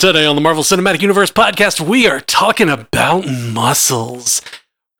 Today 0.00 0.24
on 0.24 0.34
the 0.34 0.40
Marvel 0.40 0.62
Cinematic 0.62 1.02
Universe 1.02 1.30
podcast, 1.30 1.78
we 1.78 2.06
are 2.06 2.20
talking 2.20 2.70
about 2.70 3.26
muscles. 3.28 4.40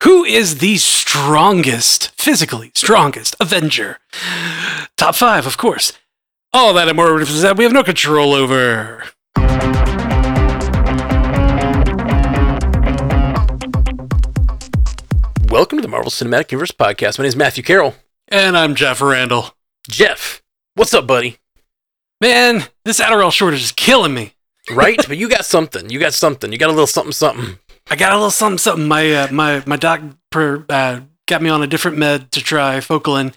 Who 0.03 0.23
is 0.23 0.59
the 0.59 0.77
strongest, 0.77 2.11
physically 2.21 2.71
strongest 2.75 3.35
Avenger? 3.39 3.97
Top 4.97 5.15
five, 5.15 5.47
of 5.47 5.57
course. 5.57 5.93
All 6.53 6.75
that 6.75 6.87
and 6.87 6.95
more 6.95 7.17
that 7.25 7.57
we 7.57 7.63
have 7.63 7.73
no 7.73 7.81
control 7.83 8.35
over. 8.35 9.05
Welcome 15.49 15.79
to 15.79 15.81
the 15.81 15.87
Marvel 15.87 16.11
Cinematic 16.11 16.51
Universe 16.51 16.69
podcast. 16.69 17.17
My 17.17 17.23
name 17.23 17.29
is 17.29 17.35
Matthew 17.35 17.63
Carroll. 17.63 17.95
And 18.27 18.55
I'm 18.55 18.75
Jeff 18.75 19.01
Randall. 19.01 19.55
Jeff, 19.89 20.43
what's 20.75 20.93
up, 20.93 21.07
buddy? 21.07 21.39
Man, 22.21 22.65
this 22.85 22.99
Adderall 22.99 23.31
shortage 23.31 23.63
is 23.63 23.71
killing 23.71 24.13
me. 24.13 24.35
Right? 24.75 24.97
but 25.07 25.17
you 25.17 25.29
got 25.29 25.45
something. 25.45 25.89
You 25.89 25.99
got 25.99 26.13
something. 26.13 26.51
You 26.51 26.57
got 26.57 26.69
a 26.69 26.73
little 26.73 26.87
something, 26.87 27.11
something. 27.11 27.57
I 27.89 27.95
got 27.95 28.13
a 28.13 28.15
little 28.15 28.31
something, 28.31 28.57
something. 28.57 28.87
My 28.87 29.11
uh, 29.11 29.27
my 29.31 29.63
my 29.65 29.75
doctor 29.75 30.65
uh, 30.69 31.01
got 31.27 31.41
me 31.41 31.49
on 31.49 31.63
a 31.63 31.67
different 31.67 31.97
med 31.97 32.31
to 32.31 32.41
try 32.41 32.77
Focalin, 32.77 33.33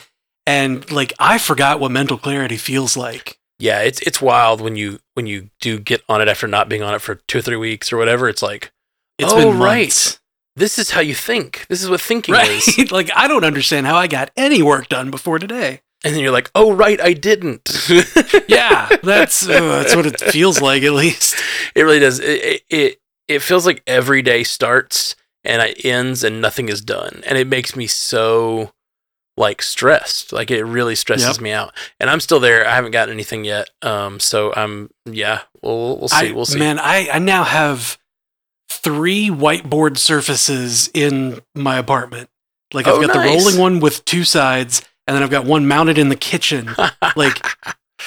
and 0.47 0.91
like 0.91 1.12
I 1.19 1.39
forgot 1.39 1.80
what 1.80 1.91
mental 1.91 2.19
clarity 2.19 2.56
feels 2.56 2.97
like. 2.97 3.39
Yeah, 3.59 3.80
it's 3.80 4.01
it's 4.01 4.20
wild 4.20 4.61
when 4.61 4.77
you 4.77 4.98
when 5.15 5.27
you 5.27 5.51
do 5.61 5.78
get 5.78 6.02
on 6.09 6.20
it 6.20 6.28
after 6.28 6.47
not 6.47 6.69
being 6.69 6.83
on 6.83 6.95
it 6.95 7.01
for 7.01 7.16
two 7.16 7.39
or 7.39 7.42
three 7.42 7.56
weeks 7.56 7.92
or 7.92 7.97
whatever. 7.97 8.28
It's 8.28 8.42
like, 8.42 8.73
It's 9.19 9.33
oh, 9.33 9.37
been 9.37 9.59
right. 9.59 9.83
months. 9.83 10.20
This 10.56 10.78
is 10.78 10.91
how 10.91 11.01
you 11.01 11.14
think. 11.14 11.66
This 11.69 11.83
is 11.83 11.91
what 11.91 12.01
thinking 12.01 12.34
is. 12.34 12.91
like 12.92 13.11
I 13.16 13.27
don't 13.27 13.45
understand 13.45 13.87
how 13.87 13.97
I 13.97 14.06
got 14.06 14.30
any 14.37 14.62
work 14.62 14.89
done 14.89 15.11
before 15.11 15.39
today. 15.39 15.80
And 16.05 16.15
then 16.15 16.23
you're 16.23 16.33
like, 16.33 16.51
oh, 16.55 16.73
right, 16.73 17.01
I 17.01 17.13
didn't. 17.15 17.69
Yeah, 18.49 18.89
that's 19.03 19.49
uh, 19.49 19.61
that's 19.83 19.97
what 19.97 20.07
it 20.07 20.21
feels 20.21 20.61
like 20.61 20.83
at 20.83 20.93
least. 20.93 21.35
It 21.75 21.83
really 21.83 21.99
does. 21.99 22.21
It, 22.21 22.62
it 22.69 23.01
it 23.27 23.39
feels 23.41 23.65
like 23.67 23.83
every 23.87 24.21
day 24.23 24.45
starts 24.45 25.17
and 25.45 25.61
it 25.62 25.84
ends 25.84 26.23
and 26.23 26.41
nothing 26.41 26.69
is 26.69 26.81
done, 26.83 27.23
and 27.27 27.37
it 27.39 27.47
makes 27.47 27.75
me 27.75 27.87
so 27.87 28.73
like 29.37 29.62
stressed. 29.62 30.33
Like 30.33 30.51
it 30.51 30.62
really 30.65 30.95
stresses 30.95 31.37
Yep. 31.39 31.41
me 31.41 31.51
out. 31.53 31.73
And 31.98 32.09
I'm 32.11 32.21
still 32.21 32.39
there. 32.39 32.67
I 32.67 32.75
haven't 32.75 32.93
gotten 32.93 33.12
anything 33.15 33.45
yet. 33.45 33.71
Um. 33.83 34.21
So 34.21 34.53
I'm 34.55 34.91
yeah. 35.06 35.41
We'll 35.62 35.98
we'll 35.98 36.09
see. 36.09 36.28
I, 36.28 36.33
we'll 36.33 36.45
see. 36.47 36.59
Man, 36.59 36.78
I 36.78 37.09
I 37.12 37.19
now 37.19 37.45
have 37.45 37.98
three 38.69 39.31
whiteboard 39.31 39.97
surfaces 39.98 40.91
in 40.95 41.41
my 41.55 41.78
apartment. 41.78 42.28
Like 42.73 42.87
I've 42.87 42.95
Oh, 42.95 43.06
got 43.06 43.15
nice. 43.15 43.31
the 43.31 43.37
rolling 43.39 43.59
one 43.59 43.81
with 43.81 44.05
two 44.05 44.25
sides, 44.25 44.83
and 45.06 45.14
then 45.14 45.22
I've 45.22 45.30
got 45.30 45.44
one 45.44 45.66
mounted 45.69 45.98
in 45.98 46.08
the 46.08 46.16
kitchen. 46.16 46.70
like 47.16 47.44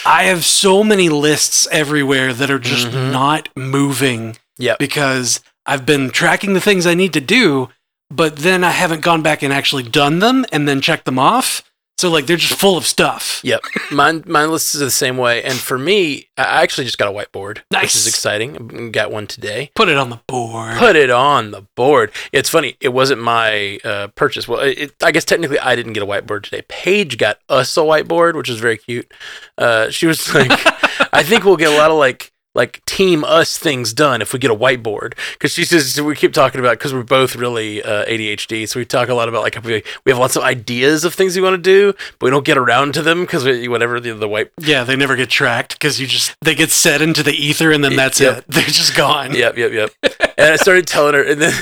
I 0.05 0.23
have 0.23 0.43
so 0.45 0.83
many 0.83 1.09
lists 1.09 1.67
everywhere 1.71 2.33
that 2.33 2.49
are 2.51 2.59
just 2.59 2.87
Mhm. 2.87 3.11
not 3.11 3.49
moving 3.55 4.37
Yeah. 4.57 4.75
because 4.79 5.41
I've 5.65 5.85
been 5.85 6.09
tracking 6.11 6.53
the 6.53 6.61
things 6.61 6.85
I 6.85 6.93
need 6.93 7.13
to 7.13 7.21
do, 7.21 7.69
but 8.09 8.37
then 8.37 8.63
I 8.63 8.71
haven't 8.71 9.01
gone 9.01 9.21
back 9.21 9.43
and 9.43 9.51
actually 9.53 9.83
done 9.83 10.19
them 10.19 10.45
and 10.51 10.67
then 10.67 10.81
checked 10.81 11.05
them 11.05 11.19
off. 11.19 11.63
So 11.99 12.11
like 12.11 12.27
they're 12.27 12.37
just 12.37 12.59
full 12.59 12.77
of 12.77 12.85
stuff. 12.85 13.41
Yep. 13.43 13.61
Mine 13.91 14.23
mine 14.27 14.51
list 14.51 14.75
is 14.75 14.81
the 14.81 14.91
same 14.91 15.17
way. 15.17 15.41
And 15.41 15.55
for 15.55 15.79
me, 15.79 16.27
I 16.37 16.61
actually 16.61 16.85
just 16.85 16.99
got 16.99 17.07
a 17.07 17.11
whiteboard, 17.11 17.61
Nice. 17.71 17.83
which 17.83 17.95
is 17.95 18.07
exciting. 18.07 18.91
Got 18.91 19.11
one 19.11 19.25
today. 19.25 19.71
Put 19.75 19.89
it 19.89 19.97
on 19.97 20.11
the 20.11 20.19
board. 20.27 20.77
Put 20.77 20.95
it 20.95 21.09
on 21.09 21.49
the 21.49 21.61
board. 21.75 22.11
It's 22.31 22.49
funny. 22.49 22.75
It 22.81 22.89
wasn't 22.89 23.21
my 23.23 23.79
uh, 23.83 24.07
purchase. 24.09 24.47
Well, 24.47 24.59
it, 24.59 24.93
I 25.03 25.11
guess 25.11 25.25
technically 25.25 25.57
I 25.59 25.75
didn't 25.75 25.93
get 25.93 26.03
a 26.03 26.05
whiteboard 26.05 26.43
today. 26.43 26.61
Paige 26.67 27.17
got 27.17 27.39
us 27.49 27.75
a 27.77 27.81
whiteboard, 27.81 28.35
which 28.35 28.49
is 28.49 28.59
very 28.59 28.77
cute. 28.77 29.11
Uh, 29.57 29.89
she 29.89 30.05
was 30.05 30.31
like, 30.35 30.51
"I 31.13 31.23
think 31.23 31.45
we'll 31.45 31.57
get 31.57 31.71
a 31.73 31.77
lot 31.77 31.89
of 31.89 31.97
like 31.97 32.31
like 32.57 32.83
team 32.85 33.23
us 33.23 33.57
things 33.57 33.93
done 33.93 34.21
if 34.21 34.33
we 34.33 34.39
get 34.39 34.51
a 34.51 34.55
whiteboard." 34.55 35.13
Because 35.33 35.51
she 35.53 35.63
says 35.63 36.01
we 36.01 36.13
keep 36.15 36.33
talking 36.33 36.59
about 36.59 36.77
because 36.77 36.93
we're 36.93 37.03
both 37.03 37.37
really 37.37 37.81
uh, 37.81 38.03
ADHD, 38.05 38.67
so 38.67 38.79
we 38.79 38.85
talk 38.85 39.07
a 39.07 39.13
lot 39.13 39.29
about 39.29 39.43
like 39.43 39.63
we 39.63 39.81
we 40.03 40.11
have 40.11 40.19
lots 40.19 40.35
of 40.35 40.43
ideas 40.43 41.05
of 41.05 41.13
things 41.13 41.35
we 41.37 41.41
want 41.41 41.53
to 41.53 41.61
do, 41.61 41.93
but 42.19 42.25
we 42.25 42.31
don't 42.31 42.43
get 42.45 42.57
around 42.57 42.93
to 42.95 43.01
them 43.01 43.21
because 43.21 43.45
whatever 43.69 44.01
the 44.01 44.11
the 44.11 44.27
white. 44.27 44.51
Yeah, 44.59 44.83
they 44.83 44.97
never 44.97 45.15
get 45.15 45.29
tracked 45.29 45.75
because 45.79 46.01
you 46.01 46.07
just 46.07 46.35
they 46.41 46.55
get 46.55 46.71
set 46.71 47.01
into 47.01 47.23
the 47.23 47.31
ether 47.31 47.71
and 47.71 47.83
then 47.83 47.95
that's 47.95 48.19
Yep. 48.19 48.37
it. 48.39 48.45
They're 48.49 48.63
just 48.63 48.95
gone. 48.95 49.33
Yep, 49.33 49.57
yep, 49.57 49.71
yep. 49.71 49.91
and 50.37 50.53
I 50.53 50.55
started 50.57 50.87
telling 50.87 51.13
her, 51.13 51.23
and 51.23 51.39
then 51.41 51.53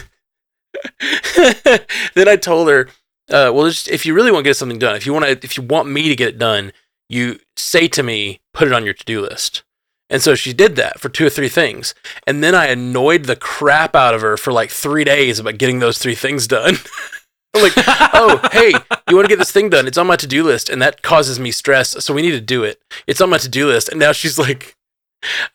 then 2.16 2.28
I 2.28 2.36
told 2.36 2.70
her, 2.70 2.88
uh, 3.30 3.52
well, 3.54 3.68
just, 3.68 3.90
if 3.90 4.06
you 4.06 4.14
really 4.14 4.32
want 4.32 4.44
to 4.46 4.50
get 4.50 4.56
something 4.58 4.80
done, 4.80 4.96
if 4.96 5.06
you 5.06 5.14
want 5.14 5.26
to, 5.26 5.32
if 5.44 5.58
you 5.58 5.64
want 5.64 5.90
me 5.90 6.08
to 6.10 6.16
get 6.16 6.30
it 6.30 6.38
done, 6.38 6.72
you 7.10 7.40
say 7.58 7.88
to 7.90 8.04
me, 8.04 8.40
put 8.54 8.68
it 8.68 8.74
on 8.74 8.86
your 8.86 8.94
to 8.94 9.06
do 9.06 9.22
list. 9.22 9.64
And 10.10 10.22
so 10.22 10.36
she 10.36 10.54
did 10.54 10.76
that 10.76 11.00
for 11.00 11.10
two 11.10 11.26
or 11.26 11.30
three 11.30 11.50
things, 11.50 11.96
and 12.28 12.44
then 12.44 12.54
I 12.54 12.68
annoyed 12.68 13.26
the 13.26 13.36
crap 13.36 13.96
out 13.96 14.14
of 14.14 14.22
her 14.22 14.38
for 14.38 14.54
like 14.54 14.70
three 14.70 15.04
days 15.04 15.40
about 15.40 15.58
getting 15.58 15.80
those 15.80 15.98
three 15.98 16.14
things 16.16 16.48
done. 16.48 16.76
I'm 17.56 17.64
like, 17.64 17.74
oh, 17.78 18.40
hey, 18.52 18.74
you 19.10 19.16
want 19.16 19.26
to 19.26 19.30
get 19.30 19.40
this 19.40 19.52
thing 19.52 19.70
done? 19.70 19.88
It's 19.88 19.98
on 19.98 20.08
my 20.08 20.18
to 20.18 20.28
do 20.28 20.44
list, 20.44 20.70
and 20.70 20.82
that 20.82 21.02
causes 21.02 21.40
me 21.40 21.52
stress, 21.52 22.04
so 22.04 22.14
we 22.14 22.22
need 22.22 22.32
to 22.32 22.42
do 22.42 22.64
it. 22.64 22.82
It's 23.08 23.22
on 23.22 23.30
my 23.30 23.38
to 23.40 23.50
do 23.50 23.68
list, 23.68 23.90
and 23.90 24.00
now 24.00 24.12
she's 24.12 24.38
like, 24.38 24.76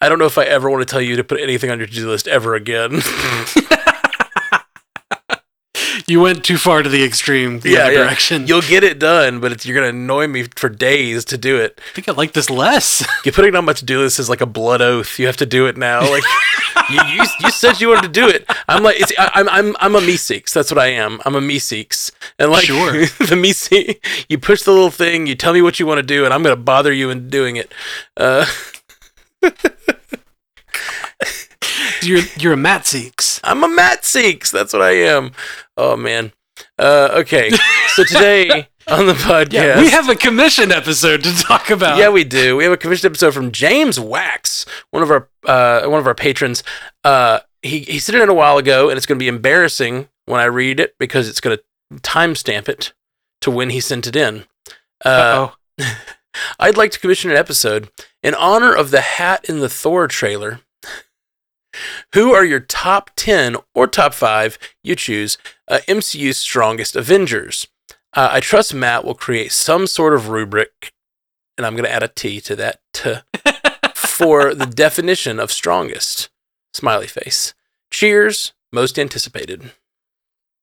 I 0.01 0.09
don't 0.09 0.19
know 0.19 0.27
if 0.27 0.39
I 0.39 0.45
ever 0.45 0.69
want 0.69 0.81
to 0.81 0.91
tell 0.91 1.01
you 1.01 1.15
to 1.17 1.25
put 1.25 1.41
anything 1.41 1.71
on 1.71 1.79
your 1.79 1.87
to 1.87 1.95
do 1.95 2.09
list 2.09 2.27
ever 2.27 2.55
again. 2.55 3.03
You 6.11 6.21
went 6.21 6.45
too 6.45 6.59
far 6.59 6.83
to 6.83 6.89
the 6.89 7.05
extreme, 7.05 7.61
the 7.61 7.71
Yeah, 7.71 7.79
other 7.85 7.93
yeah. 7.93 7.99
direction. 8.03 8.47
You'll 8.49 8.63
get 8.63 8.83
it 8.83 8.99
done, 8.99 9.39
but 9.39 9.53
it's, 9.53 9.65
you're 9.65 9.77
gonna 9.77 9.91
annoy 9.97 10.27
me 10.27 10.43
for 10.57 10.69
days 10.69 11.25
to 11.27 11.39
do 11.39 11.57
it. 11.57 11.81
I 11.91 11.95
think 11.95 12.09
I 12.09 12.13
like 12.13 12.33
this 12.33 12.51
less. 12.51 13.07
You're 13.25 13.33
putting 13.33 13.55
on 13.55 13.65
my 13.65 13.75
to 13.75 13.85
do 13.85 14.01
list 14.01 14.19
is 14.19 14.29
like 14.29 14.41
a 14.41 14.47
blood 14.47 14.83
oath. 14.83 15.21
You 15.21 15.27
have 15.27 15.37
to 15.37 15.47
do 15.47 15.67
it 15.67 15.77
now. 15.77 16.01
Like 16.01 16.25
you, 16.91 17.01
you, 17.15 17.23
you 17.43 17.51
said 17.53 17.81
you 17.81 17.89
wanted 17.91 18.13
to 18.13 18.21
do 18.21 18.29
it. 18.29 18.45
I'm 18.69 18.83
like, 18.83 19.01
it's, 19.01 19.13
I, 19.17 19.31
I'm, 19.35 19.49
I'm, 19.49 19.77
I'm 19.79 19.95
a 19.95 20.01
Meeseeks. 20.01 20.53
That's 20.53 20.71
what 20.73 20.79
I 20.79 20.89
am. 20.89 21.21
I'm 21.25 21.37
a 21.37 21.41
Meeseeks. 21.41 22.11
And 22.41 22.51
like 22.51 22.65
Sure. 22.65 22.93
the 22.93 23.37
Meeseek, 23.37 24.25
you 24.29 24.37
push 24.39 24.63
the 24.63 24.73
little 24.73 24.91
thing, 24.91 25.29
you 25.29 25.37
tell 25.37 25.53
me 25.53 25.63
what 25.63 25.79
you 25.79 25.87
want 25.87 25.99
to 25.99 26.03
do, 26.03 26.25
and 26.25 26.35
I'm 26.35 26.43
gonna 26.43 26.57
bother 26.57 26.93
you 26.93 27.11
in 27.11 27.29
doing 27.29 27.55
it. 27.55 27.73
Uh, 28.17 28.47
you're 32.03 32.23
you're 32.39 32.53
a 32.53 32.57
Matt 32.57 32.87
Seeks. 32.87 33.41
I'm 33.45 33.63
a 33.65 33.69
Matt 33.69 34.05
Seeks. 34.05 34.51
That's 34.51 34.73
what 34.73 34.83
I 34.83 34.91
am. 34.93 35.33
Oh 35.77 35.97
man. 35.97 36.33
Uh, 36.79 37.09
okay. 37.21 37.51
So 37.95 38.05
today 38.05 38.69
on 38.89 39.07
the 39.07 39.15
podcast, 39.15 39.53
Yeah, 39.53 39.81
we 39.81 39.91
have 39.91 40.09
a 40.09 40.15
commission 40.15 40.73
episode 40.73 41.23
to 41.25 41.33
talk 41.35 41.71
about. 41.71 41.99
Yeah, 41.99 42.11
we 42.11 42.25
do. 42.25 42.57
We 42.57 42.65
have 42.65 42.73
a 42.73 42.77
commissioned 42.77 43.11
episode 43.13 43.33
from 43.35 43.51
James 43.53 43.99
Wax, 43.99 44.67
one 44.91 45.03
of 45.03 45.11
our 45.11 45.29
uh, 45.47 45.87
one 45.89 46.01
of 46.01 46.07
our 46.07 46.15
patrons. 46.15 46.63
Uh, 47.05 47.41
he 47.63 47.81
he 47.81 47.99
sent 47.99 48.17
it 48.17 48.23
in 48.23 48.29
a 48.29 48.35
while 48.35 48.59
ago, 48.59 48.89
and 48.89 48.97
it's 48.97 49.07
going 49.07 49.19
to 49.19 49.23
be 49.23 49.29
embarrassing 49.29 50.09
when 50.27 50.41
I 50.41 50.45
read 50.45 50.81
it 50.81 50.95
because 50.99 51.29
it's 51.29 51.41
going 51.41 51.57
to 51.57 52.01
timestamp 52.01 52.69
it 52.69 52.93
to 53.41 53.51
when 53.51 53.71
he 53.71 53.81
sent 53.81 54.07
it 54.07 54.17
in. 54.17 54.45
Uh, 55.05 55.49
Uh-oh. 55.79 55.95
I'd 56.61 56.77
like 56.77 56.93
to 56.93 56.99
commission 57.01 57.31
an 57.31 57.37
episode 57.37 57.91
in 58.23 58.35
honor 58.35 58.73
of 58.75 58.91
the 58.91 59.01
hat 59.01 59.45
in 59.49 59.61
the 59.61 59.69
Thor 59.69 60.07
trailer. 60.07 60.61
Who 62.15 62.33
are 62.33 62.45
your 62.45 62.61
top 62.61 63.11
10 63.17 63.57
or 63.75 63.87
top 63.87 64.15
5, 64.15 64.59
you 64.83 64.95
choose, 64.97 65.39
uh, 65.69 65.79
MCU's 65.89 66.37
strongest 66.39 66.97
Avengers? 66.97 67.67
Uh, 68.15 68.29
I 68.33 68.41
trust 68.41 68.75
Matt 68.75 69.05
will 69.05 69.15
create 69.15 69.53
some 69.53 69.87
sort 69.87 70.15
of 70.15 70.29
rubric, 70.31 70.93
and 71.57 71.67
I'm 71.67 71.75
going 71.75 71.85
to 71.85 71.93
add 71.93 72.03
a 72.03 72.09
T 72.09 72.41
to 72.41 72.57
that, 72.57 72.81
t, 72.93 73.15
for 73.95 74.55
the 74.55 74.67
definition 74.75 75.39
of 75.39 75.53
strongest. 75.53 76.29
Smiley 76.75 77.07
face. 77.07 77.55
Cheers, 77.93 78.53
most 78.73 78.99
anticipated. 78.99 79.73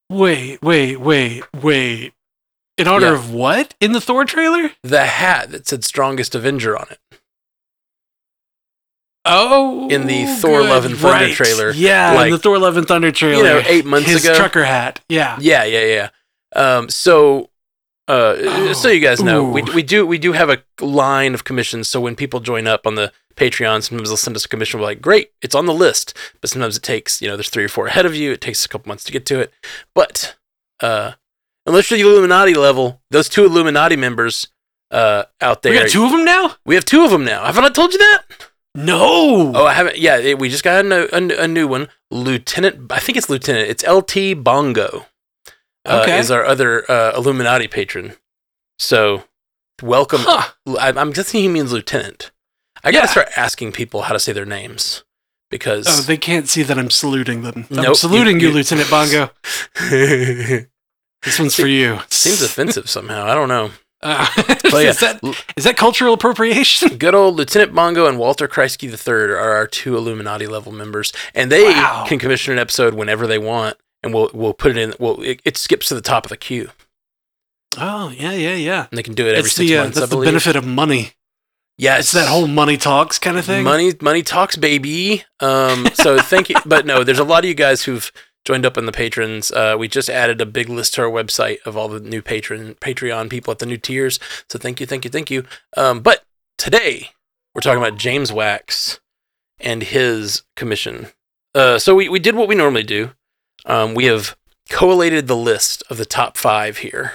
Wait, 0.10 0.62
wait, 0.62 0.98
wait, 1.00 1.44
wait. 1.54 2.14
In 2.78 2.88
honor 2.88 3.08
Yeah. 3.08 3.14
of 3.16 3.32
what? 3.32 3.76
In 3.82 3.92
the 3.92 4.00
Thor 4.02 4.24
trailer? 4.26 4.72
The 4.84 5.06
hat 5.06 5.52
that 5.52 5.68
said 5.68 5.84
strongest 5.84 6.36
Avenger 6.36 6.78
on 6.78 6.88
it. 6.92 7.00
Oh, 9.30 9.90
In 9.90 10.08
the 10.08 10.26
Thor 10.26 10.62
good. 10.62 10.70
Love 10.70 10.86
and 10.86 10.98
Thunder 10.98 11.26
Right. 11.26 11.34
trailer, 11.34 11.72
Yeah, 11.72 12.14
like, 12.14 12.28
in 12.28 12.32
the 12.32 12.40
Thor 12.40 12.58
Love 12.60 12.78
and 12.78 12.88
Thunder 12.88 13.12
trailer. 13.12 13.44
know, 13.44 13.64
eight 13.68 13.86
months 13.86 14.10
his 14.10 14.24
ago. 14.26 14.36
trucker 14.36 14.64
hat. 14.64 15.02
Yeah. 15.10 15.38
Yeah, 15.40 15.64
yeah, 15.66 15.84
yeah. 15.86 16.10
Um, 16.56 16.90
so, 16.90 17.50
uh, 18.08 18.36
Oh, 18.40 18.74
so 18.74 18.88
you 18.90 19.00
guys 19.02 19.22
know, 19.22 19.44
we, 19.44 19.62
we 19.64 19.84
do 19.84 20.06
we 20.08 20.18
do 20.18 20.32
have 20.32 20.50
a 20.50 20.64
line 20.82 21.34
of 21.34 21.44
commissions. 21.44 21.90
So 21.90 22.00
when 22.00 22.16
people 22.16 22.40
join 22.40 22.66
up 22.68 22.88
on 22.88 22.96
the 22.96 23.12
Patreon, 23.36 23.84
sometimes 23.84 24.10
they'll 24.10 24.18
send 24.18 24.36
us 24.36 24.46
a 24.46 24.48
commission. 24.50 24.80
We're 24.80 24.86
like, 24.88 25.02
great, 25.02 25.32
it's 25.42 25.54
on 25.56 25.66
the 25.66 25.74
list. 25.74 26.14
But 26.42 26.50
sometimes 26.50 26.78
it 26.78 26.84
takes, 26.84 27.22
you 27.22 27.28
know, 27.28 27.36
there's 27.36 27.50
three 27.50 27.66
or 27.66 27.70
four 27.70 27.88
ahead 27.88 28.06
of 28.06 28.16
you. 28.16 28.32
It 28.32 28.42
takes 28.42 28.64
a 28.66 28.68
couple 28.70 28.88
months 28.90 29.04
to 29.04 29.12
get 29.12 29.26
to 29.28 29.40
it. 29.42 29.54
But 29.94 30.36
uh, 30.80 31.12
unless 31.66 31.92
you're 31.92 32.00
the 32.00 32.08
Illuminati 32.10 32.54
level, 32.54 33.02
those 33.12 33.28
two 33.30 33.44
Illuminati 33.46 33.96
members 33.98 34.48
uh, 34.90 35.24
out 35.42 35.62
there, 35.64 35.74
We 35.74 35.80
got 35.80 35.90
two 35.90 36.06
of 36.06 36.12
them 36.12 36.24
now? 36.24 36.56
we 36.66 36.76
have 36.76 36.86
two 36.86 37.04
of 37.04 37.12
them 37.12 37.26
now. 37.26 37.44
Haven't 37.46 37.66
I 37.66 37.70
told 37.70 37.92
you 37.92 38.00
that? 38.00 38.22
No. 38.78 39.52
Oh, 39.56 39.66
I 39.66 39.74
haven't. 39.74 39.98
Yeah, 39.98 40.18
it- 40.18 40.38
we 40.40 40.50
just 40.50 40.64
got 40.64 40.86
a, 40.86 41.16
a, 41.16 41.44
a 41.44 41.48
new 41.48 41.68
one. 41.68 41.90
Lieutenant, 42.12 42.92
I 42.92 43.00
think 43.00 43.18
it's 43.18 43.30
Lieutenant. 43.30 43.70
It's 43.70 43.86
LT 43.88 44.44
Bongo. 44.44 45.08
Uh, 45.86 46.02
Okay. 46.04 46.20
Is 46.20 46.30
our 46.32 46.46
other 46.46 46.90
uh, 46.92 47.14
Illuminati 47.16 47.68
patron. 47.68 48.14
So, 48.78 49.24
welcome. 49.82 50.22
Huh. 50.24 50.52
I, 50.80 50.90
I'm 50.90 51.12
guessing 51.12 51.42
he 51.42 51.48
means 51.48 51.72
Lieutenant. 51.72 52.32
I 52.84 52.92
gotta 52.92 53.08
Yeah. 53.08 53.12
start 53.12 53.30
asking 53.36 53.72
people 53.72 54.04
how 54.04 54.14
to 54.14 54.20
say 54.20 54.32
their 54.34 54.46
names 54.46 55.04
because 55.50 55.86
Oh, 55.88 56.02
they 56.04 56.18
can't 56.18 56.48
see 56.48 56.62
that 56.64 56.78
I'm 56.78 56.90
saluting 56.92 57.42
them. 57.42 57.66
I'm 57.72 57.96
saluting 57.96 58.40
you- 58.40 58.48
you, 58.48 58.54
you- 58.54 58.54
Lieutenant 58.56 58.90
Bongo. 58.90 59.32
This 61.24 61.40
one's 61.40 61.56
for 61.56 61.66
you. 61.68 62.00
seems 62.10 62.42
offensive 62.44 62.88
somehow. 62.90 63.26
I 63.26 63.34
don't 63.34 63.50
know. 63.50 63.72
Uh, 64.02 64.28
yeah, 64.38 64.90
is, 64.90 65.00
that, 65.00 65.20
is 65.58 65.64
that 65.64 65.76
cultural 65.76 66.14
appropriation? 66.14 66.98
good 66.98 67.16
old 67.16 67.36
Lieutenant 67.36 67.74
Bongo 67.74 68.08
and 68.08 68.20
Walter 68.20 68.48
Kreisky 68.48 68.88
III 68.90 69.32
are 69.34 69.52
our 69.54 69.66
two 69.68 69.98
Illuminati 69.98 70.46
level 70.48 70.72
members, 70.72 71.12
and 71.34 71.52
they 71.52 71.64
Wow. 71.64 72.06
can 72.08 72.20
commission 72.20 72.54
an 72.54 72.60
episode 72.60 72.94
whenever 72.94 73.26
they 73.26 73.40
want, 73.40 73.76
and 74.04 74.14
we'll 74.14 74.30
we'll 74.34 74.54
put 74.54 74.72
it 74.72 74.78
in. 74.78 74.94
Well, 75.00 75.22
it, 75.22 75.42
it 75.46 75.58
skips 75.58 75.88
to 75.88 75.96
the 75.96 76.02
top 76.02 76.26
of 76.26 76.30
the 76.30 76.38
queue, 76.38 76.70
Oh, 77.78 78.10
yeah, 78.10 78.32
yeah, 78.34 78.54
yeah. 78.56 78.88
and 78.92 78.98
they 78.98 79.04
can 79.04 79.14
do 79.14 79.26
it 79.26 79.30
every 79.36 79.48
It's 79.48 79.56
six 79.56 79.70
the, 79.70 79.78
uh, 79.78 79.84
months. 79.84 79.98
I 79.98 80.02
that's 80.02 80.12
the 80.12 80.22
benefit 80.22 80.56
of 80.56 80.66
money. 80.66 81.12
Yes, 81.80 82.00
It's 82.00 82.12
that 82.14 82.28
whole 82.28 82.48
money 82.48 82.76
talks 82.78 83.20
kind 83.20 83.38
of 83.38 83.46
thing. 83.46 83.64
Money, 83.64 83.94
money 84.02 84.24
talks, 84.24 84.56
baby. 84.56 85.24
Um, 85.40 85.88
so 85.94 86.18
thank 86.18 86.50
you, 86.50 86.56
but 86.66 86.88
no, 86.88 87.04
there's 87.04 87.20
a 87.20 87.24
lot 87.24 87.44
of 87.44 87.48
you 87.48 87.54
guys 87.54 87.84
who've 87.84 88.12
joined 88.48 88.66
up 88.66 88.78
on 88.78 88.86
the 88.86 88.94
patrons. 88.94 89.52
Uh, 89.52 89.76
we 89.78 89.90
just 89.90 90.10
added 90.10 90.40
a 90.40 90.46
big 90.46 90.70
list 90.70 90.94
to 90.94 91.02
our 91.02 91.10
website 91.10 91.58
of 91.66 91.76
all 91.76 91.90
the 91.90 92.00
new 92.00 92.22
patron 92.22 92.76
Patreon 92.76 93.30
people 93.30 93.52
at 93.52 93.60
the 93.60 93.66
new 93.66 93.76
tiers. 93.76 94.22
So 94.50 94.58
thank 94.58 94.80
you, 94.80 94.86
thank 94.86 95.04
you, 95.04 95.12
thank 95.12 95.30
you. 95.30 95.44
Um, 95.76 96.00
but 96.00 96.24
today 96.58 97.10
we're 97.54 97.60
talking 97.60 97.84
about 97.84 97.98
James 98.00 98.32
Wax 98.32 99.02
and 99.60 99.84
his 99.84 100.44
commission. 100.56 101.08
Uh, 101.54 101.78
so 101.78 101.94
we 101.94 102.08
we 102.08 102.20
did 102.20 102.36
what 102.36 102.48
we 102.48 102.56
normally 102.56 102.84
do. 102.84 103.12
Um, 103.66 103.94
we 103.94 104.06
have 104.06 104.38
collated 104.70 105.28
the 105.28 105.36
list 105.36 105.84
of 105.90 105.98
the 105.98 106.06
top 106.06 106.38
five 106.38 106.78
here. 106.78 107.12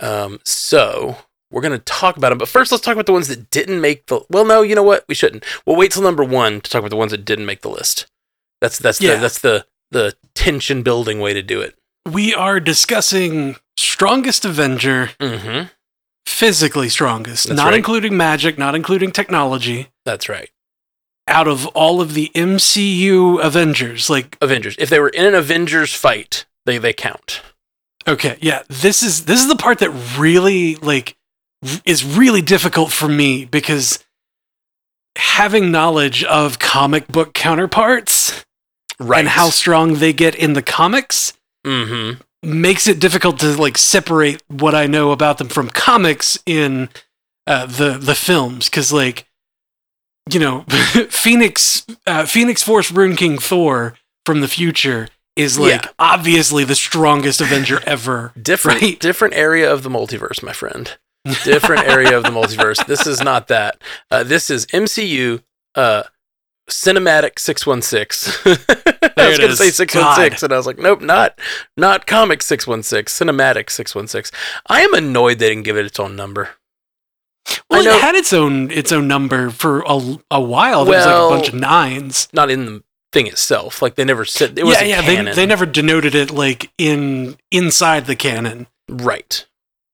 Um, 0.00 0.40
so 0.44 1.18
we're 1.50 1.60
going 1.60 1.72
to 1.78 1.84
talk 1.84 2.16
about 2.16 2.30
them, 2.30 2.38
but 2.38 2.48
first 2.48 2.72
let's 2.72 2.82
talk 2.82 2.94
about 2.94 3.04
the 3.06 3.12
ones 3.12 3.28
that 3.28 3.50
didn't 3.50 3.82
make 3.82 4.06
the. 4.06 4.20
Well, 4.30 4.46
no, 4.46 4.62
you 4.62 4.74
know 4.74 4.82
what? 4.82 5.04
We 5.10 5.14
shouldn't. 5.14 5.44
We'll 5.66 5.76
wait 5.76 5.90
till 5.92 6.02
number 6.02 6.24
one 6.24 6.62
to 6.62 6.70
talk 6.70 6.78
about 6.78 6.90
the 6.90 6.96
ones 6.96 7.10
that 7.10 7.26
didn't 7.26 7.44
make 7.46 7.60
the 7.60 7.68
list. 7.68 8.06
That's 8.62 8.78
that's 8.78 8.98
Yeah. 8.98 9.16
the 9.16 9.20
that's 9.20 9.40
the 9.40 9.66
the 9.90 10.14
tension 10.34 10.82
building 10.82 11.20
way 11.20 11.32
to 11.34 11.42
do 11.42 11.60
it. 11.60 11.74
We 12.10 12.34
are 12.34 12.60
discussing 12.60 13.56
strongest 13.76 14.44
Avenger, 14.44 15.10
Mm-hmm. 15.20 15.66
physically 16.26 16.88
strongest, 16.88 17.48
That's 17.48 17.56
not 17.56 17.66
right. 17.70 17.74
including 17.74 18.16
magic, 18.16 18.58
not 18.58 18.74
including 18.74 19.10
technology. 19.12 19.88
That's 20.04 20.28
right. 20.28 20.50
Out 21.26 21.46
of 21.48 21.66
all 21.68 22.00
of 22.00 22.14
the 22.14 22.30
MCU 22.34 23.42
Avengers, 23.44 24.08
like 24.08 24.36
Avengers. 24.40 24.76
If 24.78 24.88
they 24.88 24.98
were 25.00 25.10
in 25.10 25.26
an 25.26 25.34
Avengers 25.34 25.92
fight, 25.92 26.46
they 26.64 26.78
they 26.78 26.92
count. 26.94 27.42
Okay, 28.06 28.38
yeah. 28.40 28.62
This 28.68 29.02
is 29.02 29.26
this 29.26 29.40
is 29.42 29.48
the 29.48 29.56
part 29.56 29.78
that 29.80 29.90
really 30.18 30.76
like 30.76 31.16
is 31.84 32.02
really 32.04 32.40
difficult 32.40 32.92
for 32.92 33.08
me 33.08 33.44
because 33.44 34.02
having 35.16 35.70
knowledge 35.70 36.24
of 36.24 36.58
comic 36.58 37.08
book 37.08 37.34
counterparts 37.34 38.14
Right. 39.00 39.20
and 39.20 39.28
how 39.28 39.50
strong 39.50 39.94
they 39.94 40.12
get 40.12 40.34
in 40.34 40.52
the 40.54 40.62
comics 40.62 41.32
Mm-hmm. 41.66 42.20
makes 42.60 42.86
it 42.86 42.98
difficult 43.00 43.38
to 43.40 43.56
like 43.60 43.76
separate 43.76 44.42
what 44.48 44.74
I 44.74 44.86
know 44.86 45.10
about 45.12 45.38
them 45.38 45.48
from 45.48 45.68
comics 45.68 46.38
in 46.46 46.88
uh, 47.46 47.66
the 47.66 47.98
the 47.98 48.14
films 48.14 48.68
because 48.70 48.92
like 48.92 49.26
you 50.32 50.38
know 50.40 50.62
Phoenix 51.10 51.84
uh, 52.06 52.24
Phoenix 52.26 52.62
Force 52.62 52.90
Rune 52.92 53.16
King 53.16 53.38
Thor 53.38 53.94
from 54.24 54.40
the 54.40 54.48
future 54.48 55.08
is 55.36 55.58
like 55.58 55.84
Yeah. 55.84 55.90
obviously 55.98 56.64
the 56.64 56.74
strongest 56.74 57.40
Avenger 57.40 57.80
ever. 57.86 58.32
Different 58.40 58.80
Right. 58.82 58.98
different 59.00 59.34
area 59.34 59.70
of 59.72 59.82
the 59.82 59.88
multiverse, 59.90 60.42
my 60.42 60.52
friend. 60.52 60.96
Different 61.44 61.86
area 61.86 62.16
of 62.16 62.22
the 62.22 62.30
multiverse. 62.30 62.84
This 62.86 63.06
is 63.06 63.20
not 63.20 63.48
that. 63.48 63.80
Uh, 64.10 64.22
this 64.24 64.48
is 64.50 64.64
MCU 64.66 65.42
uh, 65.74 66.04
Cinematic 66.68 67.38
616. 67.38 68.34
I 69.16 69.28
was 69.28 69.38
going 69.38 69.50
to 69.50 69.56
say 69.56 69.68
is. 69.68 69.76
616 69.76 70.46
and 70.46 70.52
I 70.52 70.56
was 70.56 70.66
like, 70.66 70.78
nope, 70.78 71.00
not 71.00 71.38
not 71.76 72.06
comic 72.06 72.42
616, 72.42 73.26
Cinematic 73.26 73.70
616. 73.70 74.38
I 74.66 74.82
am 74.82 74.94
annoyed 74.94 75.38
they 75.38 75.48
didn't 75.48 75.64
give 75.64 75.76
it 75.76 75.86
its 75.86 75.98
own 75.98 76.16
number. 76.16 76.50
Well, 77.70 77.82
know- 77.82 77.96
it 77.96 78.00
had 78.00 78.14
its 78.14 78.32
own 78.32 78.70
its 78.70 78.92
own 78.92 79.08
number 79.08 79.50
for 79.50 79.80
a, 79.86 80.18
a 80.30 80.40
while. 80.40 80.84
There 80.84 80.96
was 80.96 81.06
like 81.06 81.14
a 81.14 81.28
bunch 81.34 81.48
of 81.48 81.54
nines. 81.54 82.28
Not 82.32 82.50
in 82.50 82.66
the 82.66 82.82
thing 83.12 83.26
itself. 83.26 83.80
Like 83.82 83.94
they 83.94 84.04
never 84.04 84.24
said 84.24 84.50
it 84.50 84.58
yeah, 84.58 84.64
was 84.64 84.82
yeah. 84.82 85.00
canon. 85.02 85.24
They 85.26 85.32
they 85.32 85.46
never 85.46 85.66
denoted 85.66 86.14
it 86.14 86.30
like 86.30 86.70
in 86.78 87.36
inside 87.50 88.06
the 88.06 88.16
canon, 88.16 88.66
right. 88.88 89.46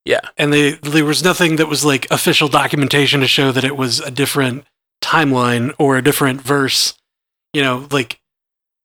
Yeah. 0.05 0.21
and 0.37 0.53
they 0.53 0.73
there 0.73 1.05
was 1.05 1.25
nothing 1.25 1.56
that 1.56 1.67
was 1.67 1.85
like 1.85 2.06
official 2.11 2.49
documentation 2.49 3.21
to 3.21 3.26
show 3.26 3.53
that 3.53 3.65
it 3.65 3.76
was 3.76 4.00
a 4.00 4.11
different 4.11 4.67
timeline 5.14 5.72
or 5.78 5.96
a 5.96 6.02
different 6.02 6.40
verse. 6.40 6.94
You 7.52 7.62
know, 7.62 7.87
like 7.90 8.20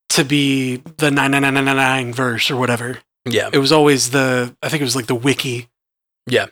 to 0.09 0.23
be 0.23 0.77
the 0.97 1.11
nine 1.11 1.31
nine 1.31 1.41
nine 1.41 1.53
nine 1.53 1.65
nine 1.65 2.13
verse 2.13 2.51
or 2.51 2.55
whatever. 2.57 2.99
Yeah. 3.25 3.49
It 3.51 3.57
was 3.59 3.71
always 3.71 4.11
the 4.11 4.55
I 4.61 4.69
think 4.69 4.81
it 4.81 4.85
was 4.85 4.95
like 4.95 5.07
the 5.07 5.15
wiki. 5.15 5.69
Yeah. 6.27 6.47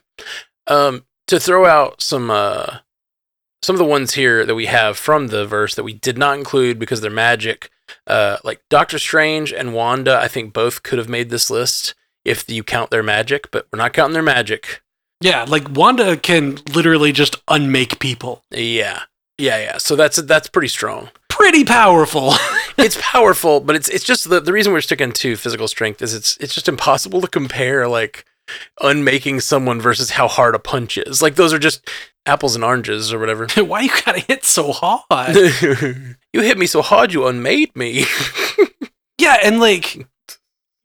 Um, 0.68 1.06
to 1.28 1.40
throw 1.40 1.66
out 1.66 2.02
some 2.02 2.32
uh, 2.32 2.78
some 3.62 3.76
of 3.76 3.80
the 3.80 3.86
ones 3.86 4.14
here 4.14 4.46
that 4.46 4.56
we 4.56 4.66
have 4.68 4.98
from 4.98 5.28
the 5.28 5.46
verse 5.46 5.76
that 5.76 5.84
we 5.84 5.94
did 5.94 6.18
not 6.18 6.38
include 6.38 6.80
because 6.80 7.02
they're 7.02 7.12
magic. 7.12 7.70
Uh, 8.06 8.38
like 8.44 8.62
Doctor 8.70 9.00
Strange 9.00 9.54
and 9.54 9.74
Wanda, 9.74 10.18
I 10.18 10.28
think 10.28 10.54
both 10.54 10.84
could 10.84 11.00
have 11.00 11.10
made 11.10 11.30
this 11.30 11.50
list 11.50 11.96
if 12.26 12.50
you 12.50 12.64
count 12.64 12.92
their 12.92 13.04
magic, 13.04 13.50
but 13.52 13.68
we're 13.72 13.78
not 13.78 13.94
counting 13.94 14.14
their 14.14 14.24
magic. 14.24 14.82
Yeah, 15.22 15.46
like 15.48 15.76
Wanda 15.76 16.18
can 16.18 16.60
literally 16.74 17.12
just 17.12 17.42
unmake 17.48 18.00
people. 18.00 18.44
Yeah, 18.52 19.04
yeah, 19.38 19.58
yeah. 19.60 19.78
So 19.78 19.96
that's 19.96 20.18
that's 20.18 20.48
pretty 20.50 20.68
strong. 20.70 21.10
Pretty 21.30 21.64
powerful. 21.64 22.34
It's 22.80 22.98
powerful, 23.02 23.60
but 23.60 23.76
it's 23.76 23.90
it's 23.90 24.04
just 24.04 24.30
the 24.30 24.40
the 24.40 24.54
reason 24.54 24.72
we're 24.72 24.82
sticking 24.82 25.12
to 25.12 25.36
physical 25.36 25.68
strength 25.68 26.00
is 26.04 26.14
it's 26.14 26.38
it's 26.38 26.54
just 26.54 26.68
impossible 26.70 27.22
to 27.22 27.28
compare 27.28 27.88
like 27.88 28.24
unmaking 28.84 29.40
someone 29.40 29.82
versus 29.82 30.12
how 30.12 30.28
hard 30.28 30.54
a 30.54 30.60
punch 30.60 30.96
is. 31.00 31.20
Like 31.20 31.34
those 31.36 31.54
are 31.54 31.58
just 31.58 31.90
apples 32.28 32.54
and 32.54 32.64
oranges 32.64 33.12
or 33.12 33.18
whatever. 33.18 33.48
Why 33.58 33.82
you 33.82 33.90
gotta 34.06 34.20
hit 34.20 34.46
so 34.46 34.72
hard? 34.74 35.36
you 36.34 36.42
hit 36.42 36.60
me 36.60 36.68
so 36.68 36.84
hard 36.84 37.12
you 37.14 37.26
unmade 37.26 37.76
me. 37.76 38.06
yeah, 39.20 39.38
and 39.44 39.60
like, 39.60 39.96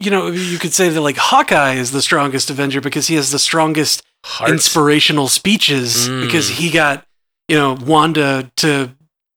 you 0.00 0.10
know, 0.10 0.28
you 0.28 0.58
could 0.58 0.72
say 0.72 0.88
that 0.88 1.00
like 1.02 1.18
Hawkeye 1.18 1.74
is 1.74 1.90
the 1.92 2.00
strongest 2.00 2.48
Avenger 2.48 2.80
because 2.80 3.06
he 3.06 3.16
has 3.16 3.30
the 3.30 3.38
strongest 3.38 4.02
Heart. 4.24 4.50
inspirational 4.50 5.28
speeches 5.28 6.08
Mm. 6.08 6.22
because 6.24 6.48
he 6.48 6.70
got 6.70 7.06
you 7.52 7.58
know 7.58 7.74
Wanda 7.74 8.50
to 8.56 8.94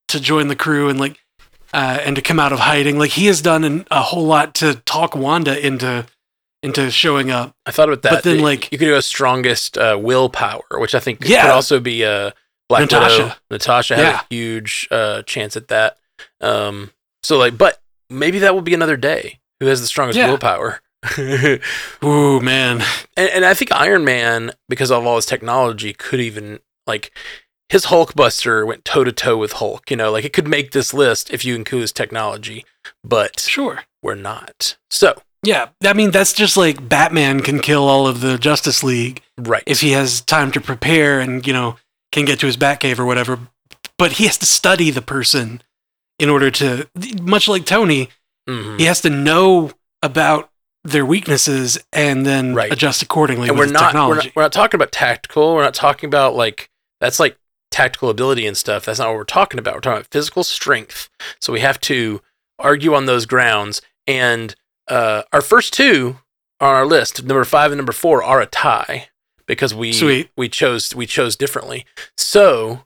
to 0.07 0.19
join 0.21 0.47
the 0.47 0.55
crew 0.55 0.87
and 0.89 0.97
like 0.99 1.17
uh, 1.73 1.99
and 2.05 2.15
to 2.15 2.21
come 2.21 2.39
out 2.39 2.53
of 2.53 2.59
hiding. 2.59 2.97
Like 2.97 3.11
he 3.11 3.25
has 3.25 3.41
done 3.41 3.63
an, 3.65 3.85
a 3.91 4.01
whole 4.01 4.25
lot 4.25 4.55
to 4.55 4.75
talk 4.85 5.15
Wanda 5.15 5.53
into 5.65 6.05
into 6.63 6.89
showing 6.89 7.29
up. 7.29 7.53
I 7.65 7.71
thought 7.71 7.89
about 7.89 8.01
that. 8.03 8.11
But 8.11 8.23
then, 8.23 8.37
You- 8.37 8.41
like- 8.43 8.71
you 8.71 8.77
could 8.77 8.85
do 8.85 8.95
a 8.95 9.01
strongest 9.01 9.77
uh, 9.77 9.99
willpower, 10.01 10.63
which 10.79 10.95
I 10.95 10.99
think 11.01 11.19
Yeah. 11.23 11.41
could 11.43 11.51
also 11.51 11.79
be 11.81 12.05
uh, 12.05 12.31
Black 12.69 12.81
Natasha. 12.81 13.23
Widow. 13.23 13.35
Natasha 13.51 13.95
had 13.97 14.01
Yeah. 14.03 14.19
a 14.21 14.33
huge 14.33 14.87
uh, 14.89 15.21
chance 15.23 15.57
at 15.57 15.67
that. 15.67 15.97
Um, 16.41 16.91
so 17.23 17.37
like, 17.37 17.57
but 17.57 17.81
maybe 18.09 18.39
that 18.39 18.53
will 18.55 18.61
be 18.61 18.73
another 18.73 18.97
day. 18.97 19.39
Who 19.59 19.65
has 19.67 19.81
the 19.81 19.87
strongest 19.87 20.17
Yeah. 20.17 20.27
willpower? 20.29 20.81
and, 21.17 21.59
Ooh 22.03 22.39
man, 22.39 22.83
and 23.17 23.45
I 23.45 23.53
think 23.53 23.71
Iron 23.73 24.03
Man, 24.05 24.51
because 24.69 24.91
of 24.91 25.05
all 25.05 25.17
his 25.17 25.25
technology, 25.27 25.93
could 25.93 26.19
even 26.21 26.59
like 26.87 27.11
his 27.69 27.87
Hulkbuster 27.87 28.65
went 28.65 28.85
toe 28.85 29.03
to 29.03 29.11
toe 29.11 29.37
with 29.37 29.53
Hulk. 29.53 29.89
You 29.91 29.97
know, 29.97 30.11
like 30.11 30.25
it 30.25 30.33
could 30.33 30.47
make 30.47 30.71
this 30.71 30.93
list 30.93 31.31
if 31.33 31.43
you 31.45 31.55
include 31.55 31.81
his 31.81 31.91
technology, 31.91 32.65
but 33.03 33.39
sure. 33.39 33.83
we're 34.03 34.15
not. 34.15 34.77
So 34.89 35.15
Yeah, 35.43 35.69
I 35.83 35.93
mean 35.93 36.11
that's 36.11 36.33
just 36.33 36.57
like 36.57 36.87
Batman 36.89 37.41
can 37.41 37.59
kill 37.59 37.83
all 37.87 38.07
of 38.07 38.21
the 38.21 38.37
Justice 38.37 38.83
League 38.83 39.21
right, 39.37 39.63
if 39.65 39.81
he 39.81 39.91
has 39.91 40.21
time 40.21 40.51
to 40.53 40.61
prepare 40.61 41.19
and 41.19 41.45
you 41.45 41.53
know 41.53 41.77
can 42.11 42.25
get 42.25 42.39
to 42.39 42.45
his 42.45 42.57
Batcave 42.57 42.99
or 42.99 43.05
whatever. 43.05 43.39
But 43.97 44.13
he 44.13 44.25
has 44.25 44.37
to 44.39 44.45
study 44.45 44.89
the 44.91 45.01
person 45.01 45.61
in 46.19 46.29
order 46.29 46.49
to, 46.51 46.87
much 47.21 47.47
like 47.47 47.65
Tony, 47.65 48.09
Mhm. 48.47 48.79
he 48.79 48.85
has 48.85 49.01
to 49.01 49.09
know 49.09 49.71
about 50.01 50.49
their 50.83 51.05
weaknesses 51.05 51.77
and 51.91 52.25
then 52.25 52.53
Right. 52.53 52.71
adjust 52.71 53.01
accordingly 53.01 53.49
and 53.49 53.57
with 53.57 53.69
we're 53.69 53.73
not, 53.73 53.93
we're 53.95 54.15
not 54.15 54.35
we're 54.35 54.41
not 54.43 54.53
talking 54.53 54.77
about 54.77 54.91
tactical. 54.91 55.55
We're 55.55 55.63
not 55.63 55.73
talking 55.73 56.07
about 56.07 56.35
like 56.35 56.69
that's 57.01 57.19
like 57.19 57.37
tactical 57.75 58.09
ability 58.09 58.47
and 58.47 58.55
stuff. 58.55 58.85
That's 58.85 58.99
not 58.99 59.09
what 59.09 59.17
we're 59.17 59.25
talking 59.25 59.59
about. 59.59 59.75
We're 59.75 59.81
talking 59.81 59.97
about 59.97 60.11
physical 60.11 60.45
strength. 60.45 61.09
So 61.41 61.51
we 61.51 61.59
have 61.59 61.79
to 61.81 62.21
argue 62.57 62.93
on 62.93 63.05
those 63.05 63.25
grounds. 63.25 63.81
And 64.07 64.55
uh, 64.87 65.23
our 65.33 65.41
first 65.41 65.73
two 65.73 66.19
on 66.61 66.73
our 66.73 66.85
list, 66.85 67.25
number 67.25 67.43
five 67.43 67.73
and 67.73 67.77
number 67.77 67.91
four, 67.91 68.23
are 68.23 68.39
a 68.39 68.45
tie 68.45 69.09
because 69.45 69.75
we 69.75 69.91
Sweet. 69.91 70.29
we 70.37 70.47
chose 70.47 70.95
we 70.95 71.05
chose 71.05 71.35
differently. 71.35 71.85
So 72.17 72.85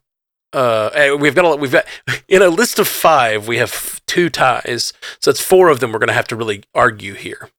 uh, 0.53 0.89
eh, 0.95 1.13
we've 1.13 1.35
got 1.35 1.45
a, 1.45 1.55
we've 1.55 1.71
got 1.71 1.85
in 2.27 2.41
a 2.41 2.49
list 2.49 2.79
of 2.79 2.87
five, 2.87 3.47
we 3.47 3.57
have 3.57 4.03
two 4.07 4.27
ties. 4.31 4.91
So 5.21 5.29
it's 5.29 5.39
four 5.39 5.69
of 5.69 5.81
them. 5.81 5.91
We're 5.91 5.99
gonna 5.99 6.13
have 6.13 6.27
to 6.29 6.35
really 6.35 6.63
argue 6.73 7.13
here. 7.13 7.51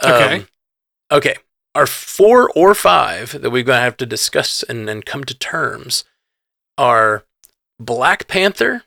Okay. 0.00 0.36
Um, 0.36 0.48
okay. 1.10 1.34
Our 1.74 1.88
four 1.88 2.52
or 2.54 2.72
five 2.72 3.32
that 3.32 3.50
we're 3.50 3.62
going 3.62 3.78
to 3.78 3.82
have 3.82 3.96
to 3.98 4.06
discuss 4.06 4.64
and, 4.64 4.88
and 4.90 5.04
come 5.04 5.22
to 5.22 5.34
terms 5.34 6.02
are 6.78 7.24
Black 7.78 8.26
Panther 8.28 8.84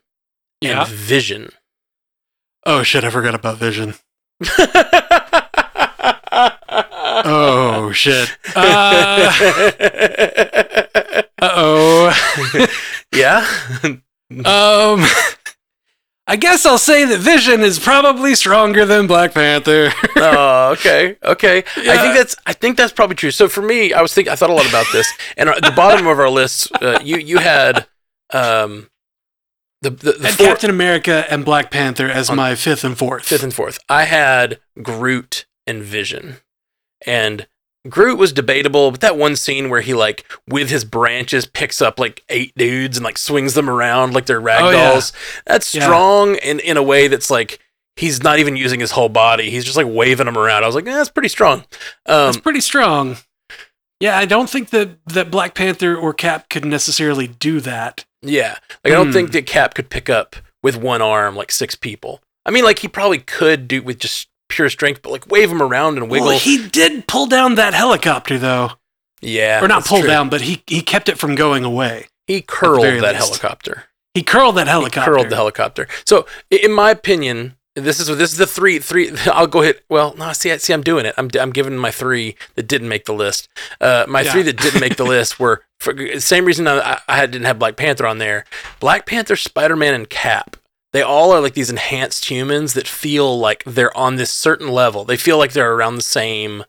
Yeah. 0.61 0.81
and 0.81 0.89
Vision. 0.89 1.49
Oh 2.65 2.81
shit! 2.83 3.03
I 3.03 3.09
forgot 3.11 3.35
about 3.35 3.57
Vision. 3.57 3.93
Oh 7.23 7.91
shit. 7.91 8.35
Uh 11.43 11.49
oh. 11.55 12.67
yeah. 13.15 13.45
Um. 14.45 15.03
I 16.27 16.35
guess 16.35 16.65
I'll 16.65 16.77
say 16.77 17.03
that 17.05 17.19
Vision 17.19 17.61
is 17.61 17.79
probably 17.79 18.35
stronger 18.35 18.85
than 18.85 19.07
Black 19.07 19.33
Panther. 19.33 19.91
oh, 20.17 20.71
okay, 20.73 21.17
okay. 21.23 21.57
I 21.59 21.97
think 21.97 22.15
that's 22.15 22.35
I 22.45 22.53
think 22.53 22.77
that's 22.77 22.93
probably 22.93 23.15
true. 23.15 23.31
So 23.31 23.49
for 23.49 23.61
me, 23.61 23.91
I 23.91 24.01
was 24.01 24.13
thinking 24.13 24.31
I 24.31 24.35
thought 24.35 24.49
a 24.49 24.53
lot 24.53 24.69
about 24.69 24.85
this, 24.93 25.11
and 25.35 25.49
at 25.49 25.63
the 25.63 25.71
bottom 25.71 26.07
of 26.07 26.19
our 26.19 26.29
list, 26.29 26.71
uh, 26.81 26.99
you 27.03 27.17
you 27.17 27.39
had 27.39 27.87
um 28.31 28.89
the 29.81 29.89
the, 29.89 30.11
the 30.13 30.29
four, 30.29 30.47
Captain 30.47 30.69
America 30.69 31.25
and 31.29 31.43
Black 31.43 31.71
Panther 31.71 32.07
as 32.07 32.29
On- 32.29 32.37
my 32.37 32.55
fifth 32.55 32.83
and 32.83 32.97
fourth. 32.97 33.25
fifth 33.25 33.43
and 33.43 33.53
fourth. 33.53 33.79
I 33.89 34.03
had 34.03 34.59
Groot 34.81 35.45
and 35.65 35.81
Vision, 35.83 36.37
and 37.05 37.47
Groot 37.89 38.19
was 38.19 38.31
debatable, 38.31 38.91
but 38.91 39.01
that 39.01 39.17
one 39.17 39.35
scene 39.35 39.69
where 39.69 39.81
he 39.81 39.93
like 39.95 40.23
with 40.47 40.69
his 40.69 40.85
branches 40.85 41.45
picks 41.47 41.81
up 41.81 41.99
like 41.99 42.23
eight 42.29 42.53
dudes 42.55 42.97
and 42.97 43.03
like 43.03 43.17
swings 43.17 43.55
them 43.55 43.69
around 43.69 44.13
like 44.13 44.27
they're 44.27 44.39
rag 44.39 44.61
Oh, 44.63 44.69
yeah. 44.69 44.91
dolls. 44.91 45.11
That's 45.47 45.73
Yeah. 45.73 45.83
strong 45.85 46.35
in 46.35 46.59
in 46.59 46.77
a 46.77 46.83
way 46.83 47.07
that's 47.07 47.31
like 47.31 47.59
he's 47.95 48.21
not 48.23 48.37
even 48.39 48.55
using 48.55 48.79
his 48.79 48.91
whole 48.91 49.09
body. 49.09 49.49
He's 49.49 49.65
just 49.65 49.77
like 49.77 49.87
waving 49.89 50.27
them 50.27 50.37
around. 50.37 50.63
I 50.63 50.67
was 50.67 50.75
like, 50.75 50.85
eh, 50.87 50.93
that's 50.93 51.09
pretty 51.09 51.29
strong. 51.29 51.59
Um, 52.05 52.27
That's 52.27 52.37
pretty 52.37 52.61
strong. 52.61 53.17
Yeah, 53.99 54.17
I 54.17 54.25
don't 54.25 54.49
think 54.49 54.69
that 54.71 54.97
that 55.07 55.29
Black 55.31 55.53
Panther 55.55 55.95
or 55.95 56.13
Cap 56.13 56.49
could 56.49 56.65
necessarily 56.65 57.27
do 57.27 57.59
that. 57.61 58.05
Yeah. 58.21 58.57
Like 58.83 58.93
I 58.93 58.95
don't 58.95 59.07
Hmm. 59.07 59.13
think 59.13 59.31
that 59.31 59.45
Cap 59.47 59.73
could 59.73 59.89
pick 59.89 60.07
up 60.09 60.35
with 60.61 60.75
one 60.77 61.01
arm 61.01 61.35
like 61.35 61.51
six 61.51 61.75
people. 61.75 62.21
I 62.45 62.51
mean 62.51 62.63
like 62.63 62.79
he 62.79 62.87
probably 62.87 63.19
could 63.19 63.67
do 63.67 63.81
with 63.81 63.99
just 63.99 64.27
pure 64.51 64.69
strength, 64.69 65.01
but 65.01 65.11
like 65.11 65.27
wave 65.27 65.49
him 65.51 65.61
around 65.61 65.97
and 65.97 66.09
wiggle. 66.09 66.27
Well, 66.27 66.39
he 66.39 66.67
did 66.67 67.07
pull 67.07 67.25
down 67.25 67.55
that 67.55 67.73
helicopter 67.73 68.37
though, 68.37 68.71
yeah. 69.21 69.63
or 69.63 69.67
not 69.67 69.85
pull 69.85 69.99
true. 69.99 70.07
down, 70.07 70.29
but 70.29 70.41
he 70.41 70.63
he 70.67 70.81
kept 70.81 71.09
it 71.09 71.17
from 71.17 71.35
going 71.35 71.63
away. 71.63 72.07
He 72.27 72.41
curled 72.41 72.83
that 72.83 73.01
least. 73.15 73.27
helicopter. 73.27 73.85
He 74.13 74.23
curled 74.23 74.55
that 74.57 74.67
helicopter. 74.67 75.11
He 75.11 75.15
curled 75.17 75.29
the 75.29 75.35
helicopter. 75.35 75.87
So 76.05 76.25
in 76.49 76.71
my 76.71 76.91
opinion, 76.91 77.55
this 77.75 77.99
is 77.99 78.07
this 78.07 78.31
is 78.31 78.37
the 78.37 78.47
three 78.47 78.79
three. 78.79 79.11
I'll 79.25 79.47
go 79.47 79.61
hit. 79.61 79.83
Well, 79.89 80.13
no, 80.17 80.33
see, 80.33 80.51
I- 80.51 80.57
see, 80.57 80.73
I'm 80.73 80.83
doing 80.83 81.05
it. 81.05 81.15
I'm 81.17 81.29
I'm 81.39 81.51
giving 81.51 81.77
my 81.77 81.91
three 81.91 82.35
that 82.55 82.67
didn't 82.67 82.89
make 82.89 83.05
the 83.05 83.13
list. 83.13 83.47
Uh, 83.79 84.05
my 84.07 84.21
Yeah. 84.21 84.31
three 84.33 84.41
that 84.43 84.57
didn't 84.57 84.81
make 84.81 84.97
the 84.97 85.05
list 85.15 85.39
were 85.39 85.63
for 85.79 85.93
the 85.93 86.19
same 86.19 86.45
reason 86.45 86.67
I, 86.67 86.99
I 87.07 87.25
didn't 87.25 87.45
have 87.45 87.59
Black 87.59 87.77
Panther 87.77 88.05
on 88.05 88.17
there. 88.17 88.45
Black 88.79 89.05
Panther, 89.05 89.35
Spider 89.35 89.75
Man, 89.75 89.93
and 89.93 90.09
Cap. 90.09 90.57
They 90.93 91.01
all 91.01 91.31
are 91.31 91.39
like 91.39 91.53
these 91.53 91.69
enhanced 91.69 92.25
humans 92.29 92.73
that 92.73 92.87
feel 92.87 93.39
like 93.39 93.63
they're 93.65 93.95
on 93.97 94.17
this 94.17 94.31
certain 94.31 94.67
level. 94.69 95.05
They 95.05 95.17
feel 95.17 95.37
like 95.37 95.53
they're 95.53 95.73
around 95.73 95.95
the 95.95 96.01
same 96.03 96.63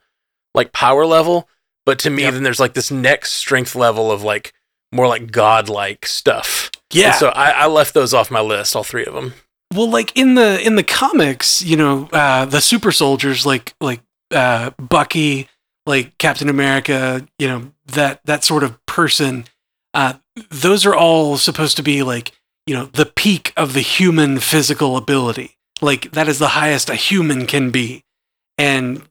like 0.55 0.73
power 0.73 1.05
level. 1.07 1.49
But 1.85 1.99
to 2.00 2.11
me, 2.11 2.23
Yep. 2.23 2.35
then 2.35 2.43
there's 2.45 2.61
like 2.61 2.75
this 2.75 2.91
next 2.93 3.33
strength 3.33 3.75
level 3.75 4.12
of 4.12 4.23
like 4.23 4.52
more 4.93 5.09
like 5.09 5.33
godlike 5.33 6.07
stuff. 6.07 6.71
yeah. 6.93 7.07
And 7.07 7.14
so 7.17 7.29
I, 7.31 7.50
I 7.50 7.67
left 7.67 7.95
those 7.95 8.14
off 8.14 8.31
my 8.31 8.41
list, 8.41 8.76
all 8.76 8.85
three 8.85 9.05
of 9.05 9.14
them. 9.14 9.35
well, 9.75 9.91
like 9.91 10.17
in 10.17 10.35
the 10.37 10.61
in 10.64 10.76
the 10.76 10.85
comics, 10.85 11.62
you 11.62 11.76
know, 11.76 12.09
uh, 12.12 12.45
the 12.45 12.61
super 12.61 12.93
soldiers 12.93 13.45
like 13.45 13.75
like 13.81 14.00
uh, 14.31 14.71
Bucky, 14.79 15.49
like 15.87 16.17
Captain 16.19 16.49
America, 16.49 17.26
you 17.38 17.49
know, 17.49 17.73
that 17.87 18.21
that 18.26 18.45
sort 18.45 18.62
of 18.62 18.79
person. 18.87 19.47
Uh, 19.95 20.14
those 20.50 20.87
are 20.87 20.95
all 20.95 21.37
supposed 21.38 21.76
to 21.79 21.83
be 21.83 22.02
like 22.05 22.31
you 22.66 22.75
know 22.75 22.87
the 22.87 23.07
peak 23.07 23.52
of 23.57 23.73
the 23.73 23.81
human 23.81 24.38
physical 24.38 24.97
ability. 24.97 25.57
Like 25.81 26.12
that 26.12 26.28
is 26.28 26.38
the 26.38 26.49
highest 26.49 26.90
a 26.90 26.95
human 26.95 27.47
can 27.47 27.71
be, 27.71 28.04
and 28.59 29.02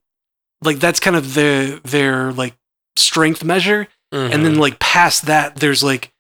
like 0.64 0.80
that's 0.80 1.00
kind 1.00 1.16
of 1.16 1.34
their 1.34 1.78
their 1.80 2.32
like 2.32 2.56
strength 2.96 3.44
measure. 3.44 3.88
and 4.12 4.32
Mm-hmm. 4.34 4.44
then 4.44 4.56
like 4.56 4.78
past 4.80 5.26
that 5.28 5.56
there's 5.58 5.82
like 5.84 6.12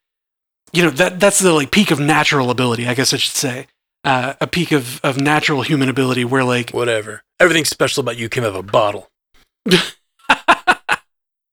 you 0.72 0.82
know 0.84 0.90
that 0.92 1.20
that's 1.20 1.40
the 1.40 1.52
like 1.52 1.72
peak 1.72 1.92
of 1.92 2.00
natural 2.00 2.50
ability 2.50 2.88
i 2.88 2.94
guess 2.94 3.14
i 3.14 3.18
should 3.18 3.36
say 3.36 3.68
uh, 4.06 4.34
a 4.40 4.48
peak 4.48 4.72
of 4.72 5.02
of 5.04 5.20
natural 5.20 5.62
human 5.62 5.90
ability 5.90 6.24
where 6.24 6.44
like 6.46 6.72
whatever. 6.72 7.22
Everything 7.40 7.66
special 7.66 8.00
about 8.02 8.18
you 8.18 8.30
came 8.30 8.44
out 8.46 8.50
of 8.52 8.56
a 8.56 8.64
bottle. 8.64 9.10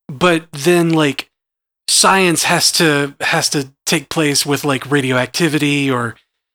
but 0.08 0.50
then 0.52 0.90
like 0.90 1.28
science 1.88 2.44
has 2.44 2.70
to 2.73 3.14
has 3.20 3.49
to 3.50 3.73
take 3.88 4.09
place 4.09 4.45
with 4.47 4.64
like 4.64 4.90
radioactivity 4.90 5.90
or 5.90 6.14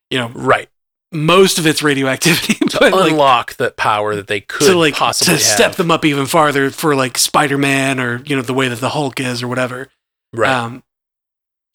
you 0.09 0.17
know 0.19 0.29
Right. 0.33 0.69
most 1.11 1.57
of 1.59 1.65
it's 1.67 1.81
radioactivity 1.83 2.53
To 2.69 2.77
but 2.79 2.91
like 2.93 3.11
unlock 3.11 3.55
that 3.57 3.75
power 3.77 4.15
that 4.15 4.27
they 4.27 4.41
could 4.41 4.67
to 4.67 4.77
like 4.77 4.95
possibly 4.95 5.35
to 5.35 5.39
step 5.41 5.75
them 5.75 5.91
up 5.91 6.05
even 6.05 6.25
farther 6.25 6.69
for 6.69 6.95
like 6.95 7.17
spider-man 7.17 7.99
or 7.99 8.21
you 8.25 8.35
know 8.35 8.41
the 8.41 8.53
way 8.53 8.67
that 8.67 8.79
the 8.79 8.89
hulk 8.89 9.19
is 9.19 9.43
or 9.43 9.47
whatever 9.47 9.89
right. 10.33 10.51
Um, 10.53 10.83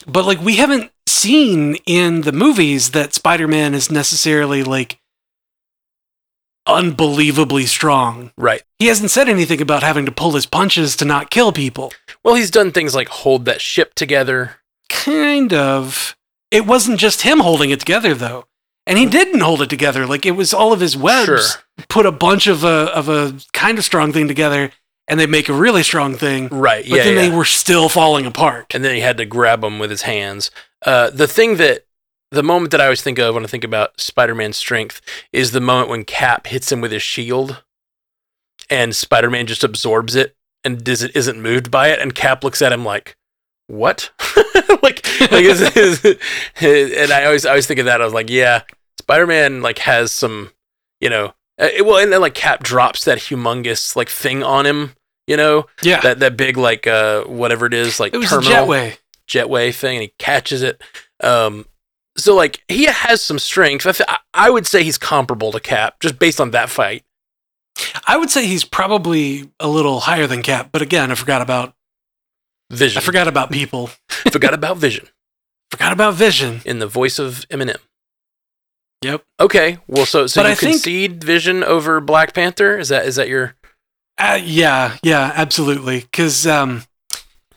but 0.06 0.24
like 0.26 0.40
we 0.40 0.56
haven't 0.56 0.90
seen 1.06 1.76
in 1.86 2.20
the 2.20 2.32
movies 2.32 2.90
that 2.92 3.14
Spider-Man 3.14 3.74
is 3.74 3.90
necessarily 3.90 4.62
like 4.62 5.00
unbelievably 6.66 7.66
strong. 7.66 8.30
right. 8.36 8.62
He 8.78 8.86
hasn't 8.86 9.10
said 9.10 9.28
anything 9.28 9.60
about 9.60 9.82
having 9.82 10.04
to 10.06 10.12
pull 10.12 10.32
his 10.32 10.46
punches 10.46 10.94
to 10.96 11.04
not 11.04 11.30
kill 11.30 11.50
people. 11.52 11.92
Well, 12.22 12.34
he's 12.34 12.50
done 12.50 12.70
things 12.72 12.94
like 12.94 13.08
hold 13.08 13.46
that 13.46 13.60
ship 13.60 13.94
together. 13.94 14.56
Kind 14.88 15.52
of. 15.52 16.16
It 16.50 16.66
wasn't 16.66 16.98
just 16.98 17.22
him 17.22 17.40
holding 17.40 17.70
it 17.70 17.80
together 17.80 18.14
though. 18.14 18.46
And 18.86 18.96
he 18.98 19.04
didn't 19.04 19.40
hold 19.40 19.60
it 19.60 19.68
together. 19.68 20.06
Like 20.06 20.24
it 20.24 20.30
was 20.32 20.54
all 20.54 20.72
of 20.72 20.80
his 20.80 20.96
webs 20.96 21.26
Sure. 21.26 21.62
put 21.88 22.06
a 22.06 22.12
bunch 22.12 22.46
of 22.46 22.64
a 22.64 22.90
of 22.94 23.08
a 23.08 23.34
kind 23.52 23.76
of 23.78 23.84
strong 23.84 24.12
thing 24.12 24.28
together 24.28 24.70
and 25.06 25.20
they 25.20 25.26
make 25.26 25.48
a 25.48 25.52
really 25.54 25.82
strong 25.82 26.14
thing. 26.16 26.48
Right. 26.48 26.84
But 26.88 26.96
yeah. 26.96 27.04
then 27.04 27.14
yeah. 27.16 27.28
they 27.28 27.36
were 27.36 27.44
still 27.44 27.88
falling 27.88 28.24
apart. 28.26 28.74
and 28.74 28.84
then 28.84 28.94
he 28.94 29.00
had 29.00 29.18
to 29.18 29.26
grab 29.26 29.60
them 29.60 29.78
with 29.78 29.90
his 29.90 30.02
hands. 30.02 30.50
Uh, 30.84 31.10
the 31.10 31.26
thing 31.26 31.56
that 31.56 31.86
the 32.30 32.42
moment 32.42 32.70
that 32.72 32.80
I 32.80 32.84
always 32.84 33.02
think 33.02 33.18
of 33.18 33.34
when 33.34 33.44
I 33.44 33.46
think 33.46 33.64
about 33.64 33.98
Spider-Man's 34.00 34.56
strength 34.58 35.00
is 35.32 35.52
the 35.52 35.60
moment 35.62 35.88
when 35.88 36.04
Cap 36.04 36.46
hits 36.46 36.70
him 36.70 36.82
with 36.82 36.92
his 36.92 37.02
shield, 37.02 37.62
and 38.68 38.94
Spider-Man 38.94 39.46
just 39.46 39.64
absorbs 39.64 40.14
it 40.14 40.36
and 40.62 40.84
does 40.84 41.02
it 41.02 41.16
isn't 41.16 41.40
moved 41.40 41.70
by 41.70 41.88
it, 41.88 41.98
and 42.00 42.14
Cap 42.14 42.44
looks 42.44 42.60
at 42.60 42.72
him 42.72 42.84
like, 42.84 43.16
"What?" 43.68 44.10
like, 44.82 45.06
like 45.30 45.44
is, 45.44 45.60
is, 45.76 46.04
and 46.60 47.12
I 47.12 47.24
always 47.26 47.46
I 47.46 47.50
always 47.50 47.66
think 47.66 47.78
of 47.80 47.86
that. 47.86 48.00
I 48.02 48.04
was 48.04 48.12
like, 48.14 48.28
"Yeah, 48.28 48.62
Spider-Man 48.98 49.62
like 49.62 49.78
has 49.78 50.10
some, 50.12 50.50
you 51.00 51.08
know." 51.10 51.34
Uh, 51.60 51.68
it- 51.74 51.86
well, 51.86 51.98
and 51.98 52.12
then 52.12 52.20
like 52.20 52.34
Cap 52.34 52.62
drops 52.62 53.04
that 53.04 53.18
humongous 53.18 53.94
like 53.96 54.08
thing 54.08 54.42
on 54.42 54.66
him, 54.66 54.94
you 55.26 55.36
know, 55.36 55.66
Yeah. 55.82 56.00
that 56.00 56.18
that 56.20 56.36
big 56.36 56.56
like 56.56 56.86
uh 56.86 57.22
whatever 57.24 57.66
it 57.66 57.74
is 57.74 57.98
like 58.00 58.14
it 58.14 58.18
was 58.18 58.28
terminal 58.30 58.52
jetway. 58.66 58.96
jetway 59.28 59.74
thing 59.74 59.96
and 59.96 60.02
he 60.02 60.12
catches 60.18 60.62
it 60.62 60.80
um 61.22 61.66
so 62.16 62.34
like 62.34 62.62
he 62.68 62.84
has 62.86 63.22
some 63.22 63.38
strength 63.38 63.86
I, 63.86 63.92
th- 63.92 64.08
I- 64.08 64.18
I 64.34 64.50
would 64.50 64.66
say 64.66 64.82
he's 64.84 64.98
comparable 64.98 65.50
to 65.52 65.60
cap 65.60 66.00
just 66.00 66.18
based 66.18 66.40
on 66.40 66.52
that 66.52 66.70
fight 66.70 67.04
I 68.06 68.16
would 68.16 68.30
say 68.30 68.46
he's 68.46 68.64
probably 68.64 69.50
a 69.60 69.68
little 69.68 70.00
higher 70.00 70.26
than 70.26 70.42
Cap, 70.42 70.70
but 70.72 70.82
again, 70.82 71.12
I 71.12 71.14
forgot 71.14 71.42
about 71.42 71.74
vision 72.70 72.98
I 72.98 73.00
forgot 73.04 73.28
about 73.28 73.50
people. 73.50 73.90
forgot 74.08 74.54
about 74.54 74.76
vision 74.76 75.08
Forgot 75.70 75.92
about 75.92 76.14
Vision. 76.14 76.62
in 76.64 76.78
the 76.78 76.86
voice 76.86 77.18
of 77.18 77.46
eminem 77.50 77.76
Yep. 79.02 79.22
okay 79.38 79.78
well 79.86 80.06
so 80.06 80.26
so 80.26 80.42
But 80.42 80.46
you 80.48 80.52
I 80.52 80.54
think- 80.54 80.72
concede 80.72 81.22
vision 81.24 81.62
over 81.62 82.00
black 82.00 82.34
panther 82.34 82.78
is 82.78 82.88
that 82.88 83.06
is 83.06 83.16
that 83.16 83.28
your 83.28 83.54
Uh, 84.18 84.40
yeah, 84.42 84.96
yeah, 85.04 85.30
absolutely. 85.36 86.00
Because 86.00 86.44
um, 86.46 86.82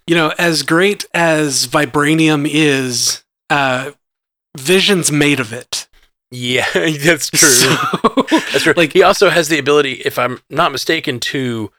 you 0.05 0.13
know, 0.15 0.31
as 0.37 0.61
great 0.61 1.05
as 1.13 1.65
vibranium 1.67 2.47
is, 2.49 3.23
uh, 3.49 3.91
Vision's 4.57 5.11
made 5.11 5.39
of 5.39 5.51
it. 5.53 5.87
yeah 6.29 6.67
that's 6.73 7.29
true 7.31 7.47
So- 7.47 8.25
that's 8.51 8.63
true 8.63 8.73
Like, 8.77 8.93
he 8.93 9.01
also 9.01 9.29
has 9.31 9.47
the 9.47 9.57
ability 9.57 9.93
if 10.05 10.19
i'm 10.19 10.39
not 10.49 10.71
mistaken 10.71 11.19
to 11.31 11.71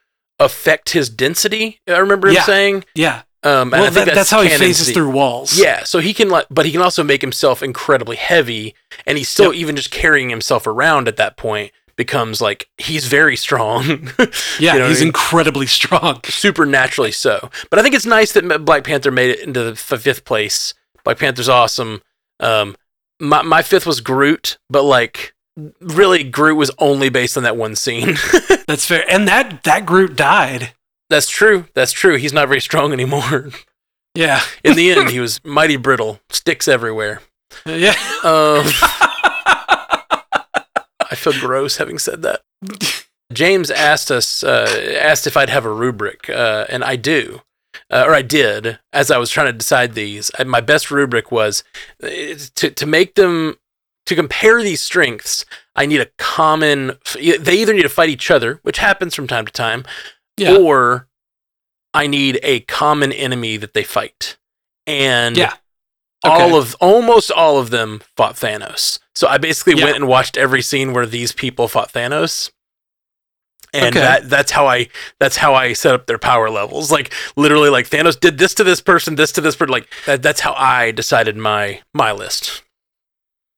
affect 0.44 0.90
his 0.90 1.08
density 1.08 1.80
i 1.88 1.99
remember 1.99 2.28
him 2.28 2.34
Yeah. 2.34 2.42
saying 2.42 2.84
yeah. 2.94 3.22
um 3.42 3.70
Well, 3.70 3.90
think 3.90 4.06
that, 4.06 4.14
that's, 4.14 4.30
how 4.30 4.42
he 4.42 4.49
phases 4.50 4.90
through 4.92 5.11
walls. 5.11 5.58
Yeah, 5.58 5.82
so 5.84 5.99
he 5.99 6.14
can, 6.14 6.28
like, 6.30 6.46
but 6.50 6.64
he 6.66 6.72
can 6.72 6.80
also 6.82 7.02
make 7.02 7.20
himself 7.20 7.62
incredibly 7.62 8.16
heavy, 8.16 8.75
and 9.06 9.18
he's 9.18 9.28
still 9.28 9.52
even 9.52 9.75
just 9.76 9.90
carrying 9.90 10.30
himself 10.30 10.66
around 10.66 11.08
at 11.08 11.16
that 11.16 11.37
point 11.37 11.72
becomes 11.96 12.40
like 12.40 12.68
he's 12.78 13.06
very 13.06 13.37
strong. 13.37 13.82
yeah. 14.58 14.72
You 14.75 14.78
know 14.78 14.88
he's 14.88 14.99
I 14.99 15.04
mean? 15.04 15.08
incredibly 15.08 15.66
strong. 15.66 16.20
supernaturally 16.25 17.12
so. 17.12 17.50
But 17.68 17.78
I 17.78 17.82
think 17.82 17.94
it's 17.94 18.06
nice 18.06 18.32
that 18.32 18.64
Black 18.64 18.84
Panther 18.84 19.11
made 19.11 19.30
it 19.30 19.40
into 19.40 19.62
the 19.62 19.75
fifth 19.76 20.25
place. 20.25 20.72
Black 21.04 21.18
Panther's 21.18 21.49
awesome. 21.49 22.00
Um, 22.40 22.76
my 23.20 23.42
my 23.42 23.62
fifth 23.62 23.87
was 23.87 24.00
Groot, 24.00 24.58
but 24.70 24.84
like 24.84 25.34
really 25.80 26.25
Groot 26.25 26.56
was 26.56 26.71
only 26.78 27.09
based 27.09 27.37
on 27.37 27.42
that 27.42 27.56
one 27.56 27.76
scene. 27.76 28.16
That's 28.66 28.87
fair. 28.87 29.04
And 29.11 29.26
that 29.28 29.62
that 29.64 29.87
Groot 29.87 30.16
died. 30.16 30.73
That's 31.11 31.28
true. 31.28 31.66
That's 31.75 31.92
true. 31.92 32.16
He's 32.16 32.32
not 32.32 32.49
very 32.49 32.61
strong 32.61 32.92
anymore. 32.92 33.50
Yeah. 34.14 34.40
In 34.64 34.76
the 34.76 34.90
end, 34.90 35.11
he 35.11 35.21
was 35.21 35.40
mighty 35.44 35.76
brittle, 35.76 36.21
sticks 36.30 36.68
everywhere. 36.68 37.21
Yeah. 37.66 37.90
Um, 38.25 38.64
I 41.11 41.14
feel 41.14 41.35
gross 41.38 41.76
having 41.76 41.99
said 41.99 42.23
that. 42.23 42.40
James 43.32 43.71
asked 43.71 44.11
us, 44.11 44.42
uh, 44.42 44.97
asked 45.00 45.26
if 45.26 45.37
I'd 45.37 45.50
have 45.50 45.64
a 45.64 45.73
rubric, 45.73 46.28
uh, 46.30 46.66
and 46.68 46.82
I 46.85 46.97
do, 46.97 47.42
uh, 47.90 48.04
or 48.06 48.14
I 48.14 48.23
did, 48.23 48.78
as 48.92 49.11
I 49.11 49.18
was 49.18 49.30
trying 49.30 49.47
to 49.47 49.52
decide 49.52 49.94
these. 49.94 50.30
Uh, 50.38 50.44
My 50.44 50.61
best 50.61 50.90
rubric 50.90 51.30
was 51.32 51.64
uh, 52.02 52.09
to 52.54 52.71
to 52.71 52.87
make 52.87 53.14
them 53.14 53.56
to 54.06 54.14
compare 54.14 54.62
these 54.62 54.82
strengths. 54.82 55.44
I 55.76 55.87
need 55.87 56.00
a 56.00 56.06
common. 56.18 56.99
They 57.14 57.54
either 57.61 57.73
need 57.75 57.82
to 57.82 57.88
fight 57.88 58.09
each 58.11 58.30
other, 58.30 58.59
which 58.62 58.78
happens 58.78 59.14
from 59.14 59.26
time 59.26 59.47
to 59.47 59.52
time, 59.52 59.85
Yeah. 60.37 60.56
or 60.56 61.09
I 61.94 62.06
need 62.06 62.40
a 62.42 62.61
common 62.61 63.12
enemy 63.12 63.56
that 63.59 63.75
they 63.75 63.85
fight. 63.85 64.37
And 64.87 65.37
Yeah. 65.37 65.54
all 66.25 66.56
of 66.56 66.75
almost 66.80 67.30
all 67.30 67.59
of 67.59 67.71
them 67.71 68.02
fought 68.16 68.37
Thanos. 68.37 68.99
So 69.14 69.28
I 69.28 69.38
basically 69.38 69.75
Yeah. 69.76 69.85
went 69.85 69.97
and 69.97 70.09
watched 70.09 70.37
every 70.37 70.62
scene 70.62 70.92
where 70.92 71.06
these 71.06 71.32
people 71.32 71.68
fought 71.68 71.92
Thanos. 71.92 72.50
And 73.75 73.97
Okay. 73.97 74.00
that 74.00 74.28
that's 74.28 74.52
how 74.52 74.66
I 74.66 74.88
that's 75.18 75.37
how 75.38 75.54
I 75.54 75.73
set 75.73 75.94
up 75.94 76.06
their 76.06 76.18
power 76.18 76.50
levels. 76.50 76.90
Like 76.90 77.12
literally 77.37 77.71
like 77.71 77.88
Thanos 77.88 78.18
did 78.21 78.37
this 78.38 78.52
to 78.54 78.64
this 78.64 78.80
person, 78.82 79.14
this 79.14 79.32
to 79.32 79.40
this 79.40 79.56
person 79.56 79.73
like 79.73 79.88
that, 80.06 80.23
that's 80.23 80.40
how 80.40 80.52
I 80.54 80.90
decided 80.90 81.37
my 81.37 81.80
my 81.94 82.12
list. 82.12 82.62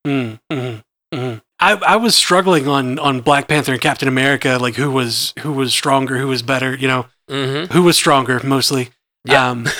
Mm, 0.06 0.38
mm, 0.52 0.82
mm. 1.14 1.42
I, 1.60 1.72
I 1.74 1.96
was 1.96 2.14
struggling 2.14 2.68
on, 2.68 2.98
on 2.98 3.20
Black 3.20 3.48
Panther 3.48 3.72
and 3.72 3.80
Captain 3.80 4.08
America, 4.08 4.58
like 4.60 4.74
who 4.74 4.90
was 4.90 5.32
who 5.40 5.52
was 5.52 5.72
stronger, 5.72 6.18
who 6.18 6.28
was 6.28 6.42
better, 6.42 6.74
you 6.76 6.88
know, 6.88 7.06
Mhm. 7.30 7.72
who 7.72 7.82
was 7.82 7.96
stronger 7.96 8.40
mostly. 8.44 8.90
Yeah. 9.24 9.48
Um, 9.48 9.64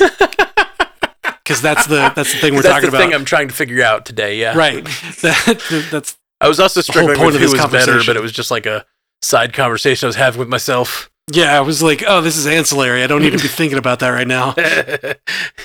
because 1.45 1.61
that's 1.61 1.87
the 1.87 2.11
that's 2.17 2.33
the 2.33 2.39
thing 2.39 2.55
we're 2.55 2.63
that's 2.63 2.75
talking 2.75 2.91
the 2.91 2.97
about, 2.97 3.05
thing 3.07 3.15
I'm 3.15 3.25
trying 3.27 3.49
to 3.49 3.55
figure 3.55 3.83
out 3.85 4.07
today, 4.07 4.39
yeah. 4.39 4.57
right? 4.57 4.83
That, 5.21 5.89
that's 5.91 6.17
I 6.41 6.49
was 6.49 6.59
also 6.61 6.81
struggling 6.81 7.21
with 7.21 7.35
who 7.37 7.51
was 7.51 7.67
better, 7.71 8.01
but 8.07 8.17
it 8.17 8.23
was 8.23 8.33
just 8.33 8.51
like 8.51 8.67
a 8.67 8.85
side 9.23 9.53
conversation 9.53 10.07
I 10.07 10.09
was 10.09 10.17
having 10.17 10.39
with 10.39 10.49
myself. 10.49 11.11
yeah. 11.33 11.57
I 11.57 11.61
was 11.61 11.83
like, 11.83 12.03
oh, 12.07 12.21
this 12.21 12.37
is 12.37 12.47
ancillary. 12.47 13.03
I 13.03 13.07
don't 13.07 13.23
need 13.23 13.33
to 13.33 13.39
be 13.39 13.49
thinking 13.61 13.79
about 13.79 14.01
that 14.01 14.09
right 14.11 14.27
now. 14.27 14.55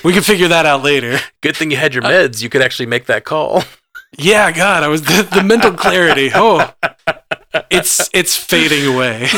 We 0.04 0.12
can 0.14 0.22
figure 0.22 0.48
that 0.48 0.64
out 0.66 0.82
later. 0.82 1.18
Good 1.42 1.56
thing 1.56 1.70
you 1.70 1.76
had 1.76 1.92
your 1.94 2.02
meds. 2.02 2.42
You 2.42 2.48
could 2.48 2.62
actually 2.62 2.86
make 2.86 3.06
that 3.06 3.24
call. 3.24 3.64
Yeah, 4.18 4.50
God, 4.52 4.82
I 4.82 4.88
was 4.88 5.02
the, 5.02 5.26
the 5.32 5.42
mental 5.42 5.72
clarity. 5.72 6.30
Oh, 6.34 6.72
it's 7.70 8.10
it's 8.12 8.36
fading 8.36 8.94
away. 8.94 9.20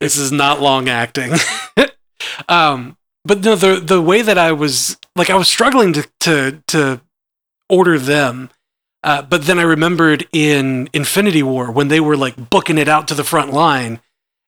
this 0.00 0.16
is 0.16 0.32
not 0.32 0.60
long 0.60 0.88
acting. 0.88 1.32
um, 2.48 2.96
but 3.24 3.40
no, 3.44 3.54
the 3.56 3.80
the 3.80 4.00
way 4.00 4.22
that 4.22 4.38
I 4.38 4.52
was 4.52 4.96
like, 5.16 5.28
I 5.30 5.36
was 5.36 5.48
struggling 5.48 5.92
to 5.92 6.08
to 6.20 6.62
to 6.68 7.00
order 7.68 7.98
them. 7.98 8.50
Uh, 9.04 9.20
but 9.22 9.42
then 9.46 9.58
I 9.58 9.62
remembered 9.62 10.28
in 10.32 10.88
Infinity 10.92 11.42
War 11.42 11.70
when 11.70 11.88
they 11.88 11.98
were 12.00 12.16
like 12.16 12.50
booking 12.50 12.78
it 12.78 12.88
out 12.88 13.08
to 13.08 13.14
the 13.14 13.24
front 13.24 13.52
line, 13.52 14.00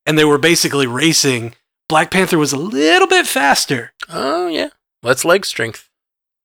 and 0.07 0.17
they 0.17 0.25
were 0.25 0.39
basically 0.39 0.87
racing. 0.87 1.55
Black 1.89 2.11
Panther 2.11 2.39
was 2.39 2.53
a 2.53 2.57
little 2.57 3.09
bit 3.09 3.27
faster, 3.27 3.93
oh 4.09 4.47
yeah, 4.49 4.69
that's 5.03 5.25
leg 5.25 5.45
strength. 5.45 5.91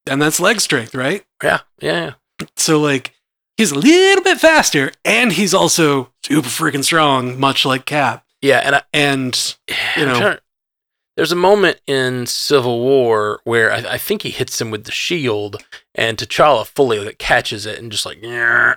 and 0.08 0.22
that's 0.22 0.39
leg 0.39 0.60
strength, 0.60 0.94
right? 0.96 1.24
Yeah, 1.44 1.60
yeah. 1.79 2.13
So 2.58 2.79
like 2.79 3.13
he's 3.58 3.72
a 3.72 3.75
little 3.79 4.24
bit 4.24 4.39
faster, 4.39 4.91
and 5.03 5.31
he's 5.34 5.53
also 5.53 6.12
super 6.24 6.48
freaking 6.48 6.84
strong, 6.84 7.39
much 7.39 7.65
like 7.65 7.86
Cap. 7.86 8.25
Yeah, 8.41 8.62
and 8.63 8.75
I, 8.75 8.81
And 8.93 9.55
You 9.98 10.05
know. 10.05 10.38
there's 11.17 11.31
a 11.34 11.36
moment 11.36 11.81
in 11.88 12.25
Civil 12.25 12.79
War 12.79 13.41
where 13.43 13.72
I, 13.74 13.77
I 13.93 13.98
think 13.98 14.22
he 14.22 14.29
hits 14.29 14.62
him 14.62 14.72
with 14.72 14.86
the 14.86 14.91
shield, 14.91 15.58
and 15.93 16.17
T'Challa 16.17 16.65
fully 16.65 17.00
like, 17.00 17.17
catches 17.17 17.65
it 17.65 17.79
and 17.79 17.91
just 17.91 18.05
like, 18.05 18.19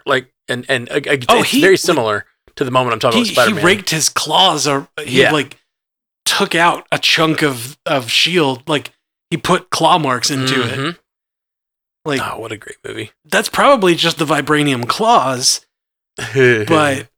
like, 0.04 0.32
and 0.48 0.66
and 0.68 0.90
uh, 0.90 1.00
Oh, 1.28 1.40
it's 1.40 1.50
he- 1.50 1.60
very 1.60 1.76
similar 1.76 2.26
to 2.56 2.64
the 2.64 2.70
moment 2.72 2.94
I'm 2.94 2.98
talking 3.00 3.24
he, 3.24 3.32
about 3.32 3.42
he 3.48 3.52
Spider-Man. 3.52 3.64
raked 3.64 3.90
his 3.90 4.08
claws, 4.08 4.66
or 4.66 4.88
he 5.04 5.20
Yeah. 5.22 5.30
like 5.32 5.58
took 6.24 6.54
out 6.56 6.86
a 6.90 6.98
chunk 6.98 7.42
of 7.42 7.78
of 7.86 8.10
shield, 8.10 8.68
like 8.68 8.90
he 9.30 9.36
put 9.36 9.70
claw 9.70 9.98
marks 9.98 10.30
into 10.30 10.60
it. 10.62 10.98
Like 12.04 12.20
oh, 12.22 12.38
what 12.40 12.52
a 12.52 12.56
great 12.56 12.78
movie! 12.84 13.12
that's 13.24 13.48
probably 13.48 13.94
just 13.94 14.18
the 14.18 14.24
vibranium 14.24 14.88
claws, 14.88 15.64
but 16.34 17.08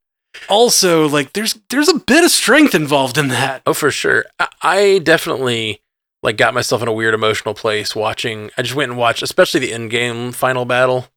also 0.49 1.09
like 1.09 1.33
there's 1.33 1.59
there's 1.71 1.89
a 1.89 1.99
bit 1.99 2.25
of 2.25 2.31
strength 2.31 2.75
involved 2.75 3.17
in 3.19 3.29
that. 3.29 3.63
Oh, 3.67 3.75
for 3.75 3.91
sure. 3.91 4.25
I, 4.39 4.49
I 4.63 4.99
definitely 4.99 5.81
like 6.23 6.37
got 6.37 6.55
myself 6.55 6.83
in 6.83 6.89
a 6.89 6.93
weird 6.93 7.15
emotional 7.15 7.55
place 7.55 7.95
watching. 7.97 8.51
I 8.59 8.63
just 8.63 8.75
went 8.75 8.91
and 8.91 8.99
watched, 8.99 9.23
especially 9.23 9.61
the 9.61 9.73
end 9.73 9.91
game 9.91 10.33
final 10.33 10.65
battle, 10.65 11.09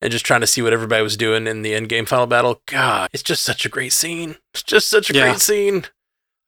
and 0.00 0.10
just 0.10 0.24
trying 0.26 0.40
to 0.40 0.46
see 0.46 0.62
what 0.62 0.72
everybody 0.72 1.02
was 1.02 1.16
doing 1.16 1.46
in 1.46 1.62
the 1.62 1.74
end 1.74 1.88
game 1.88 2.06
final 2.06 2.26
battle. 2.26 2.60
God, 2.66 3.10
it's 3.12 3.22
just 3.22 3.42
such 3.44 3.64
a 3.64 3.68
great 3.68 3.92
scene. 3.92 4.36
It's 4.54 4.62
just 4.62 4.88
such 4.88 5.10
a 5.10 5.14
Yeah. 5.14 5.28
great 5.28 5.40
scene. 5.40 5.84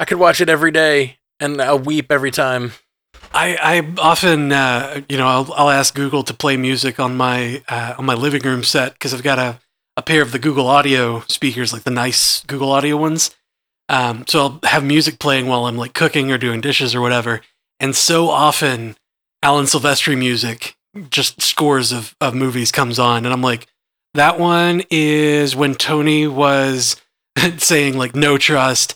I 0.01 0.05
could 0.05 0.19
watch 0.19 0.41
it 0.41 0.49
every 0.49 0.73
day, 0.73 1.19
and 1.39 1.61
I'll 1.63 1.79
weep 1.79 2.11
every 2.11 2.33
time. 2.33 2.73
I, 3.35 3.57
I 3.61 3.92
often, 3.99 4.53
uh, 4.53 5.01
you 5.09 5.18
know, 5.18 5.27
I'll, 5.27 5.53
I'll 5.55 5.70
ask 5.70 5.94
Google 5.94 6.23
to 6.23 6.33
play 6.33 6.57
music 6.57 7.01
on 7.01 7.16
my 7.16 7.62
uh, 7.68 7.94
on 7.99 8.05
my 8.05 8.14
living 8.14 8.42
room 8.42 8.62
set 8.62 8.92
because 8.92 9.12
I've 9.12 9.25
got 9.25 9.40
a, 9.40 9.59
a 9.97 10.03
pair 10.03 10.23
of 10.23 10.31
the 10.31 10.38
Google 10.38 10.68
Audio 10.68 11.20
speakers, 11.27 11.73
like 11.73 11.83
the 11.83 11.90
nice 11.90 12.44
Google 12.44 12.70
Audio 12.70 12.97
ones. 12.97 13.35
Um, 13.88 14.25
so 14.29 14.40
I'll 14.40 14.61
have 14.70 14.85
music 14.85 15.18
playing 15.18 15.49
while 15.49 15.66
I'm 15.66 15.77
like 15.77 15.94
cooking 15.94 16.31
or 16.31 16.38
doing 16.38 16.61
dishes 16.61 16.94
or 16.94 17.01
whatever. 17.01 17.40
And 17.81 17.97
so 17.97 18.31
often, 18.31 18.97
Alan 19.42 19.66
Silvestri 19.66 20.16
music, 20.16 20.77
just 21.11 21.42
scores 21.42 21.92
of, 21.92 22.14
of 22.20 22.35
movies 22.35 22.70
comes 22.70 23.01
on, 23.01 23.25
and 23.25 23.33
I'm 23.33 23.42
like, 23.42 23.66
that 24.14 24.38
one 24.38 24.83
is 24.90 25.57
when 25.57 25.75
Tony 25.75 26.29
was 26.29 26.97
saying 27.59 27.99
like 27.99 28.14
no 28.14 28.38
trust. 28.38 28.94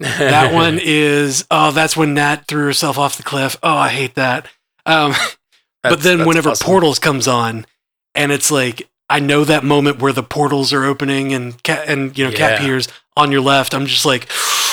That 0.00 0.52
one 0.52 0.78
is 0.82 1.44
oh, 1.50 1.70
that's 1.70 1.96
when 1.96 2.14
Nat 2.14 2.46
threw 2.48 2.64
herself 2.64 2.98
off 2.98 3.16
the 3.16 3.22
cliff. 3.22 3.56
Oh, 3.62 3.74
I 3.76 3.88
hate 3.88 4.14
that. 4.16 4.46
Um, 4.84 5.14
but 5.82 6.00
then 6.00 6.26
whenever 6.26 6.50
awesome. 6.50 6.64
Portals 6.66 6.98
comes 6.98 7.26
on, 7.28 7.66
and 8.14 8.32
it's 8.32 8.50
like 8.50 8.88
I 9.08 9.20
know 9.20 9.44
that 9.44 9.64
moment 9.64 10.00
where 10.00 10.12
the 10.12 10.22
portals 10.22 10.72
are 10.72 10.84
opening 10.84 11.32
and 11.32 11.62
Cap 11.62 11.84
and 11.88 12.16
you 12.18 12.24
know 12.24 12.30
Cap 12.32 12.58
Yeah. 12.60 12.66
Piers 12.66 12.88
on 13.16 13.32
your 13.32 13.40
left. 13.40 13.72
I'm 13.74 13.86
just 13.86 14.04
like, 14.04 14.28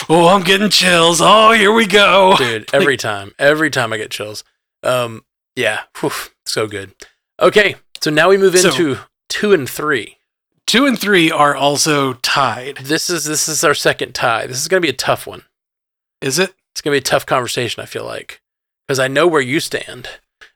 oh, 0.10 0.28
I'm 0.28 0.44
getting 0.44 0.70
chills. 0.70 1.20
Oh, 1.22 1.52
here 1.52 1.72
we 1.72 1.86
go. 1.88 2.36
dude 2.38 2.70
every 2.74 2.98
time 2.98 3.32
every 3.40 3.70
time 3.70 3.94
i 3.94 3.98
get 3.98 4.12
chills 4.12 4.44
um 4.84 5.24
yeah 5.56 5.82
whew, 6.02 6.12
so 6.46 6.68
good 6.68 6.92
okay 7.40 7.76
so 8.02 8.12
now 8.12 8.28
we 8.30 8.38
move 8.38 8.58
So- 8.58 8.70
into 8.70 8.98
two 9.30 9.54
and 9.54 9.70
three 9.70 10.18
Two 10.68 10.86
and 10.86 10.98
three 11.00 11.30
are 11.32 11.56
also 11.56 12.14
tied. 12.14 12.78
this 12.78 13.10
is 13.10 13.26
this 13.26 13.48
is 13.48 13.64
our 13.64 13.74
second 13.76 14.14
tie 14.16 14.48
this 14.48 14.60
is 14.62 14.68
gonna 14.68 14.82
be 14.82 14.90
a 14.90 14.94
tough 14.94 15.28
one 15.28 15.44
Is 16.22 16.40
it? 16.40 16.54
it's 16.72 16.82
gonna 16.82 16.94
be 16.96 17.00
a 17.00 17.02
tough 17.02 17.26
conversation 17.26 17.84
i 17.84 17.86
feel 17.86 18.06
like 18.06 18.42
because 18.88 18.98
i 19.00 19.08
know 19.08 19.28
where 19.28 19.42
you 19.42 19.60
stand 19.60 20.08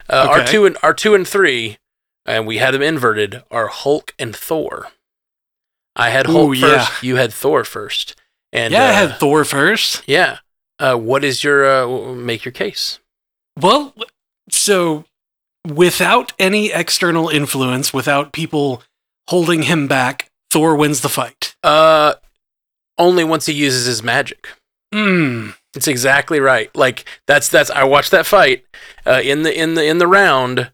uh, 0.10 0.26
our 0.30 0.44
two 0.46 0.66
and 0.66 0.78
our 0.82 0.94
two 0.94 1.14
and 1.14 1.28
three 1.28 1.78
and 2.26 2.48
we 2.48 2.58
had 2.58 2.74
them 2.74 2.82
inverted 2.82 3.44
are 3.52 3.68
hulk 3.68 4.14
and 4.18 4.36
thor 4.36 4.88
i 5.96 6.10
had 6.10 6.26
hulk 6.26 6.56
Ooh, 6.56 6.60
first 6.60 6.92
yeah. 7.04 7.08
you 7.08 7.16
had 7.18 7.32
thor 7.34 7.64
first 7.64 8.16
and 8.54 8.72
yeah, 8.74 8.86
I 8.86 8.90
uh, 8.90 8.94
had 9.10 9.20
Thor 9.20 9.44
first. 9.46 10.04
yeah 10.08 10.40
uh, 10.80 10.96
what 10.96 11.24
is 11.24 11.44
your 11.44 11.66
uh, 11.70 12.14
make 12.16 12.46
your 12.46 12.52
case 12.54 13.00
Well, 13.60 13.94
so 14.50 15.04
without 15.68 16.32
any 16.40 16.72
external 16.72 17.28
influence, 17.30 17.92
without 17.94 18.32
people 18.32 18.84
holding 19.30 19.64
him 19.64 19.88
back, 19.88 20.30
Thor 20.52 20.76
wins 20.76 21.02
the 21.02 21.10
fight. 21.10 21.56
uh 21.64 22.16
only 23.00 23.24
once 23.24 23.46
he 23.46 23.54
uses 23.54 23.86
his 23.86 24.02
magic 24.02 24.48
Hmm. 24.94 25.50
It's 25.76 25.88
exactly 25.88 26.40
right. 26.40 26.74
Like 26.76 27.06
that's 27.28 27.50
that's 27.50 27.70
I 27.70 27.84
watched 27.84 28.12
that 28.12 28.26
fight 28.26 28.64
uh, 29.06 29.22
in 29.24 29.44
the 29.44 29.54
in 29.56 29.74
the 29.76 29.86
in 29.86 29.98
the 30.00 30.08
round. 30.08 30.72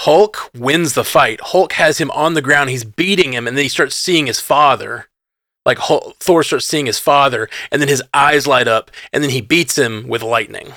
Hulk 0.00 0.50
wins 0.54 0.94
the 0.94 1.02
fight. 1.04 1.40
Hulk 1.40 1.72
has 1.74 1.98
him 1.98 2.10
on 2.12 2.34
the 2.34 2.42
ground. 2.42 2.70
He's 2.70 2.84
beating 2.84 3.32
him, 3.32 3.46
and 3.48 3.56
then 3.56 3.62
he 3.64 3.68
starts 3.68 3.96
seeing 3.96 4.26
his 4.26 4.38
father. 4.40 5.08
Like 5.64 5.78
Hulk, 5.78 6.16
Thor 6.20 6.42
starts 6.42 6.66
seeing 6.66 6.86
his 6.86 6.98
father, 6.98 7.48
and 7.70 7.80
then 7.80 7.88
his 7.88 8.02
eyes 8.12 8.46
light 8.46 8.68
up, 8.68 8.90
and 9.12 9.22
then 9.22 9.30
he 9.30 9.40
beats 9.40 9.76
him 9.78 10.06
with 10.08 10.22
lightning, 10.22 10.72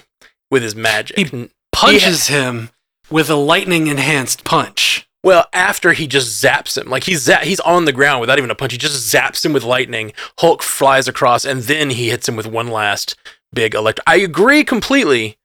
with 0.51 0.63
his 0.63 0.75
magic. 0.75 1.17
He- 1.17 1.49
Punches 1.71 2.27
him 2.27 2.69
with 3.11 3.29
a 3.29 3.35
lightning 3.35 3.87
enhanced 3.87 4.43
punch. 4.45 5.07
Well, 5.25 5.47
after 5.51 5.91
he 5.93 6.05
just 6.07 6.41
zaps 6.41 6.77
him, 6.77 6.87
like 6.89 7.03
he's 7.03 7.21
za- 7.23 7.39
he's 7.43 7.59
on 7.61 7.85
the 7.85 7.91
ground 7.91 8.21
without 8.21 8.37
even 8.37 8.51
a 8.51 8.55
punch. 8.55 8.71
He 8.71 8.77
just 8.77 9.11
zaps 9.13 9.43
him 9.43 9.51
with 9.51 9.63
lightning. 9.63 10.13
Hulk 10.39 10.61
flies 10.63 11.07
across, 11.07 11.43
and 11.43 11.63
then 11.63 11.89
he 11.89 12.09
hits 12.09 12.29
him 12.29 12.35
with 12.35 12.45
one 12.47 12.67
last 12.67 13.15
big 13.51 13.73
electric. 13.75 14.03
I 14.07 14.17
agree 14.17 14.63
completely 14.63 15.37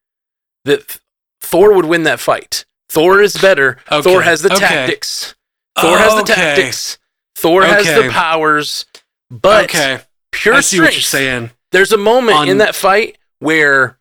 that 0.64 0.87
Th- 0.87 0.99
Thor 1.40 1.73
would 1.75 1.87
win 1.87 2.03
that 2.05 2.21
fight. 2.21 2.66
Thor 2.90 3.23
is 3.23 3.37
better. 3.38 3.79
Okay, 3.90 4.03
Thor 4.03 4.23
has 4.23 4.43
the 4.43 4.53
okay. 4.53 4.66
tactics. 4.66 5.35
Thor 5.79 5.97
has 5.97 6.12
the 6.14 6.21
Okay. 6.23 6.35
tactics. 6.35 6.99
Thor 7.37 7.62
has 7.64 7.87
the 7.87 8.11
powers. 8.11 8.85
But 9.31 9.64
okay, 9.64 10.01
pure 10.33 10.55
I 10.57 10.61
see 10.61 10.79
what 10.81 10.93
you're 10.93 11.01
strength. 11.01 11.07
saying. 11.07 11.51
There's 11.73 11.93
a 11.93 11.97
moment 11.97 12.37
On- 12.37 12.49
in 12.49 12.59
that 12.59 12.75
fight 12.75 13.16
where 13.38 13.99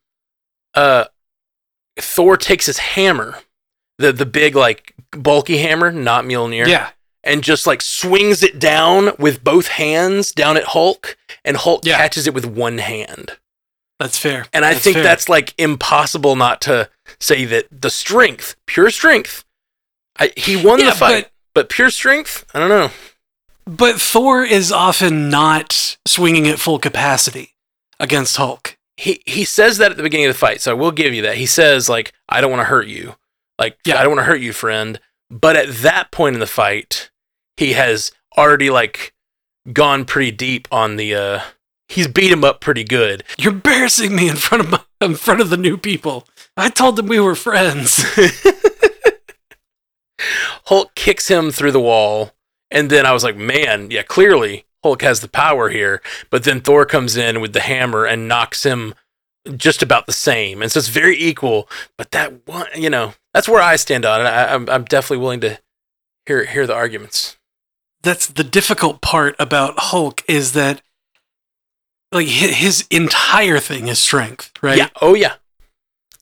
uh 0.76 1.06
Thor 1.98 2.36
takes 2.36 2.65
his 2.65 2.80
hammer, 2.80 3.38
the 4.00 4.12
the 4.12 4.26
big 4.26 4.56
like 4.56 4.96
bulky 5.12 5.58
hammer, 5.60 5.92
not 5.92 6.26
Mjolnir. 6.26 6.68
Yeah, 6.68 6.90
and 7.24 7.44
just 7.44 7.68
like 7.68 7.82
swings 7.84 8.42
it 8.42 8.58
down 8.60 9.12
with 9.20 9.44
both 9.44 9.68
hands 9.68 10.32
down 10.32 10.58
at 10.58 10.64
Hulk, 10.64 11.18
and 11.46 11.56
Hulk 11.58 11.86
Yeah. 11.86 11.98
catches 11.98 12.26
it 12.26 12.34
with 12.34 12.46
one 12.46 12.80
hand. 12.80 13.38
That's 14.00 14.18
fair. 14.18 14.46
And 14.54 14.64
I 14.66 14.72
That's 14.74 14.84
think 14.84 14.94
fair. 14.96 15.04
that's 15.04 15.28
like 15.30 15.54
impossible 15.58 16.36
not 16.38 16.62
to 16.62 16.90
say 17.20 17.44
that 17.46 17.68
the 17.70 17.90
strength, 17.90 18.56
pure 18.66 18.90
strength, 18.90 19.44
I, 20.18 20.32
he 20.38 20.56
won 20.56 20.80
Yeah, 20.80 20.92
the 20.92 20.96
fight, 20.96 21.30
but, 21.54 21.68
pure 21.70 21.90
strength, 21.90 22.46
I 22.54 22.60
don't 22.60 22.70
know. 22.70 22.92
But 23.66 24.00
Thor 24.00 24.44
is 24.44 24.72
often 24.72 25.30
not 25.30 25.98
swinging 26.08 26.48
at 26.48 26.60
full 26.60 26.80
capacity 26.80 27.56
against 28.00 28.38
Hulk. 28.38 28.78
He 28.96 29.22
he 29.26 29.44
says 29.46 29.78
that 29.78 29.92
at 29.92 29.98
the 29.98 30.04
beginning 30.04 30.28
of 30.28 30.34
the 30.34 30.40
fight, 30.40 30.62
so 30.62 30.72
I 30.72 30.76
will 30.76 30.92
give 30.92 31.14
you 31.14 31.22
that. 31.24 31.36
He 31.38 31.46
says 31.46 31.90
like, 31.90 32.14
"I 32.30 32.40
don't 32.42 32.52
want 32.52 32.62
to 32.62 32.66
hurt 32.66 32.88
you, 32.88 33.16
like 33.60 33.78
Yeah. 33.86 34.00
I 34.00 34.04
don't 34.04 34.15
want 34.15 34.22
to 34.22 34.32
hurt 34.32 34.41
you, 34.41 34.54
friend." 34.54 35.00
But 35.30 35.56
at 35.56 35.69
that 35.84 36.12
point 36.12 36.36
in 36.36 36.39
the 36.39 36.48
fight, 36.48 37.12
he 37.58 37.74
has 37.74 38.12
already 38.38 38.69
like 38.72 39.13
gone 39.74 40.06
pretty 40.06 40.32
deep 40.32 40.67
on 40.72 40.95
the. 40.95 41.13
uh 41.15 41.41
He's 41.88 42.08
beat 42.08 42.32
him 42.32 42.43
up 42.43 42.62
pretty 42.62 42.84
good. 42.84 43.24
You're 43.39 43.52
embarrassing 43.54 44.15
me 44.15 44.30
in 44.30 44.36
front 44.36 44.63
of 44.63 44.69
my, 44.69 44.80
in 45.02 45.15
front 45.15 45.41
of 45.41 45.50
the 45.50 45.58
new 45.58 45.76
people. 45.76 46.28
I 46.56 46.69
told 46.69 46.95
them 46.95 47.08
we 47.08 47.19
were 47.19 47.34
friends. 47.34 48.06
Hulk 50.65 50.93
kicks 50.95 51.30
him 51.30 51.50
through 51.52 51.72
the 51.72 51.80
wall, 51.80 52.34
and 52.69 52.89
then 52.89 53.08
I 53.08 53.12
was 53.12 53.24
like, 53.24 53.36
man, 53.38 53.89
yeah, 53.89 54.04
clearly 54.04 54.65
Hulk 54.84 55.02
has 55.02 55.22
the 55.22 55.28
power 55.28 55.69
here. 55.69 56.02
But 56.30 56.43
then 56.43 56.62
Thor 56.62 56.86
comes 56.86 57.17
in 57.17 57.41
with 57.41 57.54
the 57.54 57.62
hammer 57.62 58.06
and 58.06 58.28
knocks 58.28 58.63
him 58.63 58.93
just 59.56 59.82
about 59.82 60.06
the 60.06 60.13
same, 60.13 60.62
and 60.62 60.72
so 60.72 60.78
it's 60.78 60.89
very 60.89 61.17
equal. 61.17 61.67
But 61.98 62.12
that 62.12 62.48
one, 62.48 62.67
you 62.76 62.91
know, 62.91 63.13
that's 63.34 63.48
where 63.48 63.62
I 63.62 63.76
stand 63.76 64.06
on 64.06 64.22
it. 64.22 64.26
I, 64.26 64.54
I'm 64.54 64.70
I'm 64.70 64.86
definitely 64.86 65.22
willing 65.22 65.42
to 65.42 65.60
hear 66.26 66.46
hear 66.46 66.68
the 66.68 66.76
arguments. 66.76 67.38
That's 68.02 68.28
the 68.28 68.44
difficult 68.44 69.02
part 69.02 69.36
about 69.39 69.74
Hulk 69.78 70.24
is 70.28 70.54
that 70.54 70.82
like 72.12 72.28
his 72.28 72.88
entire 72.89 73.60
thing 73.60 73.88
is 73.88 74.00
strength, 74.00 74.52
right? 74.62 74.78
Yeah. 74.78 74.89
Oh 75.02 75.13
yeah. 75.13 75.36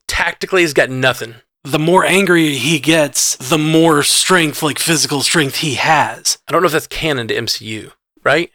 Tactically, 0.08 0.62
he's 0.62 0.74
got 0.74 0.90
nothing. 0.90 1.36
The 1.64 1.80
more 1.80 2.06
angry 2.06 2.56
he 2.56 2.80
gets, 2.80 3.36
the 3.36 3.58
more 3.58 4.02
strength, 4.04 4.64
like 4.64 4.80
physical 4.80 5.22
strength 5.22 5.58
he 5.58 5.76
has. 5.76 6.38
I 6.48 6.52
don't 6.52 6.62
know 6.62 6.68
if 6.68 6.72
that's 6.72 6.88
canon 6.88 7.28
to 7.28 7.36
MCU, 7.36 7.92
right? 8.24 8.52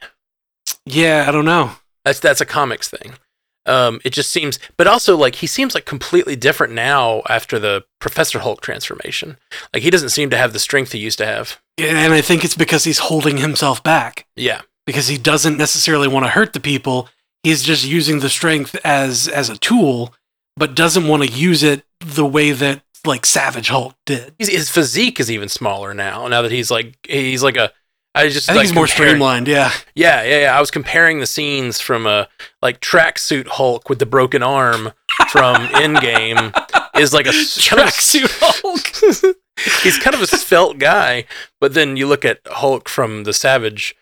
Yeah, 0.87 1.27
I 1.29 1.31
don't 1.31 1.45
know. 1.45 1.73
That's 2.05 2.21
that's 2.21 2.41
a 2.41 2.47
comics 2.47 2.88
thing. 2.88 3.15
Um, 3.64 4.01
it 4.05 4.12
just 4.12 4.31
seems, 4.31 4.59
but 4.77 4.87
also 4.87 5.16
like 5.16 5.37
he 5.37 5.46
seems 5.46 5.75
like 5.75 5.85
completely 5.85 6.35
different 6.35 6.72
now 6.72 7.22
after 7.29 7.59
the 7.59 7.85
Professor 8.01 8.40
Hulk 8.40 8.61
transformation. 8.61 9.37
Like 9.72 9.83
he 9.83 9.90
doesn't 9.90 10.11
seem 10.11 10.31
to 10.31 10.37
have 10.37 10.53
the 10.53 10.59
strength 10.59 10.92
he 10.92 10.98
used 10.98 11.18
to 11.18 11.27
have. 11.27 11.61
And 11.79 12.12
I 12.12 12.20
think 12.20 12.44
it's 12.44 12.57
because 12.57 12.85
he's 12.85 12.98
holding 12.98 13.38
himself 13.38 13.83
back 13.83 14.27
Yeah, 14.37 14.62
because 14.87 15.09
he 15.09 15.16
doesn't 15.16 15.57
necessarily 15.57 16.09
want 16.09 16.27
to 16.27 16.31
hurt 16.31 16.53
the 16.53 16.61
people. 16.61 17.09
He's 17.42 17.62
just 17.62 17.85
using 17.85 18.20
the 18.20 18.29
strength 18.29 18.77
as 18.85 19.29
as 19.29 19.48
a 19.48 19.57
tool, 19.57 20.14
but 20.57 20.75
doesn't 20.75 21.07
want 21.07 21.22
to 21.22 21.29
use 21.29 21.62
it 21.62 21.85
the 22.01 22.27
way 22.27 22.53
that 22.53 22.83
like 23.05 23.27
Savage 23.27 23.68
Hulk 23.68 23.94
did. 24.07 24.35
he's, 24.38 24.48
his 24.48 24.70
physique 24.70 25.18
is 25.18 25.31
even 25.31 25.48
smaller 25.48 25.94
now. 25.94 26.29
Now 26.29 26.42
that 26.42 26.53
he's 26.53 26.70
like 26.70 26.96
he's 27.07 27.42
like 27.42 27.57
a. 27.57 27.72
I 28.14 28.29
just 28.29 28.48
I 28.48 28.53
think 28.53 28.59
like 28.59 28.66
he's 28.68 28.75
more 28.75 28.87
streamlined. 28.87 29.48
Yeah, 29.48 29.72
Yeah, 29.94 30.22
yeah, 30.22 30.40
yeah. 30.42 30.57
I 30.57 30.61
was 30.61 30.70
comparing 30.70 31.20
the 31.20 31.27
scenes 31.27 31.81
from 31.81 32.07
a 32.07 32.29
like 32.61 32.81
tracksuit 32.81 33.46
Hulk 33.48 33.88
with 33.88 33.98
the 34.01 34.07
broken 34.07 34.42
arm 34.42 34.92
from 35.31 35.57
Endgame 35.68 36.53
is 36.98 37.14
like 37.14 37.27
a 37.27 37.31
s- 37.31 37.66
kind 37.66 37.81
of 37.81 37.88
a 37.88 37.90
tracksuit 37.90 38.31
Hulk. 38.40 39.37
he's 39.83 39.98
kind 39.98 40.14
of 40.14 40.20
a 40.20 40.27
svelte 40.27 40.79
guy, 40.79 41.25
but 41.61 41.72
then 41.75 41.96
you 41.96 42.07
look 42.07 42.25
at 42.25 42.40
Hulk 42.46 42.88
from 42.88 43.25
the 43.25 43.33
Savage, 43.33 43.96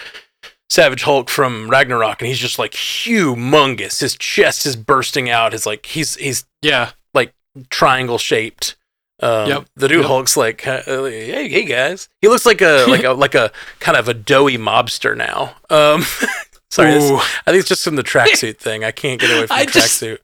Savage 0.69 1.03
Hulk 1.05 1.29
from 1.31 1.71
Ragnarok, 1.71 2.21
and 2.21 2.27
he's 2.29 2.39
just 2.39 2.59
like 2.59 2.73
humongous. 2.73 4.01
His 4.01 4.17
chest 4.17 4.67
is 4.67 4.75
bursting 4.75 5.31
out. 5.31 5.53
His 5.53 5.67
like 5.67 5.87
he's 5.87 6.17
he's 6.17 6.45
yeah, 6.63 6.91
like 7.15 7.33
triangle 7.69 8.19
shaped. 8.19 8.75
Um, 9.23 9.49
Yep, 9.49 9.67
The 9.77 9.89
new 9.89 9.99
yep. 9.99 10.07
Hulk's 10.07 10.37
like, 10.37 10.61
hey, 10.63 11.49
hey 11.49 11.65
guys. 11.65 12.09
He 12.21 12.29
looks 12.29 12.47
like 12.47 12.61
a 12.63 12.87
like 12.89 13.05
a 13.05 13.11
like 13.13 13.35
a 13.35 13.53
kind 13.79 13.97
of 13.97 14.09
a 14.09 14.15
doughy 14.15 14.57
mobster 14.59 15.17
now. 15.17 15.55
Um, 15.69 16.03
sorry, 16.71 16.93
this- 16.95 17.11
I 17.47 17.51
think 17.51 17.61
it's 17.61 17.69
just 17.69 17.85
from 17.85 17.97
the 17.97 18.03
tracksuit 18.03 18.57
thing. 18.59 18.83
I 18.85 18.91
can't 18.93 19.21
get 19.21 19.31
away 19.31 19.47
from 19.47 19.57
I 19.57 19.65
the 19.67 19.71
just- 19.73 20.01
tracksuit. 20.03 20.19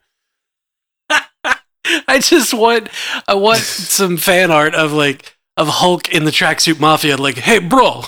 I 2.09 2.19
just 2.19 2.53
want 2.53 2.89
I 3.27 3.33
want 3.35 3.59
some 3.59 4.17
fan 4.17 4.51
art 4.51 4.75
of 4.75 4.91
like 4.91 5.37
of 5.55 5.67
Hulk 5.67 6.09
in 6.09 6.25
the 6.25 6.31
tracksuit 6.31 6.79
mafia. 6.79 7.15
Like, 7.17 7.37
hey, 7.37 7.59
bro, 7.59 8.03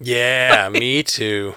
Yeah, 0.00 0.68
me 0.68 1.02
too. 1.02 1.54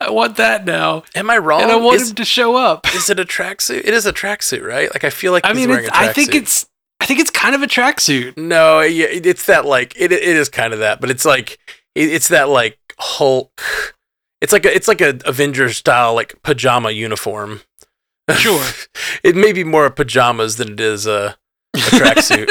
I 0.00 0.10
want 0.10 0.36
that 0.36 0.64
now, 0.64 1.02
Am 1.14 1.28
I 1.30 1.38
wrong? 1.38 1.62
and 1.62 1.72
I 1.72 1.76
want 1.76 2.00
is, 2.00 2.10
him 2.10 2.16
to 2.16 2.24
show 2.24 2.56
up. 2.56 2.86
is 2.94 3.10
it 3.10 3.18
a 3.18 3.24
tracksuit? 3.24 3.78
It 3.84 3.94
is 3.94 4.06
a 4.06 4.12
tracksuit, 4.12 4.62
right? 4.64 4.88
Like 4.92 5.02
I 5.04 5.10
feel 5.10 5.32
like 5.32 5.44
I 5.44 5.48
he's 5.48 5.56
mean, 5.56 5.70
wearing 5.70 5.86
a 5.86 5.90
tracksuit. 5.90 6.08
I 6.08 6.12
think 6.12 6.34
it's 6.34 6.66
I 7.06 7.08
think 7.08 7.20
it's 7.20 7.30
kind 7.30 7.54
of 7.54 7.62
a 7.62 7.68
tracksuit. 7.68 8.36
No, 8.36 8.80
it's 8.80 9.46
that 9.46 9.64
like 9.64 9.94
it. 9.96 10.10
It 10.10 10.24
is 10.24 10.48
kind 10.48 10.72
of 10.72 10.80
that, 10.80 11.00
but 11.00 11.08
it's 11.08 11.24
like 11.24 11.60
it's 11.94 12.26
that 12.30 12.48
like 12.48 12.80
Hulk. 12.98 13.62
It's 14.40 14.52
like 14.52 14.66
a 14.66 14.74
it's 14.74 14.88
like 14.88 15.00
a 15.00 15.16
Avengers 15.24 15.76
style 15.76 16.14
like 16.14 16.42
pajama 16.42 16.90
uniform. 16.90 17.60
Sure. 18.38 18.64
it 19.22 19.36
may 19.36 19.52
be 19.52 19.62
more 19.62 19.88
pajamas 19.88 20.56
than 20.56 20.72
it 20.72 20.80
is 20.80 21.06
a, 21.06 21.36
a 21.74 21.78
tracksuit. 21.78 22.48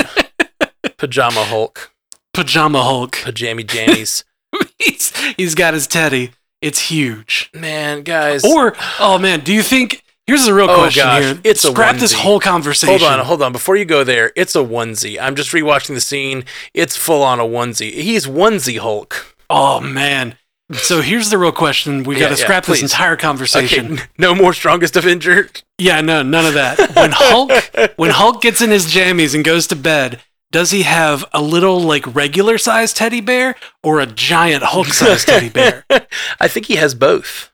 Pajama 0.97 1.43
Hulk, 1.43 1.91
Pajama 2.33 2.81
Hulk. 2.81 3.17
pajammy 3.17 3.65
jammies. 3.65 4.23
he's, 4.79 5.13
he's 5.35 5.53
got 5.53 5.73
his 5.73 5.85
teddy. 5.85 6.31
It's 6.61 6.79
huge. 6.79 7.51
Man, 7.53 8.03
guys. 8.03 8.45
Or, 8.45 8.73
oh 9.01 9.17
man, 9.17 9.41
do 9.41 9.53
you 9.53 9.61
think? 9.61 10.04
Here's 10.27 10.45
the 10.45 10.53
real 10.53 10.69
Oh, 10.69 10.75
question 10.77 11.03
gosh, 11.03 11.23
here. 11.23 11.39
it's 11.43 11.63
a 11.63 11.69
Scrap 11.71 11.97
this 11.97 12.13
whole 12.13 12.39
conversation. 12.39 12.97
hold 12.99 13.11
on, 13.19 13.25
hold 13.25 13.41
on. 13.43 13.51
Before 13.51 13.75
you 13.75 13.85
go 13.85 14.03
there, 14.03 14.31
it's 14.35 14.55
a 14.55 14.59
onesie. 14.59 15.19
I'm 15.21 15.35
just 15.35 15.51
rewatching 15.51 15.93
the 15.93 16.01
scene. 16.01 16.45
It's 16.73 16.97
full 16.97 17.21
on 17.21 17.39
a 17.39 17.43
onesie. 17.43 17.93
He's 17.93 18.25
onesie 18.25 18.79
Hulk. 18.79 19.35
Oh 19.49 19.79
man. 19.79 20.37
So 20.73 21.01
here's 21.01 21.29
the 21.29 21.37
real 21.37 21.51
question. 21.51 22.03
We 22.03 22.15
Yeah, 22.15 22.21
got 22.21 22.29
to 22.29 22.39
yeah, 22.39 22.43
scrap 22.45 22.65
this 22.65 22.81
entire 22.81 23.15
conversation. 23.15 23.93
Okay, 23.93 24.03
no 24.17 24.33
more 24.33 24.51
strongest 24.51 24.95
Avenger. 24.97 25.47
Yeah, 25.77 26.01
no, 26.01 26.23
none 26.23 26.47
of 26.47 26.55
that. 26.55 26.95
When 26.95 27.11
Hulk 27.13 27.51
when 27.97 28.09
Hulk 28.09 28.41
gets 28.41 28.61
in 28.61 28.71
his 28.71 28.87
jammies 28.87 29.35
and 29.35 29.43
goes 29.45 29.67
to 29.67 29.75
bed, 29.75 30.21
does 30.51 30.71
he 30.71 30.81
have 30.81 31.23
a 31.33 31.41
little 31.41 31.79
like 31.81 32.15
regular 32.15 32.57
sized 32.57 32.97
teddy 32.97 33.21
bear 33.21 33.53
or 33.83 33.99
a 33.99 34.07
giant 34.07 34.63
Hulk 34.63 34.87
sized 34.87 35.27
teddy 35.27 35.49
bear? 35.49 35.85
I 36.39 36.47
think 36.47 36.65
he 36.65 36.77
has 36.77 36.95
both. 36.95 37.51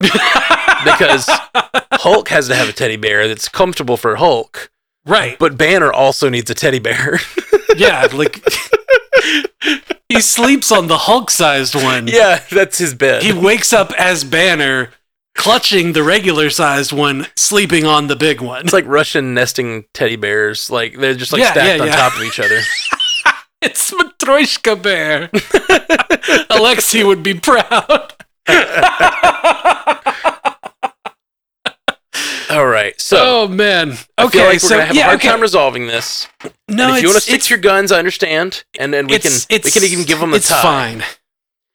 Because 0.00 1.26
Hulk 1.92 2.28
has 2.28 2.48
to 2.48 2.54
have 2.54 2.68
a 2.68 2.72
teddy 2.72 2.96
bear 2.96 3.26
that's 3.28 3.48
comfortable 3.48 3.96
for 3.96 4.16
Hulk, 4.16 4.70
right. 5.06 5.38
but 5.38 5.56
Banner 5.58 5.92
also 5.92 6.28
needs 6.28 6.50
a 6.50 6.54
teddy 6.54 6.78
bear. 6.78 7.18
Yeah, 7.76 8.08
like 8.10 8.42
he 10.08 10.18
sleeps 10.22 10.72
on 10.72 10.86
the 10.86 10.96
Hulk 10.96 11.30
sized 11.30 11.74
one. 11.74 12.08
yeah, 12.08 12.42
that's 12.50 12.78
his 12.78 12.94
bed. 12.94 13.22
He 13.22 13.34
wakes 13.34 13.74
up 13.74 13.92
as 13.98 14.24
Banner 14.24 14.92
clutching 15.34 15.92
the 15.92 16.02
regular 16.02 16.48
sized 16.48 16.92
one, 16.94 17.26
sleeping 17.36 17.84
on 17.84 18.06
the 18.06 18.16
big 18.16 18.40
one. 18.40 18.62
it's 18.64 18.72
like 18.72 18.86
Russian 18.86 19.34
nesting 19.34 19.84
teddy 19.92 20.16
bears. 20.16 20.70
Like 20.70 20.96
they're 20.96 21.14
just 21.14 21.32
like 21.34 21.40
Yeah, 21.42 21.50
stacked 21.52 21.76
yeah, 21.76 21.82
on 21.82 21.88
yeah. 21.88 21.96
top 21.96 22.16
of 22.16 22.22
each 22.22 22.40
other. 22.40 22.60
It's 23.62 23.90
Matryoshka 23.90 24.80
Bear. 24.82 25.28
Alexi 26.48 27.04
would 27.04 27.22
be 27.22 27.34
proud. 27.34 28.14
All 32.48 32.66
right, 32.66 32.98
so 33.00 33.16
oh 33.20 33.48
man. 33.48 33.90
I 33.90 33.94
feel 33.94 34.26
Okay, 34.28 34.38
like 34.40 34.52
we're 34.54 34.58
so 34.60 34.68
gonna 34.76 34.86
have 34.86 34.94
yeah, 34.96 35.02
a 35.02 35.04
hard 35.06 35.18
okay. 35.18 35.28
time 35.28 35.40
resolving 35.40 35.88
this. 35.88 36.28
no, 36.68 36.88
and 36.88 36.96
if 36.96 37.02
you 37.02 37.08
want 37.08 37.16
to 37.16 37.20
stick 37.20 37.42
to 37.42 37.54
your 37.54 37.60
guns, 37.60 37.90
I 37.90 37.98
understand, 37.98 38.64
and 38.78 38.94
then 38.94 39.08
we 39.08 39.18
can 39.18 39.32
we 39.50 39.58
can 39.70 39.82
even 39.82 40.04
give 40.04 40.20
them 40.20 40.30
the 40.30 40.36
It's 40.36 40.48
tie. 40.48 40.62
fine. 40.62 41.02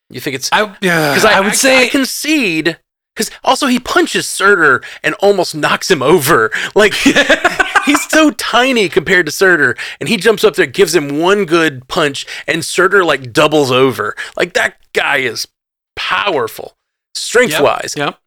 You 0.10 0.20
think 0.22 0.36
it's 0.38 0.50
I 0.52 0.62
yeah, 0.82 1.10
because 1.12 1.26
I, 1.26 1.34
I 1.38 1.40
would 1.42 1.52
I, 1.52 1.56
say 1.56 1.86
I 1.86 1.88
concede 1.90 2.78
because 3.16 3.30
also 3.44 3.68
he 3.68 3.80
punches 3.80 4.28
Surtur 4.30 4.82
and 5.04 5.14
almost 5.16 5.54
knocks 5.54 5.92
him 5.92 6.02
over. 6.02 6.52
Like 6.74 6.94
he's 7.86 8.10
so 8.10 8.32
tiny 8.32 8.88
compared 8.88 9.26
to 9.26 9.32
Surtur, 9.32 9.76
and 10.00 10.08
he 10.08 10.16
jumps 10.18 10.44
up 10.46 10.56
there, 10.56 10.66
gives 10.66 10.96
him 10.96 11.20
one 11.20 11.44
good 11.46 11.88
punch, 11.90 12.26
and 12.48 12.64
Surtur 12.64 13.04
like 13.04 13.34
doubles 13.34 13.72
over. 13.72 14.16
Like 14.38 14.54
that 14.54 14.78
guy 14.94 15.18
is 15.18 15.48
powerful, 15.96 16.78
strength 17.16 17.60
wise, 17.60 17.96
Yep. 17.98 18.20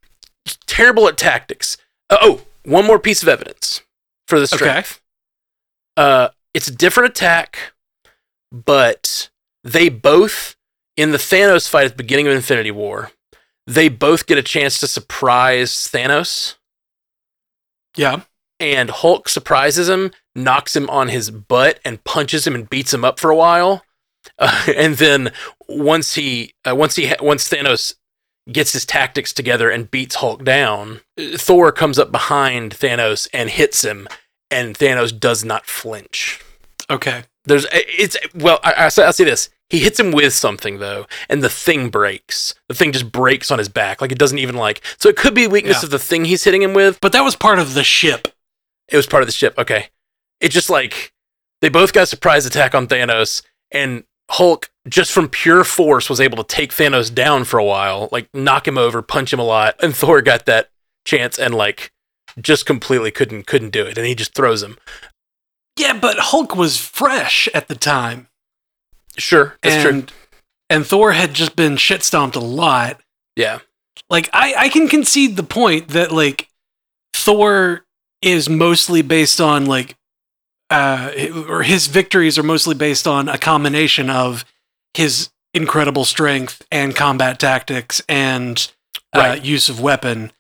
terrible 0.66 1.09
at 1.09 1.16
tactics. 1.16 1.77
Uh, 2.11 2.18
oh, 2.20 2.42
one 2.64 2.87
more 2.87 2.98
piece 2.98 3.22
of 3.22 3.29
evidence 3.29 3.83
for 4.29 4.38
the 4.40 4.46
strength. 4.46 5.00
Okay. 5.98 6.03
Uh, 6.09 6.29
it's 6.55 6.68
a 6.68 6.74
different 6.74 7.11
attack, 7.11 7.72
but 8.53 9.31
they 9.62 9.88
both 9.88 10.57
in 10.96 11.11
the 11.12 11.18
Thanos 11.18 11.68
fight 11.68 11.85
at 11.87 11.90
the 11.92 11.96
beginning 12.03 12.27
of 12.29 12.35
Infinity 12.35 12.70
War, 12.70 13.11
they 13.66 13.88
both 13.88 14.27
get 14.27 14.38
a 14.38 14.42
chance 14.42 14.79
to 14.79 14.87
surprise 14.87 15.72
Thanos, 15.72 16.55
Yeah. 17.96 18.20
and 18.61 18.90
Hulk 18.90 19.29
surprises 19.29 19.88
him, 19.88 20.12
knocks 20.35 20.77
him 20.77 20.88
on 20.90 21.09
his 21.09 21.31
butt, 21.31 21.81
and 21.85 22.03
punches 22.05 22.46
him 22.46 22.55
and 22.55 22.68
beats 22.68 22.92
him 22.94 23.05
up 23.05 23.18
for 23.18 23.31
a 23.31 23.37
while. 23.37 23.84
Uh, 24.39 24.67
and 24.77 24.97
then 24.97 25.33
once 25.69 26.15
he 26.15 26.55
uh, 26.69 26.75
once 26.75 26.97
he 26.97 27.09
ha- 27.09 27.17
once 27.21 27.49
Thanos 27.49 27.95
gets 28.53 28.73
his 28.73 28.85
tactics 28.85 29.33
together 29.33 29.71
and 29.71 29.91
beats 29.91 30.17
Hulk 30.17 30.45
down, 30.45 31.01
uh, 31.19 31.37
Thor 31.39 31.73
comes 31.73 31.99
up 31.99 32.13
behind 32.13 32.73
Thanos 32.75 33.29
and 33.33 33.51
hits 33.51 33.83
him, 33.85 34.07
and 34.51 34.77
Thanos 34.77 35.19
does 35.19 35.45
not 35.45 35.67
flinch. 35.67 36.41
Okay. 36.91 37.25
There's 37.47 37.67
it's 37.73 38.17
well, 38.35 38.61
I, 38.65 38.87
I, 38.87 38.89
say- 38.89 39.05
I'll 39.05 39.13
say 39.13 39.25
this. 39.25 39.51
He 39.71 39.81
hits 39.81 39.99
him 39.99 40.13
with 40.13 40.33
something 40.35 40.79
though, 40.79 41.07
and 41.29 41.43
the 41.43 41.49
thing 41.49 41.89
breaks. 41.89 42.55
The 42.69 42.75
thing 42.75 42.93
just 42.93 43.11
breaks 43.11 43.51
on 43.51 43.59
his 43.59 43.69
back, 43.69 44.01
like 44.01 44.13
it 44.13 44.19
doesn't 44.19 44.39
even 44.39 44.55
like. 44.57 44.83
So 44.99 45.09
it 45.09 45.17
could 45.17 45.35
be 45.35 45.45
a 45.45 45.49
weakness 45.49 45.83
Yeah. 45.83 45.87
of 45.87 45.91
the 45.91 45.99
thing 45.99 46.25
he's 46.25 46.45
hitting 46.45 46.63
him 46.63 46.75
with. 46.75 47.01
But 47.01 47.13
that 47.13 47.23
was 47.25 47.35
part 47.37 47.59
of 47.59 47.75
the 47.75 47.85
ship. 47.85 48.29
It 48.89 48.97
was 48.97 49.07
part 49.07 49.23
of 49.23 49.27
the 49.27 49.33
ship. 49.33 49.55
Okay, 49.59 49.89
it 50.41 50.51
just 50.51 50.69
like 50.71 51.13
they 51.61 51.71
both 51.71 51.93
got 51.95 52.09
surprise 52.09 52.45
attack 52.47 52.75
on 52.75 52.87
Thanos, 52.87 53.43
and 53.71 54.05
Hulk 54.31 54.71
just 54.89 55.13
from 55.13 55.29
pure 55.29 55.65
force 55.65 56.09
was 56.11 56.21
able 56.21 56.43
to 56.43 56.55
take 56.55 56.73
Thanos 56.73 57.13
down 57.13 57.45
for 57.45 57.59
a 57.59 57.65
while, 57.65 58.09
like 58.13 58.29
knock 58.35 58.67
him 58.67 58.79
over, 58.79 59.03
punch 59.03 59.33
him 59.33 59.39
a 59.41 59.45
lot, 59.45 59.77
and 59.83 59.95
Thor 59.97 60.23
got 60.23 60.47
that 60.47 60.71
chance 61.05 61.39
and 61.39 61.55
like 61.55 61.93
just 62.41 62.67
completely 62.67 63.11
couldn't 63.11 63.47
couldn't 63.47 63.71
do 63.71 63.85
it, 63.85 63.97
and 63.99 64.07
he 64.07 64.15
just 64.15 64.35
throws 64.35 64.63
him. 64.63 64.79
Yeah, 65.79 65.99
but 65.99 66.19
Hulk 66.19 66.55
was 66.55 66.79
fresh 66.79 67.49
at 67.55 67.69
the 67.69 67.75
time. 67.75 68.29
Sure, 69.17 69.57
that's 69.63 69.83
true. 69.83 69.91
and, 69.91 70.13
And 70.71 70.87
Thor 70.87 71.13
had 71.13 71.35
just 71.35 71.57
been 71.57 71.77
shit 71.77 72.03
stomped 72.03 72.37
a 72.37 72.41
lot. 72.41 73.01
Yeah, 73.37 73.61
Like 74.09 74.31
I, 74.33 74.55
I 74.57 74.69
can 74.69 74.89
concede 74.89 75.37
the 75.37 75.43
point 75.43 75.89
that 75.89 76.13
like 76.13 76.49
Thor 77.13 77.85
is 78.23 78.49
mostly 78.49 79.03
based 79.03 79.41
on 79.41 79.67
like 79.67 79.97
uh 80.75 81.11
or 81.49 81.63
his 81.63 81.87
victories 81.87 82.39
are 82.39 82.43
mostly 82.43 82.75
based 82.75 83.07
on 83.07 83.29
a 83.29 83.39
combination 83.39 84.11
of 84.11 84.45
his 84.95 85.31
incredible 85.53 86.05
strength 86.05 86.67
and 86.71 86.95
combat 86.97 87.39
tactics 87.39 88.03
and 88.09 88.71
uh, 89.15 89.19
Right. 89.21 89.45
use 89.45 89.69
of 89.69 89.81
weapon. 89.81 90.33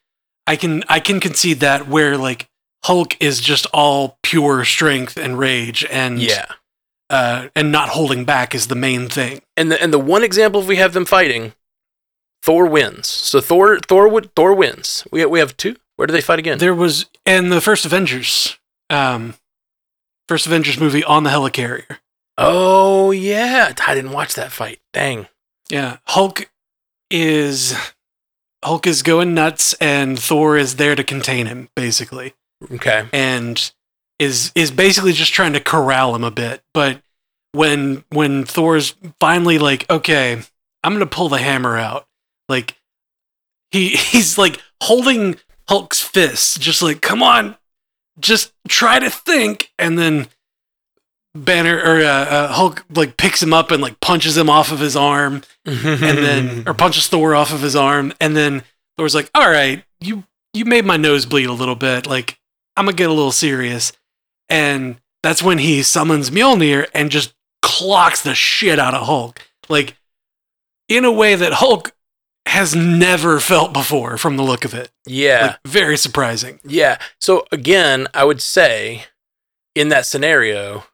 I 0.46 0.56
can 0.56 0.82
I 0.88 1.00
can 1.00 1.20
concede 1.20 1.60
that 1.60 1.88
where 1.88 2.16
like 2.18 2.48
Hulk 2.84 3.16
is 3.22 3.40
just 3.40 3.66
all 3.72 4.18
pure 4.22 4.64
strength 4.64 5.16
and 5.16 5.38
rage 5.38 5.86
and 5.90 6.20
yeah. 6.20 6.46
uh, 7.08 7.48
and 7.56 7.70
not 7.72 7.88
holding 7.90 8.24
back 8.24 8.54
is 8.54 8.66
the 8.66 8.74
main 8.74 9.08
thing. 9.08 9.40
And 9.56 9.70
the 9.70 9.80
and 9.82 9.92
the 9.92 9.98
one 9.98 10.22
example 10.24 10.60
if 10.60 10.66
we 10.68 10.76
have 10.76 10.92
them 10.92 11.06
fighting, 11.06 11.52
Thor 12.42 12.66
wins. 12.66 13.08
So 13.08 13.40
Thor 13.40 13.78
Thor 13.80 14.08
would 14.08 14.34
Thor 14.34 14.52
wins. 14.54 15.06
We 15.10 15.24
we 15.26 15.38
have 15.38 15.56
two. 15.56 15.76
Where 15.96 16.06
do 16.06 16.12
they 16.12 16.20
fight 16.20 16.38
again? 16.40 16.58
There 16.58 16.74
was 16.74 17.06
and 17.24 17.50
the 17.52 17.60
first 17.60 17.86
Avengers, 17.86 18.58
um, 18.90 19.34
first 20.28 20.46
Avengers 20.46 20.78
movie 20.80 21.04
on 21.04 21.24
the 21.24 21.30
helicarrier. 21.30 21.98
oh 22.38 23.10
yeah, 23.10 23.72
I 23.86 23.94
didn't 23.94 24.12
watch 24.12 24.34
that 24.34 24.52
fight. 24.52 24.80
Dang. 24.92 25.28
Yeah, 25.70 25.98
Hulk 26.06 26.50
is 27.10 27.74
Hulk 28.64 28.86
is 28.86 29.02
going 29.02 29.34
nuts, 29.34 29.72
and 29.74 30.18
Thor 30.18 30.56
is 30.56 30.76
there 30.76 30.94
to 30.94 31.04
contain 31.04 31.46
him, 31.46 31.68
basically, 31.76 32.34
Okay. 32.72 33.06
and 33.12 33.72
is 34.18 34.52
is 34.54 34.70
basically 34.70 35.12
just 35.12 35.32
trying 35.32 35.52
to 35.54 35.60
corral 35.60 36.14
him 36.14 36.24
a 36.24 36.30
bit. 36.30 36.62
But 36.72 37.00
when 37.52 38.04
when 38.10 38.44
Thor's 38.44 38.94
finally 39.20 39.58
like, 39.58 39.88
okay, 39.90 40.40
I'm 40.82 40.92
gonna 40.92 41.06
pull 41.06 41.28
the 41.28 41.38
hammer 41.38 41.76
out, 41.78 42.06
like 42.48 42.76
he 43.70 43.88
he's 43.96 44.36
like 44.38 44.60
holding 44.82 45.36
Hulk's 45.68 46.00
fist, 46.00 46.60
just 46.60 46.82
like, 46.82 47.00
come 47.00 47.22
on, 47.22 47.56
just 48.18 48.52
try 48.68 48.98
to 48.98 49.10
think, 49.10 49.72
and 49.78 49.98
then 49.98 50.28
Banner 51.34 51.76
or 51.78 52.00
uh, 52.00 52.06
uh, 52.06 52.52
Hulk 52.52 52.84
like 52.94 53.16
picks 53.16 53.42
him 53.42 53.52
up 53.52 53.70
and 53.70 53.82
like 53.82 53.98
punches 54.00 54.36
him 54.36 54.48
off 54.48 54.70
of 54.70 54.78
his 54.78 54.94
arm, 54.96 55.42
and 55.64 56.18
then 56.18 56.62
or 56.66 56.74
punches 56.74 57.08
Thor 57.08 57.34
off 57.34 57.52
of 57.52 57.60
his 57.60 57.74
arm, 57.74 58.12
and 58.20 58.36
then 58.36 58.62
Thor's 58.96 59.14
like, 59.14 59.30
"All 59.34 59.50
right, 59.50 59.84
you 60.00 60.24
you 60.52 60.64
made 60.64 60.84
my 60.84 60.96
nose 60.96 61.26
bleed 61.26 61.46
a 61.48 61.52
little 61.52 61.74
bit. 61.74 62.06
Like 62.06 62.38
I'm 62.76 62.84
gonna 62.84 62.96
get 62.96 63.10
a 63.10 63.12
little 63.12 63.32
serious," 63.32 63.92
and 64.48 65.00
that's 65.24 65.42
when 65.42 65.58
he 65.58 65.82
summons 65.82 66.30
Mjolnir 66.30 66.86
and 66.94 67.10
just 67.10 67.34
clocks 67.62 68.22
the 68.22 68.34
shit 68.34 68.78
out 68.78 68.94
of 68.94 69.06
Hulk, 69.06 69.40
like 69.68 69.96
in 70.88 71.04
a 71.04 71.12
way 71.12 71.34
that 71.34 71.54
Hulk 71.54 71.93
has 72.54 72.74
never 72.74 73.40
felt 73.40 73.72
before 73.72 74.16
from 74.16 74.36
the 74.36 74.42
look 74.42 74.64
of 74.64 74.72
it. 74.74 74.90
yeah. 75.06 75.46
Like 75.46 75.58
very 75.66 75.96
surprising. 75.96 76.60
Yeah. 76.64 76.98
So 77.20 77.44
again, 77.52 78.06
I 78.14 78.24
would 78.24 78.40
say 78.40 79.04
in 79.74 79.88
that 79.88 80.06
scenario, 80.06 80.84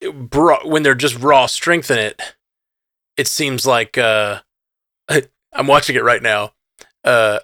it 0.00 0.30
bro- 0.30 0.66
when 0.66 0.82
they're 0.82 0.94
just 0.94 1.18
raw 1.18 1.46
strength 1.46 1.90
in 1.90 1.98
it, 1.98 2.20
it 3.16 3.26
seems 3.26 3.66
like 3.66 3.96
uh, 3.98 4.40
I'm 5.08 5.66
watching 5.66 5.96
it 5.96 6.04
right 6.04 6.22
now. 6.22 6.52
Uh, 7.04 7.40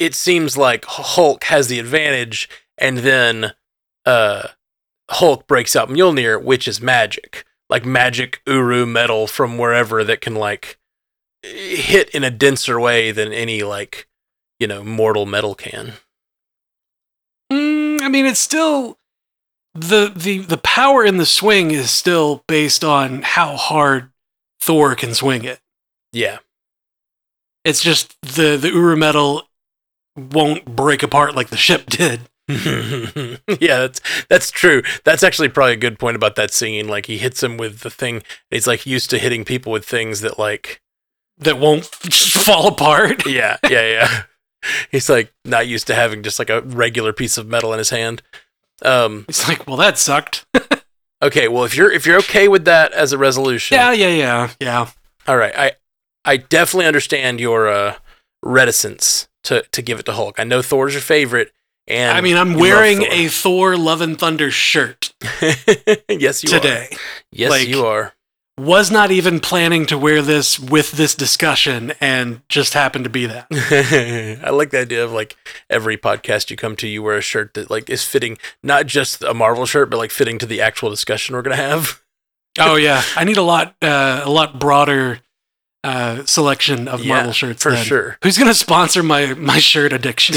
it 0.00 0.14
seems 0.14 0.56
like 0.56 0.84
Hulk 0.86 1.44
has 1.44 1.68
the 1.68 1.78
advantage, 1.78 2.48
and 2.76 2.98
then 2.98 3.52
uh, 4.04 4.48
Hulk 5.10 5.46
breaks 5.46 5.76
out 5.76 5.88
Mjolnir, 5.88 6.42
which 6.42 6.66
is 6.66 6.80
magic, 6.80 7.44
like 7.68 7.84
magic 7.84 8.40
Uru 8.46 8.86
metal 8.86 9.26
from 9.28 9.56
wherever 9.56 10.02
that 10.02 10.20
can 10.20 10.34
like 10.34 10.78
hit 11.42 12.10
in 12.10 12.24
a 12.24 12.30
denser 12.30 12.78
way 12.78 13.12
than 13.12 13.32
any 13.32 13.62
like 13.62 14.08
you 14.58 14.66
know 14.66 14.82
mortal 14.82 15.26
metal 15.26 15.54
can. 15.54 15.94
Mm, 17.52 18.00
I 18.00 18.08
mean, 18.08 18.26
it's 18.26 18.40
still 18.40 18.98
the 19.74 20.12
the 20.14 20.38
the 20.38 20.58
power 20.58 21.04
in 21.04 21.16
the 21.16 21.26
swing 21.26 21.70
is 21.70 21.90
still 21.90 22.44
based 22.46 22.84
on 22.84 23.22
how 23.22 23.56
hard 23.56 24.10
Thor 24.60 24.94
can 24.94 25.14
swing 25.14 25.44
it. 25.44 25.60
Yeah. 26.12 26.38
It's 27.64 27.82
just 27.82 28.16
the 28.22 28.56
the 28.56 28.68
Uru 28.68 28.96
metal 28.96 29.42
won't 30.16 30.64
break 30.64 31.02
apart 31.02 31.34
like 31.34 31.50
the 31.50 31.56
ship 31.56 31.86
did. 31.86 32.20
yeah, 32.48 33.78
that's 33.78 34.00
that's 34.28 34.50
true. 34.50 34.82
That's 35.04 35.22
actually 35.22 35.50
probably 35.50 35.74
a 35.74 35.76
good 35.76 35.98
point 35.98 36.16
about 36.16 36.34
that 36.34 36.52
scene. 36.52 36.88
Like 36.88 37.06
he 37.06 37.18
hits 37.18 37.42
him 37.42 37.56
with 37.56 37.80
the 37.80 37.90
thing. 37.90 38.22
He's 38.50 38.66
like 38.66 38.86
used 38.86 39.10
to 39.10 39.18
hitting 39.18 39.44
people 39.44 39.70
with 39.70 39.84
things 39.84 40.20
that 40.22 40.38
like 40.38 40.80
That 41.40 41.58
won't 41.58 41.84
fall 42.44 42.68
apart. 42.68 43.26
yeah, 43.40 43.56
yeah, 43.68 43.86
yeah. 43.88 44.22
He's 44.90 45.08
like 45.08 45.32
not 45.44 45.66
used 45.66 45.86
to 45.88 45.94
having 45.94 46.22
just 46.22 46.38
like 46.38 46.50
a 46.50 46.60
regular 46.62 47.12
piece 47.12 47.38
of 47.38 47.46
metal 47.48 47.72
in 47.72 47.78
his 47.78 47.90
hand. 47.90 48.22
Um 48.82 49.24
It's 49.28 49.48
like, 49.48 49.66
well, 49.66 49.76
that 49.78 49.98
sucked. 49.98 50.46
okay, 51.22 51.48
well 51.48 51.64
if 51.64 51.74
you're 51.76 51.90
if 51.90 52.06
you're 52.06 52.18
okay 52.18 52.46
with 52.48 52.64
that 52.66 52.92
as 52.92 53.12
a 53.12 53.18
resolution. 53.18 53.76
yeah, 53.76 53.92
yeah, 53.92 54.08
yeah, 54.08 54.50
yeah. 54.60 54.88
All 55.26 55.36
right. 55.36 55.56
I 55.56 55.72
I 56.24 56.36
definitely 56.36 56.86
understand 56.86 57.40
your 57.40 57.68
uh 57.68 57.96
reticence 58.42 59.28
to 59.44 59.62
to 59.72 59.82
give 59.82 59.98
it 60.00 60.06
to 60.06 60.12
Hulk. 60.12 60.38
I 60.38 60.44
know 60.44 60.62
Thor's 60.62 60.92
your 60.94 61.02
favorite 61.02 61.52
and 61.86 62.16
I 62.16 62.20
mean, 62.20 62.36
I'm 62.36 62.54
wearing 62.54 62.98
Thor. 63.00 63.08
a 63.12 63.28
Thor 63.28 63.76
Love 63.76 64.00
and 64.00 64.18
Thunder 64.18 64.50
shirt 64.50 65.12
yes, 66.08 66.44
you 66.44 66.50
are 66.54 66.60
today. 66.60 66.88
are. 66.92 66.98
Yes, 67.32 67.50
Like- 67.50 67.68
you 67.68 67.84
are. 67.86 68.12
Was 68.60 68.90
not 68.90 69.10
even 69.10 69.40
planning 69.40 69.86
to 69.86 69.96
wear 69.96 70.20
this 70.20 70.58
with 70.60 70.92
this 70.92 71.14
discussion, 71.14 71.92
and 72.00 72.42
just 72.48 72.74
happened 72.74 73.04
to 73.04 73.10
be 73.10 73.24
that. 73.26 73.46
I 74.44 74.50
like 74.50 74.68
the 74.70 74.80
idea 74.80 75.02
of 75.02 75.12
like 75.12 75.36
every 75.70 75.96
podcast 75.96 76.50
you 76.50 76.56
come 76.56 76.76
to, 76.76 76.86
you 76.86 77.02
wear 77.02 77.16
a 77.16 77.22
shirt 77.22 77.54
that 77.54 77.70
like 77.70 77.88
is 77.88 78.04
fitting, 78.04 78.36
not 78.62 78.86
just 78.86 79.22
a 79.22 79.32
Marvel 79.32 79.64
shirt, 79.64 79.88
but 79.90 79.96
like 79.96 80.10
fitting 80.10 80.38
to 80.38 80.46
the 80.46 80.60
actual 80.60 80.90
discussion 80.90 81.34
we're 81.34 81.42
gonna 81.42 81.56
have. 81.56 82.02
Oh 82.58 82.74
yeah, 82.74 83.00
I 83.16 83.22
need 83.22 83.36
a 83.36 83.42
lot, 83.42 83.76
uh, 83.80 84.22
a 84.24 84.28
lot 84.28 84.58
broader 84.58 85.20
uh, 85.84 86.24
selection 86.26 86.88
of 86.88 87.00
Yeah, 87.02 87.14
Marvel 87.14 87.32
shirts 87.32 87.62
for 87.62 87.70
then. 87.70 87.84
sure. 87.84 88.18
Who's 88.24 88.36
gonna 88.36 88.52
sponsor 88.54 89.02
my 89.04 89.34
my 89.34 89.58
shirt 89.60 89.92
addiction? 89.92 90.34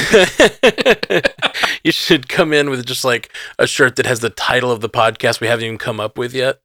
you 1.83 1.91
should 1.91 2.29
come 2.29 2.53
in 2.53 2.69
with 2.69 2.85
just 2.85 3.03
like 3.03 3.31
a 3.59 3.65
shirt 3.67 3.95
that 3.97 4.05
has 4.05 4.19
the 4.19 4.29
title 4.29 4.71
of 4.71 4.79
the 4.81 4.89
podcast 4.89 5.41
we 5.41 5.47
haven't 5.47 5.65
even 5.65 5.77
come 5.79 5.99
up 5.99 6.17
with 6.17 6.33
yet. 6.33 6.61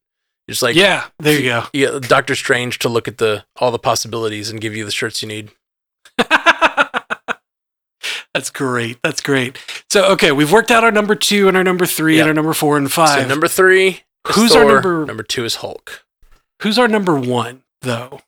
Just 0.49 0.63
like 0.63 0.75
yeah, 0.77 1.07
there 1.19 1.39
you 1.39 1.45
go. 1.45 1.65
yeah, 1.75 1.99
Doctor 2.01 2.35
Strange 2.35 2.79
to 2.81 2.89
look 2.89 3.07
at 3.07 3.19
the 3.19 3.45
all 3.57 3.71
the 3.71 3.79
possibilities 3.79 4.49
and 4.51 4.61
give 4.61 4.75
you 4.75 4.85
the 4.85 4.91
shirts 4.91 5.21
you 5.23 5.29
need. 5.29 5.51
That's 8.35 8.51
great. 8.51 8.99
That's 9.03 9.21
great. 9.21 9.59
So 9.91 10.11
okay, 10.13 10.33
we've 10.33 10.53
worked 10.53 10.71
out 10.71 10.85
our 10.85 10.91
number 10.93 11.15
two 11.15 11.49
and 11.49 11.57
our 11.57 11.65
number 11.65 11.87
three 11.87 12.17
Yeah. 12.17 12.23
and 12.23 12.29
our 12.29 12.35
number 12.35 12.53
four 12.55 12.77
and 12.77 12.91
five. 12.91 13.23
So 13.23 13.29
number 13.29 13.49
three, 13.49 14.03
Who's 14.35 14.55
our 14.55 14.65
Thor. 14.65 14.73
number- 14.75 15.07
Number 15.07 15.23
two 15.23 15.45
is 15.45 15.57
Hulk. 15.57 16.05
Who's 16.63 16.79
our 16.79 16.89
number 16.89 17.19
one 17.19 17.63
though? 17.83 18.21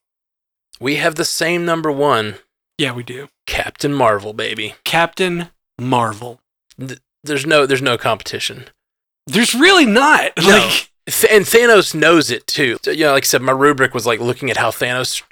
We 0.81 0.97
have 0.97 1.15
the 1.17 1.25
same 1.25 1.65
number 1.65 1.93
one, 1.93 2.37
Yeah, 2.79 2.93
we 2.93 3.03
do. 3.03 3.29
Captain 3.47 3.93
Marvel, 3.93 4.33
baby. 4.33 4.75
Captain 4.85 5.51
Marvel. 5.79 6.41
There's 7.23 7.45
no 7.47 7.67
there's 7.67 7.83
no 7.83 7.97
competition. 7.99 8.65
There's 9.27 9.55
really 9.55 9.87
not. 9.87 10.33
No. 10.39 10.49
Like 10.49 10.63
Th- 10.71 10.89
and 11.31 11.44
Thanos 11.44 11.94
knows 11.94 12.31
it 12.31 12.46
too. 12.46 12.79
So, 12.83 12.90
you 12.90 13.05
know, 13.05 13.12
like 13.12 13.25
I 13.25 13.27
said, 13.27 13.42
my 13.42 13.53
rubric 13.53 13.94
was 13.94 14.07
like 14.07 14.20
looking 14.20 14.51
at 14.51 14.57
how 14.57 14.70
Thanos 14.70 15.23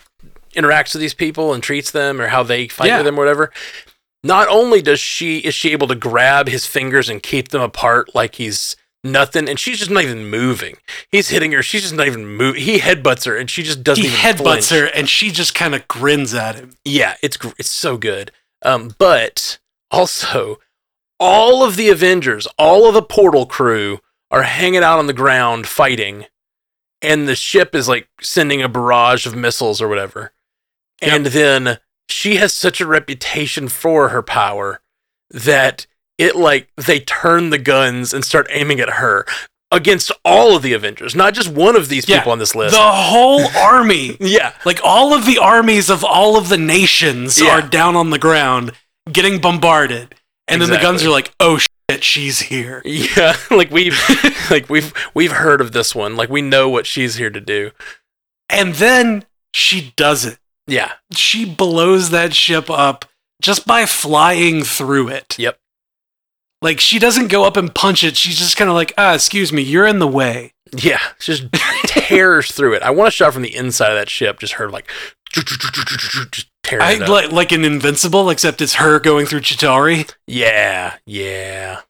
interacts 0.54 0.92
with 0.94 1.00
these 1.00 1.14
people 1.14 1.52
and 1.52 1.62
treats 1.62 1.90
them, 1.90 2.20
or 2.20 2.28
how 2.28 2.42
they 2.42 2.68
fight 2.68 2.88
Yeah. 2.88 2.96
with 2.98 3.06
them, 3.06 3.16
or 3.16 3.18
whatever. 3.18 3.52
Not 4.24 4.48
only 4.48 4.82
does 4.82 4.98
she 5.00 5.38
is 5.38 5.54
she 5.54 5.70
able 5.72 5.86
to 5.88 5.94
grab 5.94 6.48
his 6.48 6.66
fingers 6.66 7.08
and 7.08 7.22
keep 7.22 7.48
them 7.48 7.62
apart 7.62 8.14
like 8.14 8.34
he's 8.36 8.74
nothing, 9.04 9.48
and 9.48 9.60
she's 9.60 9.78
just 9.78 9.90
not 9.90 10.02
even 10.02 10.28
moving. 10.28 10.76
He's 11.12 11.28
hitting 11.28 11.52
her, 11.52 11.62
she's 11.62 11.82
just 11.82 11.94
not 11.94 12.08
even 12.08 12.26
moving. 12.26 12.60
He 12.62 12.78
headbutts 12.80 13.26
her, 13.26 13.36
and 13.36 13.48
she 13.48 13.62
just 13.62 13.84
doesn't 13.84 14.02
he 14.02 14.10
even 14.10 14.20
headbutts 14.20 14.68
flinch. 14.68 14.70
her, 14.70 14.86
and 14.86 15.08
she 15.08 15.30
just 15.30 15.54
kind 15.54 15.74
of 15.74 15.86
grins 15.86 16.34
at 16.34 16.56
him. 16.56 16.72
Yeah, 16.84 17.14
it's 17.22 17.38
it's 17.58 17.70
so 17.70 17.96
good. 17.96 18.32
Um, 18.62 18.94
but 18.98 19.58
also, 19.92 20.58
all 21.20 21.62
of 21.62 21.76
the 21.76 21.88
Avengers, 21.90 22.48
all 22.58 22.88
of 22.88 22.94
the 22.94 23.02
Portal 23.02 23.46
crew 23.46 24.00
are 24.30 24.42
hanging 24.42 24.82
out 24.82 24.98
on 24.98 25.06
the 25.06 25.12
ground 25.12 25.66
fighting, 25.66 26.26
and 27.02 27.26
the 27.28 27.34
ship 27.36 27.74
is 27.74 27.88
like 27.88 28.08
sending 28.20 28.62
a 28.62 28.68
barrage 28.68 29.26
of 29.26 29.34
missiles 29.36 29.80
or 29.80 29.88
whatever. 29.88 30.32
And 31.00 31.26
then 31.26 31.78
she 32.08 32.36
has 32.36 32.52
such 32.52 32.80
a 32.80 32.86
reputation 32.86 33.68
for 33.68 34.08
her 34.08 34.22
power 34.22 34.80
that 35.30 35.86
it 36.18 36.34
like 36.34 36.68
they 36.76 36.98
turn 37.00 37.50
the 37.50 37.58
guns 37.58 38.12
and 38.12 38.24
start 38.24 38.48
aiming 38.50 38.80
at 38.80 38.90
her 38.94 39.24
against 39.70 40.10
all 40.24 40.56
of 40.56 40.62
the 40.62 40.72
Avengers, 40.72 41.14
not 41.14 41.34
just 41.34 41.48
one 41.50 41.76
of 41.76 41.88
these 41.88 42.08
Yeah, 42.08 42.18
people 42.18 42.32
on 42.32 42.38
this 42.38 42.54
list. 42.54 42.74
The 42.74 42.80
whole 42.82 43.46
army, 43.56 44.16
yeah, 44.18 44.54
like 44.64 44.80
all 44.82 45.12
of 45.14 45.26
the 45.26 45.38
armies 45.38 45.90
of 45.90 46.02
all 46.04 46.36
of 46.36 46.48
the 46.48 46.56
nations, 46.58 47.40
Yeah. 47.40 47.50
are 47.50 47.62
down 47.62 47.94
on 47.94 48.10
the 48.10 48.18
ground 48.18 48.72
getting 49.12 49.40
bombarded, 49.40 50.14
and 50.48 50.60
then 50.60 50.70
the 50.70 50.78
guns 50.78 51.04
are 51.04 51.10
like, 51.10 51.32
"Oh 51.38 51.58
shit, 51.90 52.04
she's 52.04 52.40
here." 52.40 52.82
Yeah, 52.84 53.36
like 53.50 53.70
we've 53.70 53.98
like 54.50 54.68
we've 54.68 54.92
we've 55.14 55.32
heard 55.32 55.60
of 55.60 55.72
this 55.72 55.94
one. 55.94 56.16
Like 56.16 56.28
we 56.28 56.42
know 56.42 56.68
what 56.68 56.86
she's 56.86 57.16
here 57.16 57.30
to 57.30 57.40
do. 57.40 57.70
And 58.50 58.74
then 58.74 59.26
she 59.52 59.92
does 59.96 60.24
it. 60.24 60.38
Yeah. 60.66 60.92
She 61.12 61.44
blows 61.44 62.10
that 62.10 62.34
ship 62.34 62.70
up 62.70 63.04
just 63.42 63.66
by 63.66 63.86
flying 63.86 64.62
through 64.62 65.08
it. 65.08 65.38
Yep. 65.38 65.58
Like 66.60 66.80
she 66.80 66.98
doesn't 66.98 67.28
go 67.28 67.44
up 67.44 67.56
and 67.56 67.74
punch 67.74 68.02
it. 68.02 68.16
She's 68.16 68.38
just 68.38 68.56
kind 68.56 68.68
of 68.68 68.74
like, 68.74 68.92
"Ah, 68.98 69.14
excuse 69.14 69.52
me, 69.52 69.62
you're 69.62 69.86
in 69.86 69.98
the 69.98 70.08
way." 70.08 70.52
Yeah. 70.76 71.00
She 71.18 71.34
just 71.34 71.48
tears 71.86 72.50
through 72.52 72.74
it. 72.74 72.82
I 72.82 72.90
want 72.90 73.08
a 73.08 73.10
shot 73.10 73.32
from 73.32 73.42
the 73.42 73.54
inside 73.54 73.90
of 73.90 73.98
that 73.98 74.10
ship, 74.10 74.40
just 74.40 74.54
her 74.54 74.68
like 74.68 74.90
just 75.32 76.48
tearing 76.68 76.84
I 76.84 76.92
it 76.92 77.08
like 77.08 77.32
like 77.32 77.52
an 77.52 77.64
invincible, 77.64 78.30
except 78.30 78.60
it's 78.60 78.74
her 78.74 79.00
going 79.00 79.26
through 79.26 79.40
Chitauri. 79.40 80.12
yeah, 80.26 80.96
yeah. 81.06 81.80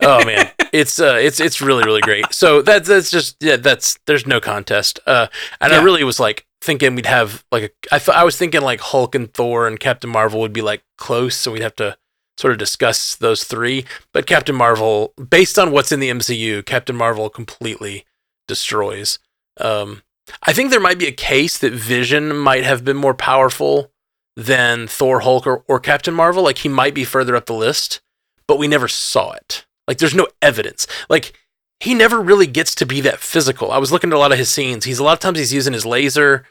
Oh 0.00 0.24
man, 0.24 0.50
it's 0.72 1.00
uh, 1.00 1.18
it's 1.20 1.40
it's 1.40 1.60
really 1.60 1.84
really 1.84 2.00
great. 2.00 2.26
So 2.32 2.62
that's 2.62 2.88
that's 2.88 3.10
just 3.10 3.36
yeah, 3.40 3.56
that's 3.56 3.98
there's 4.06 4.26
no 4.26 4.40
contest. 4.40 5.00
Uh, 5.06 5.28
and 5.60 5.72
I 5.72 5.82
really 5.82 6.04
was 6.04 6.18
like 6.18 6.46
thinking 6.60 6.94
we'd 6.94 7.06
have 7.06 7.44
like 7.52 7.62
a, 7.64 7.94
I 7.94 7.98
thought 7.98 8.16
I 8.16 8.24
was 8.24 8.36
thinking 8.36 8.62
like 8.62 8.80
Hulk 8.80 9.14
and 9.14 9.32
Thor 9.32 9.66
and 9.66 9.78
Captain 9.78 10.10
Marvel 10.10 10.40
would 10.40 10.52
be 10.52 10.62
like 10.62 10.82
close, 10.96 11.36
so 11.36 11.52
we'd 11.52 11.62
have 11.62 11.76
to 11.76 11.96
sort 12.36 12.52
of 12.52 12.58
discuss 12.58 13.16
those 13.16 13.44
three. 13.44 13.84
But 14.12 14.26
Captain 14.26 14.54
Marvel, 14.54 15.12
based 15.28 15.58
on 15.58 15.70
what's 15.70 15.92
in 15.92 16.00
the 16.00 16.10
MCU, 16.10 16.64
Captain 16.64 16.96
Marvel 16.96 17.30
completely 17.30 18.04
destroys. 18.46 19.18
Um, 19.60 20.02
I 20.42 20.52
think 20.52 20.70
there 20.70 20.80
might 20.80 20.98
be 20.98 21.06
a 21.06 21.12
case 21.12 21.58
that 21.58 21.72
Vision 21.72 22.36
might 22.36 22.64
have 22.64 22.84
been 22.84 22.96
more 22.96 23.14
powerful 23.14 23.90
than 24.38 24.86
Thor, 24.86 25.20
Hulk, 25.20 25.46
or, 25.48 25.64
or 25.66 25.80
Captain 25.80 26.14
Marvel. 26.14 26.44
Like 26.44 26.58
he 26.58 26.68
might 26.68 26.94
be 26.94 27.04
further 27.04 27.34
up 27.34 27.46
the 27.46 27.52
list, 27.54 28.00
but 28.46 28.56
we 28.58 28.68
never 28.68 28.86
saw 28.86 29.32
it. 29.32 29.66
Like 29.88 29.98
there's 29.98 30.14
no 30.14 30.28
evidence. 30.40 30.86
Like 31.10 31.32
he 31.80 31.92
never 31.92 32.20
really 32.20 32.46
gets 32.46 32.74
to 32.76 32.86
be 32.86 33.00
that 33.00 33.18
physical. 33.18 33.72
I 33.72 33.78
was 33.78 33.90
looking 33.90 34.10
at 34.10 34.16
a 34.16 34.18
lot 34.18 34.30
of 34.32 34.38
his 34.38 34.48
scenes. 34.48 34.84
He's 34.84 35.00
a 35.00 35.04
lot 35.04 35.14
of 35.14 35.18
times 35.18 35.38
he's 35.38 35.52
using 35.52 35.72
his 35.72 35.84
laser. 35.84 36.44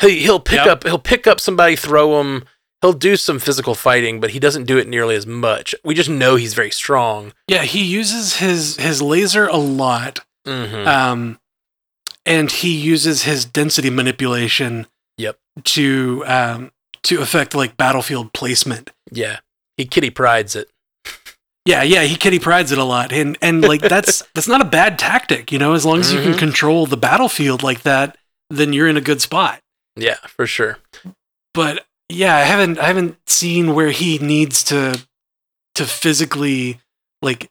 He, 0.00 0.20
he'll 0.20 0.40
pick 0.40 0.56
Yep. 0.64 0.66
up 0.68 0.84
he'll 0.84 0.98
pick 0.98 1.26
up 1.26 1.38
somebody, 1.38 1.76
throw 1.76 2.20
him. 2.20 2.44
He'll 2.80 2.92
do 2.92 3.16
some 3.16 3.38
physical 3.38 3.74
fighting, 3.74 4.20
but 4.20 4.30
he 4.30 4.38
doesn't 4.38 4.64
do 4.64 4.76
it 4.78 4.86
nearly 4.88 5.14
as 5.16 5.26
much. 5.26 5.74
We 5.84 5.94
just 5.94 6.10
know 6.10 6.36
he's 6.36 6.52
very 6.54 6.70
strong. 6.70 7.32
Yeah, 7.48 7.62
he 7.64 7.82
uses 7.84 8.36
his 8.36 8.76
his 8.76 9.00
laser 9.02 9.46
a 9.48 9.56
lot. 9.56 10.20
hmm 10.46 10.86
Um 10.86 11.38
and 12.26 12.50
he 12.50 12.74
uses 12.74 13.24
his 13.24 13.44
density 13.44 13.90
manipulation 13.90 14.86
Yep. 15.18 15.38
to 15.64 16.24
um 16.26 16.72
to 17.04 17.20
affect 17.20 17.54
like 17.54 17.76
battlefield 17.76 18.32
placement. 18.32 18.90
yeah, 19.10 19.38
he 19.76 19.84
Kitty 19.86 20.10
Prydes 20.10 20.56
it. 20.56 20.68
Yeah, 21.66 21.82
yeah, 21.82 22.02
he 22.02 22.16
Kitty 22.16 22.38
Prydes 22.38 22.72
it 22.72 22.78
a 22.78 22.84
lot. 22.84 23.12
And 23.12 23.38
and 23.40 23.62
like 23.62 23.80
that's 23.94 24.22
that's 24.34 24.48
not 24.48 24.60
a 24.60 24.64
bad 24.66 24.98
tactic, 24.98 25.50
you 25.52 25.58
know, 25.58 25.72
as 25.74 25.84
long 25.86 26.00
as 26.00 26.12
you 26.12 26.20
can 26.22 26.32
Mhm. 26.34 26.38
control 26.38 26.86
the 26.86 26.96
battlefield 26.96 27.62
like 27.62 27.82
that, 27.82 28.16
then 28.50 28.72
you're 28.72 28.88
in 28.88 28.96
a 28.96 29.00
good 29.00 29.20
spot. 29.22 29.60
Yeah, 29.96 30.16
for 30.26 30.46
sure. 30.46 30.78
But 31.54 31.86
yeah, 32.08 32.36
I 32.36 32.40
haven't 32.40 32.78
I 32.78 32.84
haven't 32.86 33.16
seen 33.28 33.74
where 33.74 33.90
he 33.90 34.18
needs 34.18 34.62
to 34.64 35.00
to 35.76 35.84
physically 35.86 36.80
like 37.22 37.48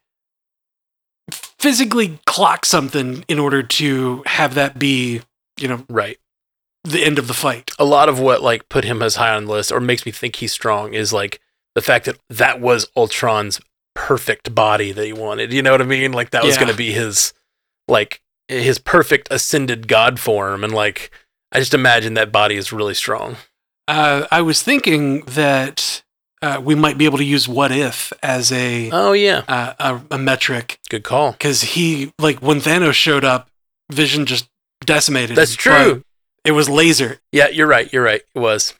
physically 1.32 2.20
clock 2.26 2.66
something 2.66 3.24
in 3.28 3.40
order 3.40 3.64
to 3.64 4.22
have 4.26 4.56
that 4.56 4.78
be, 4.78 5.22
you 5.58 5.68
know, 5.68 5.86
Right. 5.90 6.18
The 6.84 7.04
end 7.04 7.18
of 7.20 7.28
the 7.28 7.34
fight. 7.34 7.72
a 7.80 7.86
lot 7.86 8.10
of 8.10 8.20
what 8.20 8.42
like 8.42 8.68
put 8.70 8.84
him 8.84 9.02
as 9.02 9.16
high 9.16 9.34
on 9.34 9.46
the 9.46 9.52
list 9.52 9.72
or 9.72 9.80
makes 9.80 10.06
me 10.06 10.12
think 10.12 10.36
he's 10.38 10.52
strong 10.52 10.94
is 10.94 11.14
like 11.14 11.40
the 11.76 11.82
fact 11.82 12.06
that 12.06 12.18
that 12.30 12.60
was 12.60 12.88
Ultron's 12.96 13.60
perfect 13.96 14.54
body 14.54 14.92
that 14.92 15.06
he 15.06 15.14
wanted. 15.14 15.54
You 15.54 15.62
know 15.62 15.72
what 15.72 15.82
I 15.82 15.86
mean? 15.86 16.12
Like 16.12 16.32
that 16.32 16.44
was 16.44 16.56
Yeah. 16.56 16.62
going 16.62 16.72
to 16.72 16.78
be 16.78 16.92
his 16.92 17.34
like 17.88 18.22
his 18.48 18.80
perfect 18.80 19.28
ascended 19.32 19.88
god 19.88 20.20
form 20.20 20.64
and 20.64 20.74
like 20.74 21.10
I 21.52 21.60
just 21.60 21.74
imagine 21.74 22.16
that 22.16 22.32
body 22.32 22.56
is 22.56 22.74
really 22.74 22.94
strong. 22.96 23.38
Uh, 23.88 24.26
I 24.32 24.42
was 24.42 24.62
thinking 24.64 25.22
that 25.22 26.02
uh, 26.42 26.60
we 26.64 26.74
might 26.76 26.98
be 26.98 27.06
able 27.06 27.18
to 27.20 27.24
use 27.24 27.48
"what 27.48 27.72
if" 27.72 28.12
as 28.24 28.52
a 28.52 28.90
Oh 28.92 29.14
yeah, 29.14 29.44
uh, 29.48 29.74
a, 29.80 30.16
a 30.16 30.18
metric 30.18 30.80
good 30.90 31.04
call. 31.04 31.32
because 31.34 31.62
he 31.62 32.12
like 32.20 32.42
when 32.42 32.60
Thanos 32.60 32.94
showed 32.94 33.24
up, 33.24 33.50
Vision 33.92 34.26
just 34.26 34.50
decimated. 34.86 35.36
That's 35.38 35.52
him, 35.54 35.58
true. 35.58 36.04
It 36.44 36.52
was 36.52 36.70
laser. 36.70 37.20
Yeah, 37.32 37.48
you're 37.50 37.68
right. 37.68 37.92
You're 37.92 38.04
right. 38.04 38.22
It 38.36 38.40
was. 38.40 38.74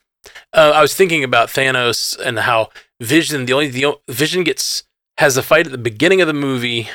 Uh, 0.52 0.72
I 0.74 0.80
was 0.80 0.94
thinking 0.94 1.24
about 1.24 1.48
Thanos 1.48 2.18
and 2.18 2.40
how 2.40 2.70
Vision. 3.00 3.46
The 3.46 3.52
only 3.52 3.68
the 3.68 3.98
Vision 4.08 4.44
gets 4.44 4.84
has 5.18 5.36
a 5.36 5.42
fight 5.42 5.66
at 5.66 5.72
the 5.72 5.78
beginning 5.78 6.20
of 6.20 6.26
the 6.26 6.34
movie, 6.34 6.88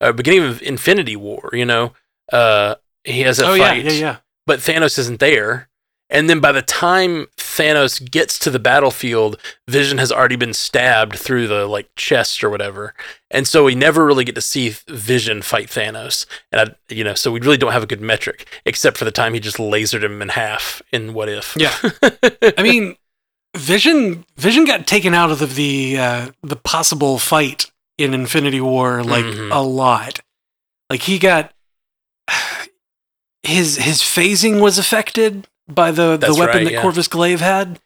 uh, 0.00 0.12
beginning 0.12 0.42
of 0.42 0.62
Infinity 0.62 1.16
War. 1.16 1.50
You 1.52 1.64
know, 1.64 1.92
uh, 2.32 2.76
he 3.04 3.20
has 3.22 3.38
a 3.38 3.46
oh 3.46 3.54
yeah, 3.54 3.68
fight, 3.68 3.84
yeah, 3.84 3.92
yeah. 3.92 4.16
but 4.46 4.60
Thanos 4.60 4.98
isn't 4.98 5.20
there. 5.20 5.68
And 6.12 6.28
then 6.28 6.40
by 6.40 6.50
the 6.52 6.60
time 6.62 7.28
Thanos 7.36 8.00
gets 8.10 8.38
to 8.40 8.50
the 8.50 8.58
battlefield, 8.58 9.38
Vision 9.68 9.98
has 9.98 10.10
already 10.10 10.36
been 10.36 10.52
stabbed 10.52 11.16
through 11.16 11.46
the 11.46 11.66
like 11.66 11.88
chest 11.96 12.42
or 12.42 12.50
whatever, 12.50 12.94
and 13.30 13.46
so 13.46 13.64
we 13.64 13.74
never 13.74 14.04
really 14.04 14.24
get 14.24 14.34
to 14.34 14.40
see 14.40 14.74
Vision 14.88 15.40
fight 15.40 15.68
Thanos. 15.68 16.26
And 16.50 16.60
I, 16.60 16.74
you 16.92 17.04
know, 17.04 17.14
so 17.14 17.30
we 17.30 17.40
really 17.40 17.56
don't 17.58 17.72
have 17.72 17.82
a 17.84 17.86
good 17.86 18.00
metric 18.00 18.48
except 18.64 18.98
for 18.98 19.04
the 19.04 19.12
time 19.12 19.34
he 19.34 19.40
just 19.40 19.58
lasered 19.58 20.02
him 20.02 20.20
in 20.20 20.30
half 20.30 20.82
in 20.92 21.14
What 21.14 21.28
If. 21.28 21.56
Yeah. 21.56 21.74
I 22.58 22.62
mean, 22.62 22.96
Vision 23.56 24.24
Vision 24.36 24.64
got 24.64 24.86
taken 24.86 25.14
out 25.14 25.30
of 25.30 25.38
the 25.38 25.46
the, 25.46 25.98
uh, 25.98 26.30
the 26.42 26.56
possible 26.56 27.18
fight 27.18 27.70
in 27.98 28.14
Infinity 28.14 28.60
War 28.60 29.02
like 29.04 29.24
Mhm. 29.24 29.54
a 29.54 29.60
lot. 29.60 30.20
Like 30.88 31.02
he 31.02 31.18
got 31.20 31.52
his 33.42 33.76
his 33.76 34.00
phasing 34.00 34.60
was 34.60 34.78
affected 34.78 35.46
by 35.74 35.90
the 35.90 36.16
the 36.16 36.34
weapon 36.34 36.56
right, 36.58 36.64
that 36.64 36.72
yeah. 36.74 36.82
Corvus 36.82 37.08
Glaive 37.08 37.40
had, 37.40 37.80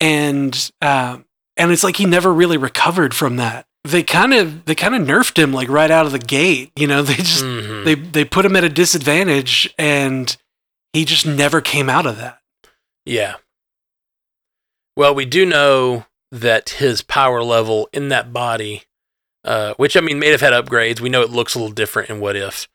and 0.00 0.70
um, 0.82 1.24
and 1.56 1.70
it's 1.72 1.84
like 1.84 1.96
he 1.96 2.06
never 2.06 2.32
really 2.32 2.56
recovered 2.56 3.14
from 3.14 3.36
that. 3.36 3.66
They 3.84 4.02
kind 4.02 4.34
of 4.34 4.64
they 4.64 4.74
kind 4.74 4.94
of 4.94 5.02
nerfed 5.02 5.38
him 5.38 5.52
like 5.52 5.68
right 5.68 5.90
out 5.90 6.06
of 6.06 6.12
the 6.12 6.18
gate. 6.18 6.72
You 6.76 6.86
know, 6.86 7.02
they 7.04 7.14
just 7.14 7.44
Mhm. 7.44 7.84
they 7.84 7.94
they 7.94 8.24
put 8.24 8.44
him 8.44 8.56
at 8.56 8.64
a 8.64 8.68
disadvantage, 8.68 9.72
and 9.78 10.36
he 10.92 11.04
just 11.04 11.26
never 11.26 11.60
came 11.60 11.88
out 11.88 12.06
of 12.06 12.16
that. 12.18 12.38
Yeah. 13.04 13.34
Well, 14.96 15.14
we 15.14 15.24
do 15.26 15.44
know 15.44 16.06
that 16.32 16.70
his 16.70 17.02
power 17.02 17.42
level 17.42 17.88
in 17.92 18.08
that 18.08 18.32
body, 18.32 18.82
uh, 19.44 19.74
which 19.76 19.96
I 19.96 20.00
mean, 20.00 20.18
may 20.18 20.30
have 20.30 20.40
had 20.40 20.52
upgrades. 20.52 21.00
We 21.00 21.08
know 21.10 21.22
it 21.22 21.30
looks 21.30 21.54
a 21.54 21.58
little 21.58 21.72
different 21.74 22.10
in 22.10 22.18
What 22.18 22.34
If, 22.34 22.66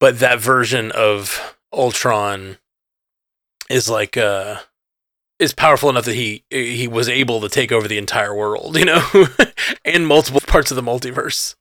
but 0.00 0.20
that 0.20 0.38
version 0.40 0.90
of 0.92 1.56
Ultron 1.72 2.58
is 3.70 3.88
like 3.88 4.16
uh, 4.16 4.58
is 5.38 5.52
powerful 5.54 5.88
enough 5.90 6.04
that 6.06 6.14
he 6.14 6.44
he 6.50 6.88
was 6.88 7.08
able 7.08 7.40
to 7.40 7.48
take 7.48 7.70
over 7.72 7.86
the 7.88 7.98
entire 7.98 8.34
world, 8.34 8.76
you 8.78 8.84
know, 8.84 9.02
and 9.84 10.06
multiple 10.06 10.40
parts 10.40 10.70
of 10.70 10.76
the 10.76 10.82
multiverse. 10.82 11.54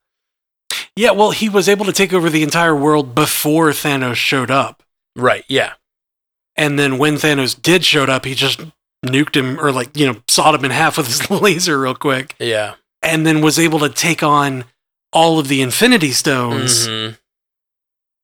Yeah, 0.96 1.12
well, 1.12 1.32
he 1.32 1.48
was 1.48 1.70
able 1.70 1.86
to 1.86 1.94
take 1.94 2.12
over 2.14 2.30
the 2.30 2.44
entire 2.44 2.76
world 2.76 3.14
before 3.16 3.70
Thanos 3.70 4.16
showed 4.16 4.50
up. 4.52 4.84
Right? 5.16 5.46
Yeah. 5.48 5.74
And 6.56 6.78
then 6.80 6.98
when 6.98 7.16
Thanos 7.16 7.60
did 7.60 7.86
showed 7.86 8.10
up, 8.10 8.26
he 8.26 8.34
just 8.34 8.62
nuked 9.06 9.36
him 9.36 9.60
or 9.60 9.72
like, 9.72 9.96
you 9.96 10.08
know, 10.08 10.22
sawed 10.28 10.56
him 10.56 10.66
in 10.66 10.72
half 10.72 10.98
with 10.98 11.06
his 11.08 11.30
laser 11.42 11.80
real 11.80 11.94
quick 11.94 12.36
Yeah. 12.40 12.76
and 13.04 13.28
then 13.28 13.42
was 13.42 13.60
able 13.60 13.78
to 13.80 13.90
take 13.90 14.24
on 14.24 14.66
all 15.14 15.38
of 15.38 15.48
the 15.50 15.62
Infinity 15.62 16.12
Stones 16.12 16.88
Mhm. 16.88 17.18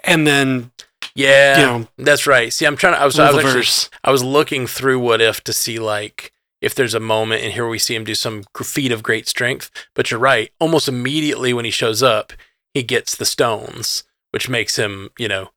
and 0.03 0.25
then, 0.27 0.71
Yeah. 1.15 1.59
you 1.59 1.65
know, 1.65 1.87
That's 1.97 2.25
right. 2.27 2.51
See, 2.51 2.65
I'm 2.65 2.75
trying 2.75 2.93
to. 2.93 2.99
I 2.99 3.05
was, 3.05 3.19
I 3.19 3.31
was 3.31 3.45
actually. 3.45 3.89
I 4.03 4.11
was 4.11 4.23
looking 4.23 4.67
through 4.67 4.99
What 4.99 5.21
If 5.21 5.41
to 5.45 5.53
see 5.53 5.79
like 5.79 6.33
if 6.61 6.73
there's 6.73 6.93
a 6.93 6.99
moment, 6.99 7.43
and 7.43 7.53
here 7.53 7.67
we 7.67 7.77
see 7.77 7.93
him 7.93 8.05
do 8.05 8.15
some 8.15 8.43
feat 8.63 8.91
of 8.91 9.03
great 9.03 9.27
strength. 9.27 9.69
But 9.93 10.09
you're 10.09 10.19
right. 10.19 10.51
Almost 10.59 10.87
immediately 10.87 11.53
when 11.53 11.65
he 11.65 11.71
shows 11.71 12.01
up, 12.01 12.33
he 12.73 12.83
gets 12.83 13.15
the 13.15 13.25
stones, 13.25 14.05
which 14.31 14.47
makes 14.47 14.77
him, 14.77 15.09
you 15.19 15.27
know, 15.27 15.49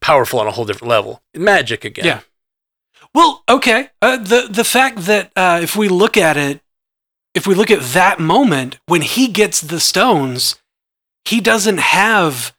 powerful 0.00 0.40
on 0.40 0.46
a 0.46 0.50
whole 0.50 0.64
different 0.64 0.90
level. 0.90 1.22
Magic 1.34 1.84
again. 1.84 2.04
Yeah. 2.04 2.20
Well, 3.14 3.44
okay. 3.48 3.90
Uh, 4.02 4.16
the 4.16 4.48
the 4.50 4.64
fact 4.64 5.06
that 5.06 5.30
uh, 5.36 5.60
if 5.62 5.76
we 5.76 5.88
look 5.88 6.16
at 6.16 6.36
it, 6.36 6.60
if 7.32 7.46
we 7.46 7.54
look 7.54 7.70
at 7.70 7.82
that 7.92 8.18
moment 8.18 8.78
when 8.86 9.02
he 9.02 9.28
gets 9.28 9.60
the 9.60 9.80
stones, 9.80 10.56
he 11.24 11.40
doesn't 11.40 11.78
have 11.78 12.54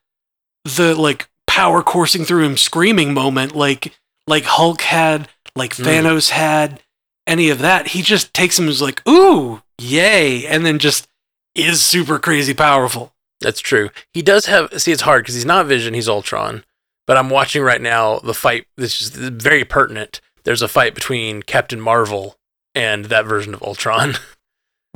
the 0.64 0.96
like 0.96 1.28
power 1.48 1.82
coursing 1.82 2.26
through 2.26 2.44
him 2.46 2.58
screaming 2.58 3.14
moment 3.14 3.56
like 3.56 3.98
like 4.28 4.44
Hulk 4.46 4.82
had, 4.82 5.28
like 5.56 5.76
Mm. 5.76 5.86
Thanos 5.86 6.30
had, 6.32 6.82
any 7.28 7.50
of 7.50 7.60
that. 7.60 7.90
He 7.90 8.02
just 8.02 8.34
takes 8.34 8.58
him 8.58 8.68
as 8.68 8.82
like, 8.82 9.08
ooh, 9.08 9.62
yay, 9.80 10.46
and 10.48 10.66
then 10.66 10.80
just 10.80 11.08
is 11.54 11.82
super 11.82 12.20
crazy 12.20 12.54
powerful. 12.54 13.14
That's 13.42 13.60
true. 13.60 13.90
He 14.14 14.22
does 14.22 14.46
have. 14.48 14.82
See, 14.82 14.92
it's 14.92 15.04
hard 15.04 15.24
because 15.24 15.36
he's 15.36 15.46
not 15.46 15.66
Vision. 15.68 15.94
He's 15.94 16.10
Ultron. 16.10 16.64
But 17.08 17.18
I'm 17.18 17.30
watching 17.30 17.62
right 17.62 17.82
now 17.82 18.18
the 18.20 18.34
fight. 18.34 18.66
This 18.78 19.00
is 19.02 19.10
very 19.10 19.64
pertinent. 19.64 20.22
There's 20.44 20.62
a 20.64 20.68
fight 20.68 20.96
between 20.96 21.44
Captain 21.44 21.80
Marvel 21.80 22.38
and 22.74 23.06
that 23.06 23.26
version 23.26 23.54
of 23.54 23.62
Ultron. 23.62 24.16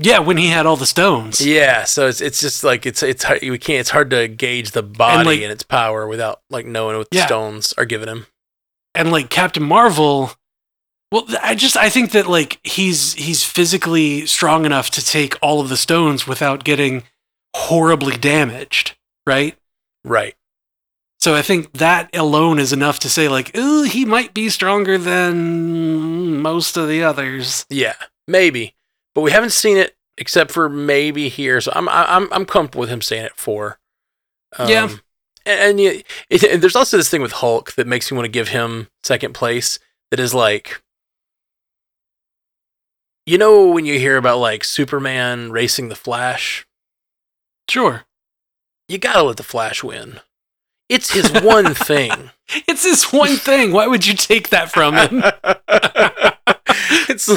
Yeah, 0.02 0.20
when 0.20 0.38
he 0.38 0.48
had 0.48 0.66
all 0.66 0.76
the 0.78 0.86
stones. 0.86 1.46
yeah. 1.46 1.84
So 1.84 2.08
it's 2.08 2.22
it's 2.22 2.40
just 2.40 2.64
like 2.64 2.86
it's 2.86 3.04
it's 3.04 3.24
hard, 3.24 3.42
we 3.42 3.58
can't. 3.58 3.80
It's 3.82 3.90
hard 3.90 4.10
to 4.12 4.28
gauge 4.28 4.72
the 4.72 4.84
body 4.84 5.18
and, 5.20 5.28
like- 5.28 5.42
its 5.42 5.64
power 5.64 6.08
without 6.08 6.42
like 6.50 6.66
knowing 6.66 6.98
what 6.98 7.08
Yeah. 7.12 7.22
the 7.22 7.28
stones 7.28 7.74
are 7.78 7.86
giving 7.86 8.08
him. 8.08 8.28
and 8.96 9.12
like 9.12 9.30
Captain 9.30 9.64
Marvel. 9.64 10.32
Well, 11.12 11.26
I 11.42 11.56
just 11.56 11.76
I 11.76 11.90
think 11.90 12.12
that 12.12 12.28
like 12.28 12.60
he's 12.64 13.14
he's 13.14 13.44
physically 13.44 14.26
strong 14.28 14.66
enough 14.66 14.90
to 14.92 15.04
take 15.06 15.36
all 15.42 15.60
of 15.60 15.70
the 15.70 15.78
stones 15.78 16.28
without 16.28 16.64
getting 16.64 17.04
horribly 17.56 18.16
damaged, 18.16 18.96
right? 19.26 19.58
Right. 20.04 20.36
So 21.20 21.36
I 21.36 21.42
think 21.42 21.74
that 21.74 22.16
alone 22.16 22.60
is 22.60 22.72
enough 22.72 23.00
to 23.00 23.10
say 23.10 23.28
like, 23.28 23.58
ooh, 23.58 23.84
he 23.84 24.06
might 24.06 24.34
be 24.34 24.50
stronger 24.50 24.98
than 24.98 26.42
most 26.42 26.78
of 26.78 26.88
the 26.88 27.04
others. 27.04 27.66
Yeah. 27.70 27.96
Maybe. 28.28 28.76
But 29.16 29.22
we 29.22 29.32
haven't 29.32 29.52
seen 29.52 29.78
it 29.78 29.96
except 30.18 30.52
for 30.52 30.70
maybe 30.70 31.30
here. 31.30 31.62
So 31.62 31.72
I'm 31.76 31.90
I'm 31.90 32.32
I'm 32.32 32.46
comfortable 32.46 32.82
with 32.82 32.90
him 32.90 33.02
saying 33.02 33.26
it 33.26 33.36
four. 33.36 33.80
Yeah. 34.58 34.84
Um, 34.84 35.02
and, 35.46 35.60
and, 35.60 35.80
yeah, 35.80 35.92
it, 36.30 36.44
and 36.44 36.62
there's 36.62 36.76
also 36.76 36.98
this 36.98 37.10
thing 37.10 37.22
with 37.22 37.32
Hulk 37.34 37.74
that 37.74 37.88
makes 37.88 38.12
me 38.12 38.16
want 38.16 38.26
to 38.26 38.32
give 38.32 38.50
him 38.50 38.90
second 39.04 39.34
place. 39.34 39.80
That 40.12 40.20
is 40.20 40.34
like, 40.34 40.82
you 43.26 43.38
know, 43.38 43.68
when 43.68 43.86
you 43.86 44.00
hear 44.00 44.18
about 44.18 44.40
like 44.40 44.64
Superman 44.64 45.52
racing 45.52 45.90
the 45.90 45.96
Flash, 45.96 46.68
Sure, 47.70 48.06
you 48.88 48.98
gotta 48.98 49.22
let 49.22 49.38
the 49.38 49.44
Flash 49.44 49.84
win. 49.84 50.22
It's 50.90 51.12
his 51.14 51.32
one 51.44 51.76
thing. 51.76 52.32
it's 52.68 52.84
his 52.84 53.04
one 53.14 53.36
thing. 53.36 53.72
Why 53.72 53.86
would 53.86 54.08
you 54.08 54.16
take 54.16 54.50
that 54.50 54.72
from 54.72 54.96
him? 54.96 55.24
it's 57.10 57.30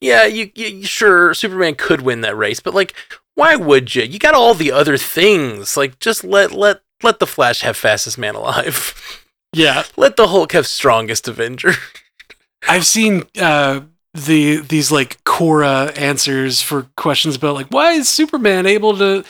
yeah, 0.00 0.24
you, 0.24 0.50
you 0.54 0.84
sure 0.84 1.34
Superman 1.34 1.74
could 1.74 2.00
win 2.02 2.20
that 2.22 2.36
race, 2.36 2.60
but 2.60 2.74
like, 2.74 2.94
why 3.34 3.56
would 3.56 3.94
you? 3.94 4.02
You 4.02 4.18
got 4.18 4.34
all 4.34 4.54
the 4.54 4.72
other 4.72 4.96
things. 4.96 5.76
Like, 5.76 5.98
just 6.00 6.24
let 6.24 6.52
let 6.52 6.80
let 7.02 7.18
the 7.20 7.26
Flash 7.26 7.60
have 7.60 7.76
fastest 7.76 8.18
man 8.18 8.34
alive. 8.34 9.24
yeah, 9.52 9.84
let 9.96 10.16
the 10.16 10.28
Hulk 10.28 10.52
have 10.52 10.66
strongest 10.66 11.28
Avenger. 11.28 11.74
I've 12.68 12.86
seen 12.86 13.24
uh, 13.40 13.82
the 14.14 14.56
these 14.56 14.90
like 14.90 15.22
Quora 15.24 15.96
answers 15.96 16.60
for 16.60 16.88
questions 16.96 17.36
about 17.36 17.54
like 17.54 17.68
why 17.68 17.92
is 17.92 18.08
Superman 18.08 18.66
able 18.66 18.96
to 18.98 19.24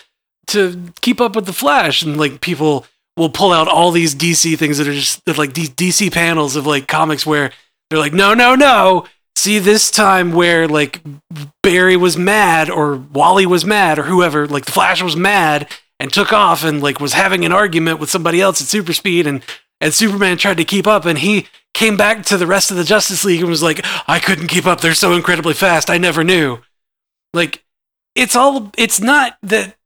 to 0.48 0.92
keep 1.02 1.20
up 1.20 1.36
with 1.36 1.46
the 1.46 1.52
Flash 1.52 2.02
and 2.02 2.16
like 2.16 2.40
people 2.40 2.86
will 3.16 3.28
pull 3.28 3.52
out 3.52 3.68
all 3.68 3.90
these 3.90 4.14
DC 4.14 4.56
things 4.56 4.78
that 4.78 4.88
are 4.88 4.94
just 4.94 5.24
that, 5.26 5.36
like 5.36 5.52
these 5.52 5.70
DC 5.70 6.12
panels 6.12 6.56
of 6.56 6.66
like 6.66 6.88
comics 6.88 7.26
where 7.26 7.50
they're 7.90 7.98
like 7.98 8.14
no 8.14 8.32
no 8.32 8.54
no 8.54 9.04
see 9.48 9.58
this 9.58 9.90
time 9.90 10.32
where 10.32 10.68
like 10.68 11.00
Barry 11.62 11.96
was 11.96 12.18
mad 12.18 12.68
or 12.68 12.96
Wally 12.96 13.46
was 13.46 13.64
mad 13.64 13.98
or 13.98 14.02
whoever 14.02 14.46
like 14.46 14.66
the 14.66 14.72
Flash 14.72 15.02
was 15.02 15.16
mad 15.16 15.68
and 15.98 16.12
took 16.12 16.32
off 16.34 16.64
and 16.64 16.82
like 16.82 17.00
was 17.00 17.14
having 17.14 17.44
an 17.46 17.52
argument 17.52 17.98
with 17.98 18.10
somebody 18.10 18.40
else 18.42 18.60
at 18.60 18.66
super 18.66 18.92
speed 18.92 19.26
and 19.26 19.42
and 19.80 19.94
Superman 19.94 20.36
tried 20.36 20.58
to 20.58 20.64
keep 20.64 20.86
up 20.86 21.06
and 21.06 21.18
he 21.18 21.46
came 21.72 21.96
back 21.96 22.24
to 22.26 22.36
the 22.36 22.46
rest 22.46 22.70
of 22.70 22.76
the 22.76 22.84
Justice 22.84 23.24
League 23.24 23.40
and 23.40 23.48
was 23.48 23.62
like, 23.62 23.80
I 24.08 24.18
couldn't 24.18 24.48
keep 24.48 24.66
up. 24.66 24.80
They're 24.80 24.92
so 24.94 25.12
incredibly 25.12 25.54
fast. 25.54 25.88
I 25.88 25.96
never 25.98 26.24
knew. 26.24 26.58
Like, 27.32 27.64
it's 28.16 28.34
all, 28.34 28.72
it's 28.76 29.00
not 29.00 29.36
that 29.44 29.76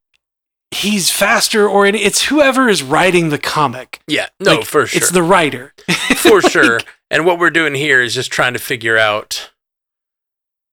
he's 0.70 1.10
faster 1.10 1.68
or 1.68 1.84
any, 1.84 1.98
it's 1.98 2.24
whoever 2.24 2.70
is 2.70 2.82
writing 2.82 3.28
the 3.28 3.36
comic. 3.38 4.00
yeah, 4.08 4.28
no, 4.40 4.56
Like, 4.56 4.64
for 4.64 4.86
sure, 4.86 4.96
It's 4.96 5.10
the 5.10 5.22
writer. 5.22 5.74
for 6.16 6.40
sure. 6.48 6.80
And 7.10 7.26
what 7.26 7.38
we're 7.38 7.50
doing 7.50 7.74
here 7.74 8.00
is 8.00 8.14
just 8.14 8.32
trying 8.32 8.54
to 8.54 8.58
figure 8.58 8.96
out. 8.96 9.50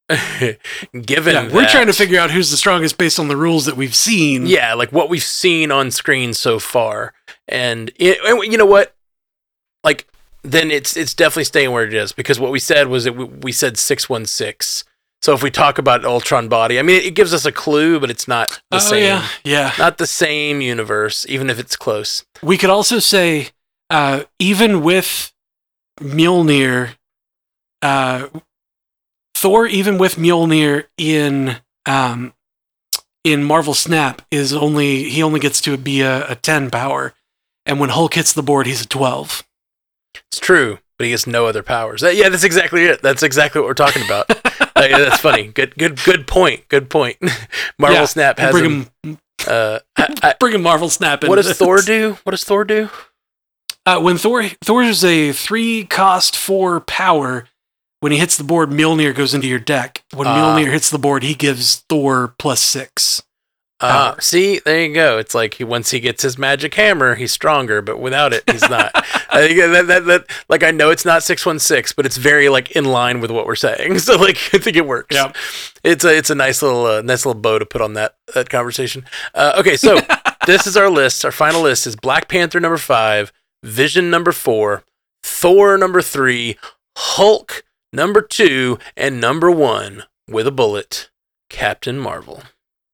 given 1.02 1.36
Yeah, 1.36 1.44
we're 1.54 1.62
that- 1.62 1.70
trying 1.72 1.88
to 1.88 1.94
figure 1.94 2.20
out 2.20 2.32
who's 2.32 2.52
the 2.52 2.58
strongest 2.58 2.98
based 2.98 3.20
on 3.20 3.28
the 3.28 3.38
rules 3.38 3.66
that 3.66 3.76
we've 3.78 3.96
seen. 3.96 4.46
Yeah, 4.48 4.74
like 4.74 4.92
what 4.92 5.10
we've 5.10 5.24
seen 5.24 5.72
on 5.72 5.92
screen 5.92 6.34
so 6.34 6.60
far, 6.60 7.14
and, 7.48 7.92
it, 7.98 8.18
and 8.24 8.52
you 8.52 8.58
know 8.58 8.66
what, 8.66 8.96
like 9.84 10.08
then 10.44 10.72
it's 10.72 10.96
it's 10.98 11.14
definitely 11.14 11.44
staying 11.44 11.72
where 11.72 11.84
it 11.86 11.94
is 11.94 12.12
because 12.12 12.40
what 12.40 12.52
we 12.52 12.60
said 12.60 12.88
was 12.88 13.04
that 13.04 13.14
we, 13.14 13.26
we 13.26 13.52
said 13.52 13.78
six 13.78 14.10
one 14.10 14.26
six. 14.26 14.84
So 15.22 15.34
if 15.34 15.44
we 15.44 15.52
talk 15.52 15.78
about 15.78 16.06
Ultron 16.06 16.48
body, 16.48 16.80
I 16.80 16.82
mean, 16.82 16.96
it, 16.96 17.06
it 17.08 17.12
gives 17.14 17.34
us 17.34 17.46
a 17.46 17.52
clue, 17.52 18.00
but 18.00 18.10
it's 18.10 18.26
not 18.26 18.62
the 18.72 18.78
Oh, 18.78 18.80
same. 18.80 19.04
yeah. 19.04 19.28
Yeah. 19.44 19.74
Not 19.78 19.98
the 19.98 20.08
same 20.08 20.62
universe, 20.62 21.26
even 21.28 21.50
if 21.50 21.60
it's 21.60 21.76
close. 21.76 22.24
We 22.42 22.58
could 22.58 22.70
also 22.70 23.00
say, 23.00 23.50
uh, 23.90 24.24
even 24.40 24.82
with 24.82 25.34
Mjolnir, 26.00 26.92
uh, 27.82 28.28
Thor, 29.40 29.66
even 29.68 29.98
with 29.98 30.16
Mjolnir 30.16 30.86
in 30.98 31.58
um, 31.86 32.34
in 33.24 33.44
Marvel 33.44 33.74
Snap, 33.74 34.22
is 34.32 34.54
only 34.54 35.10
he 35.10 35.24
only 35.24 35.40
gets 35.40 35.62
to 35.62 35.78
be 35.78 36.02
a, 36.02 36.30
a 36.32 36.36
ten 36.36 36.70
power, 36.70 37.14
and 37.66 37.80
when 37.80 37.90
Hulk 37.90 38.14
hits 38.16 38.34
the 38.34 38.44
board, 38.44 38.68
he's 38.68 38.82
a 38.82 38.88
twelve. 38.88 39.44
It's 40.32 40.40
true, 40.40 40.80
but 40.98 41.06
he 41.06 41.12
has 41.12 41.26
no 41.26 41.46
other 41.46 41.64
powers. 41.64 42.02
That- 42.02 42.16
yeah, 42.16 42.30
that's 42.30 42.44
exactly 42.44 42.84
it. 42.86 43.02
That's 43.02 43.24
exactly 43.24 43.62
what 43.62 43.68
we're 43.68 43.74
talking 43.74 44.04
about. 44.04 44.30
Uh, 44.76 44.88
yeah, 44.90 44.98
that's 45.00 45.20
funny. 45.20 45.48
Good, 45.48 45.76
good, 45.78 46.02
good 46.06 46.26
point. 46.26 46.66
Good 46.70 46.90
point. 46.90 47.18
Marvel 47.80 48.00
Yeah, 48.00 48.06
Snap 48.06 48.40
has 48.40 48.52
bring 48.54 48.64
him. 48.64 48.88
him, 49.04 49.18
Uh, 49.46 49.80
I, 49.98 50.16
I, 50.24 50.36
bring 50.40 50.54
him 50.56 50.62
Marvel 50.62 50.90
Snap. 50.90 51.22
what 51.26 51.36
does 51.36 51.52
Thor 51.58 51.82
do? 51.82 52.18
What 52.24 52.32
does 52.32 52.46
Thor 52.46 52.64
do? 52.64 52.90
Uh, 53.86 54.00
when 54.00 54.18
Thor 54.18 54.44
Thor's 54.64 55.04
a 55.04 55.34
three 55.34 55.84
cost 55.84 56.38
four 56.38 56.80
power, 56.80 57.46
when 58.00 58.12
he 58.12 58.18
hits 58.18 58.38
the 58.38 58.44
board, 58.44 58.70
Mjolnir 58.70 59.14
goes 59.16 59.34
into 59.34 59.48
your 59.48 59.60
deck. 59.60 60.04
When 60.14 60.28
Ah. 60.28 60.56
Mjolnir 60.58 60.72
hits 60.72 60.90
the 60.90 61.00
board, 61.00 61.24
he 61.24 61.34
gives 61.34 61.78
Thor 61.90 62.34
plus 62.38 62.60
six. 62.62 63.22
Uh, 63.82 64.12
Power. 64.12 64.20
see, 64.22 64.60
there 64.66 64.82
you 64.84 64.94
go. 64.94 65.18
It's 65.20 65.34
like 65.34 65.54
he 65.54 65.64
once 65.64 65.92
he 65.92 66.02
gets 66.02 66.22
his 66.22 66.38
magic 66.38 66.74
hammer, 66.76 67.16
he's 67.16 67.32
stronger, 67.32 67.82
but 67.82 67.98
without 67.98 68.34
it, 68.34 68.44
he's 68.50 68.68
not. 68.70 68.92
I 69.30 69.48
think 69.48 69.58
that, 69.58 69.88
that 69.88 70.06
that 70.06 70.26
like 70.50 70.64
I 70.64 70.72
know 70.72 70.90
it's 70.90 71.06
not 71.06 71.24
six 71.24 71.46
one 71.46 71.60
six, 71.60 71.94
but 71.94 72.06
it's 72.06 72.18
very 72.18 72.50
like 72.50 72.72
in 72.72 72.84
line 72.84 73.22
with 73.22 73.32
what 73.32 73.46
we're 73.46 73.56
saying. 73.56 74.00
So 74.00 74.18
like 74.18 74.36
I 74.54 74.58
think 74.58 74.76
it 74.76 74.86
works. 74.86 75.16
Yep. 75.16 75.34
It's 75.86 76.04
a 76.04 76.18
it's 76.18 76.30
a 76.30 76.36
nice 76.36 76.62
little 76.62 76.86
uh, 76.86 77.02
nice 77.04 77.26
little 77.26 77.40
bow 77.40 77.58
to 77.58 77.66
put 77.66 77.80
on 77.82 77.94
that 77.94 78.16
that 78.34 78.50
conversation. 78.50 79.06
Uh, 79.34 79.54
okay, 79.60 79.78
so 79.78 79.98
this 80.46 80.68
is 80.68 80.76
our 80.76 80.90
list. 80.90 81.24
Our 81.24 81.32
final 81.32 81.62
list 81.62 81.88
is 81.88 81.96
Black 81.96 82.28
Panther 82.28 82.60
number 82.60 82.78
five, 82.78 83.32
Vision 83.64 84.10
number 84.10 84.34
four, 84.34 84.84
Thor 85.24 85.78
number 85.78 86.02
three, 86.02 86.58
Hulk 86.98 87.64
number 87.94 88.22
two, 88.22 88.80
and 88.96 89.20
number 89.20 89.52
one 89.52 90.04
with 90.28 90.48
a 90.48 90.52
bullet, 90.52 91.10
Captain 91.50 91.98
Marvel 91.98 92.44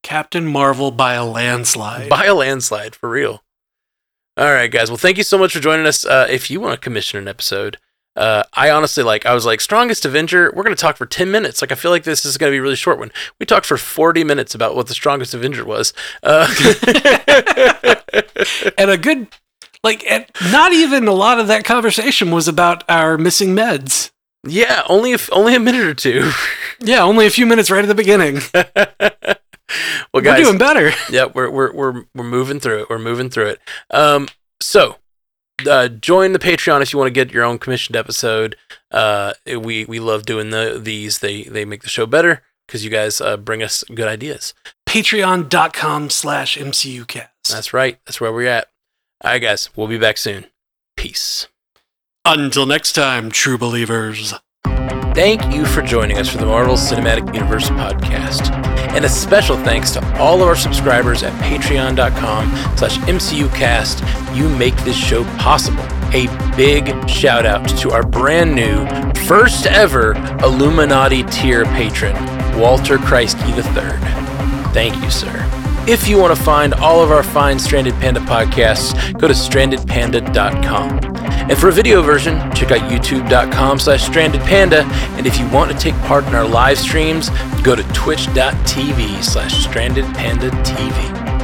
Captain 0.06 0.46
Marvel 0.46 0.92
by 0.92 1.16
a 1.16 1.26
landslide. 1.26 2.10
by 2.10 2.26
a 2.26 2.36
landslide 2.36 2.94
for 2.94 3.10
real. 3.10 3.44
All 4.38 4.54
right, 4.54 4.70
guys. 4.70 4.92
Well, 4.92 4.98
thank 4.98 5.18
you 5.18 5.24
so 5.24 5.36
much 5.36 5.54
for 5.54 5.60
joining 5.60 5.88
us. 5.88 6.06
Uh, 6.06 6.28
if 6.30 6.52
you 6.52 6.62
want 6.62 6.76
to 6.76 6.80
commission 6.80 7.18
an 7.18 7.28
episode, 7.28 7.80
uh, 8.16 8.44
I 8.54 8.70
honestly 8.70 9.04
like. 9.04 9.26
I 9.26 9.34
was 9.34 9.48
like, 9.48 9.62
strongest 9.62 10.06
Avenger. 10.06 10.54
We're 10.56 10.62
going 10.62 10.76
to 10.76 10.82
talk 10.82 10.98
for 10.98 11.08
ten 11.08 11.32
minutes. 11.32 11.60
Like, 11.60 11.72
I 11.72 11.76
feel 11.76 11.90
like 11.90 12.04
this 12.04 12.24
is 12.24 12.38
going 12.38 12.52
to 12.52 12.54
be 12.54 12.60
a 12.60 12.62
really 12.62 12.76
short 12.76 13.00
one. 13.00 13.12
We 13.40 13.48
talked 13.48 13.66
for 13.66 13.78
forty 13.78 14.24
minutes 14.24 14.54
about 14.54 14.76
what 14.76 14.86
the 14.86 14.94
strongest 14.94 15.34
Avenger 15.34 15.66
was. 15.66 15.92
Uh, 16.22 16.54
and 18.78 18.92
a 18.92 18.98
good, 18.98 19.28
like, 19.84 20.06
and 20.08 20.28
not 20.52 20.72
even 20.72 21.08
a 21.08 21.14
lot 21.14 21.40
of 21.40 21.48
that 21.48 21.66
conversation 21.66 22.30
was 22.30 22.48
about 22.48 22.84
our 22.88 23.18
missing 23.18 23.56
meds. 23.56 24.12
Yeah, 24.46 24.84
only 24.88 25.12
if 25.12 25.30
only 25.32 25.56
a 25.56 25.60
minute 25.60 25.82
or 25.86 25.94
two. 25.94 26.32
Yeah, 26.82 27.04
only 27.04 27.26
a 27.26 27.30
few 27.30 27.46
minutes 27.46 27.72
right 27.72 27.86
at 27.86 27.88
the 27.88 27.96
beginning. 27.96 28.42
well, 28.54 29.38
We're 30.14 30.36
doing 30.36 30.58
better. 30.58 30.92
yeah, 31.10 31.26
we're 31.34 31.50
we're 31.50 31.74
we're 31.74 32.04
we're 32.14 32.26
moving 32.26 32.60
through 32.60 32.82
it. 32.82 32.90
We're 32.90 33.00
moving 33.00 33.30
through 33.30 33.48
it. 33.48 33.60
Um, 33.90 34.28
so 34.62 34.98
uh, 35.66 35.88
join 35.88 36.34
the 36.34 36.40
Patreon 36.40 36.82
if 36.82 36.92
you 36.92 37.00
want 37.00 37.08
to 37.08 37.14
get 37.14 37.32
your 37.32 37.46
own 37.46 37.58
commissioned 37.60 37.96
episode. 37.96 38.58
Uh, 38.92 39.34
we 39.46 39.86
we 39.86 40.02
love 40.02 40.26
doing 40.26 40.50
the 40.50 40.78
these. 40.84 41.20
They 41.20 41.44
they 41.44 41.64
make 41.64 41.84
the 41.84 41.90
show 41.90 42.06
better 42.06 42.44
because 42.68 42.84
you 42.84 42.90
guys 42.92 43.22
uh, 43.22 43.38
bring 43.38 43.64
us 43.64 43.86
good 43.94 44.08
ideas. 44.10 44.54
patreon.com 44.86 46.10
slash 46.10 46.58
MCUcast. 46.58 47.28
That's 47.50 47.74
right. 47.74 48.00
That's 48.06 48.20
where 48.20 48.34
we're 48.34 48.50
at. 48.50 48.68
All 49.24 49.32
right, 49.32 49.42
guys. 49.42 49.70
We'll 49.78 49.88
be 49.88 49.98
back 49.98 50.18
soon. 50.18 50.48
Peace. 50.98 51.48
Until 52.28 52.66
next 52.66 52.94
time, 52.94 53.30
true 53.30 53.58
believers. 53.58 54.34
Thank 55.14 55.54
you 55.54 55.66
for 55.66 55.82
joining 55.82 56.18
us 56.18 56.28
for 56.28 56.40
the 56.40 56.46
Marvel 56.46 56.76
Cinematic 56.76 57.34
Universe 57.34 57.70
podcast. 57.70 58.52
And 58.96 59.06
a 59.06 59.10
special 59.10 59.56
thanks 59.58 59.92
to 59.92 60.18
all 60.18 60.42
of 60.42 60.48
our 60.48 60.56
subscribers 60.56 61.22
at 61.24 61.32
patreon.com 61.44 62.50
slash 62.78 62.98
mcucast. 63.00 64.36
You 64.36 64.50
make 64.50 64.76
this 64.78 64.98
show 64.98 65.24
possible. 65.38 65.86
A 66.14 66.28
big 66.58 67.08
shout 67.08 67.46
out 67.46 67.68
to 67.80 67.92
our 67.92 68.04
brand 68.04 68.56
new, 68.56 68.86
first 69.26 69.68
ever 69.68 70.14
Illuminati 70.44 71.24
tier 71.24 71.66
patron, 71.66 72.16
Walter 72.60 72.98
Kreisky 72.98 73.50
III. 73.56 74.74
Thank 74.74 75.02
you, 75.04 75.12
sir. 75.12 75.32
If 75.88 76.08
you 76.08 76.18
want 76.18 76.36
to 76.36 76.44
find 76.44 76.74
all 76.74 77.04
of 77.04 77.12
our 77.12 77.22
fine 77.22 77.60
Stranded 77.60 77.94
Panda 77.96 78.20
podcasts, 78.20 79.14
go 79.20 79.28
to 79.28 79.36
strandedpanda.com. 79.36 81.16
And 81.48 81.56
for 81.56 81.70
a 81.70 81.72
video 81.72 82.02
version, 82.02 82.38
check 82.56 82.72
out 82.72 82.90
youtube.com 82.90 83.78
slash 83.78 84.04
strandedpanda. 84.10 84.84
And 85.16 85.28
if 85.28 85.40
you 85.40 85.48
want 85.50 85.72
to 85.72 85.78
take 85.78 85.94
part 86.02 86.26
in 86.26 86.34
our 86.34 86.48
live 86.48 86.80
streams, 86.80 87.30
go 87.62 87.76
to 87.76 87.84
twitch.tv 87.94 89.24
slash 89.24 89.68
strandedpandatv. 89.68 91.35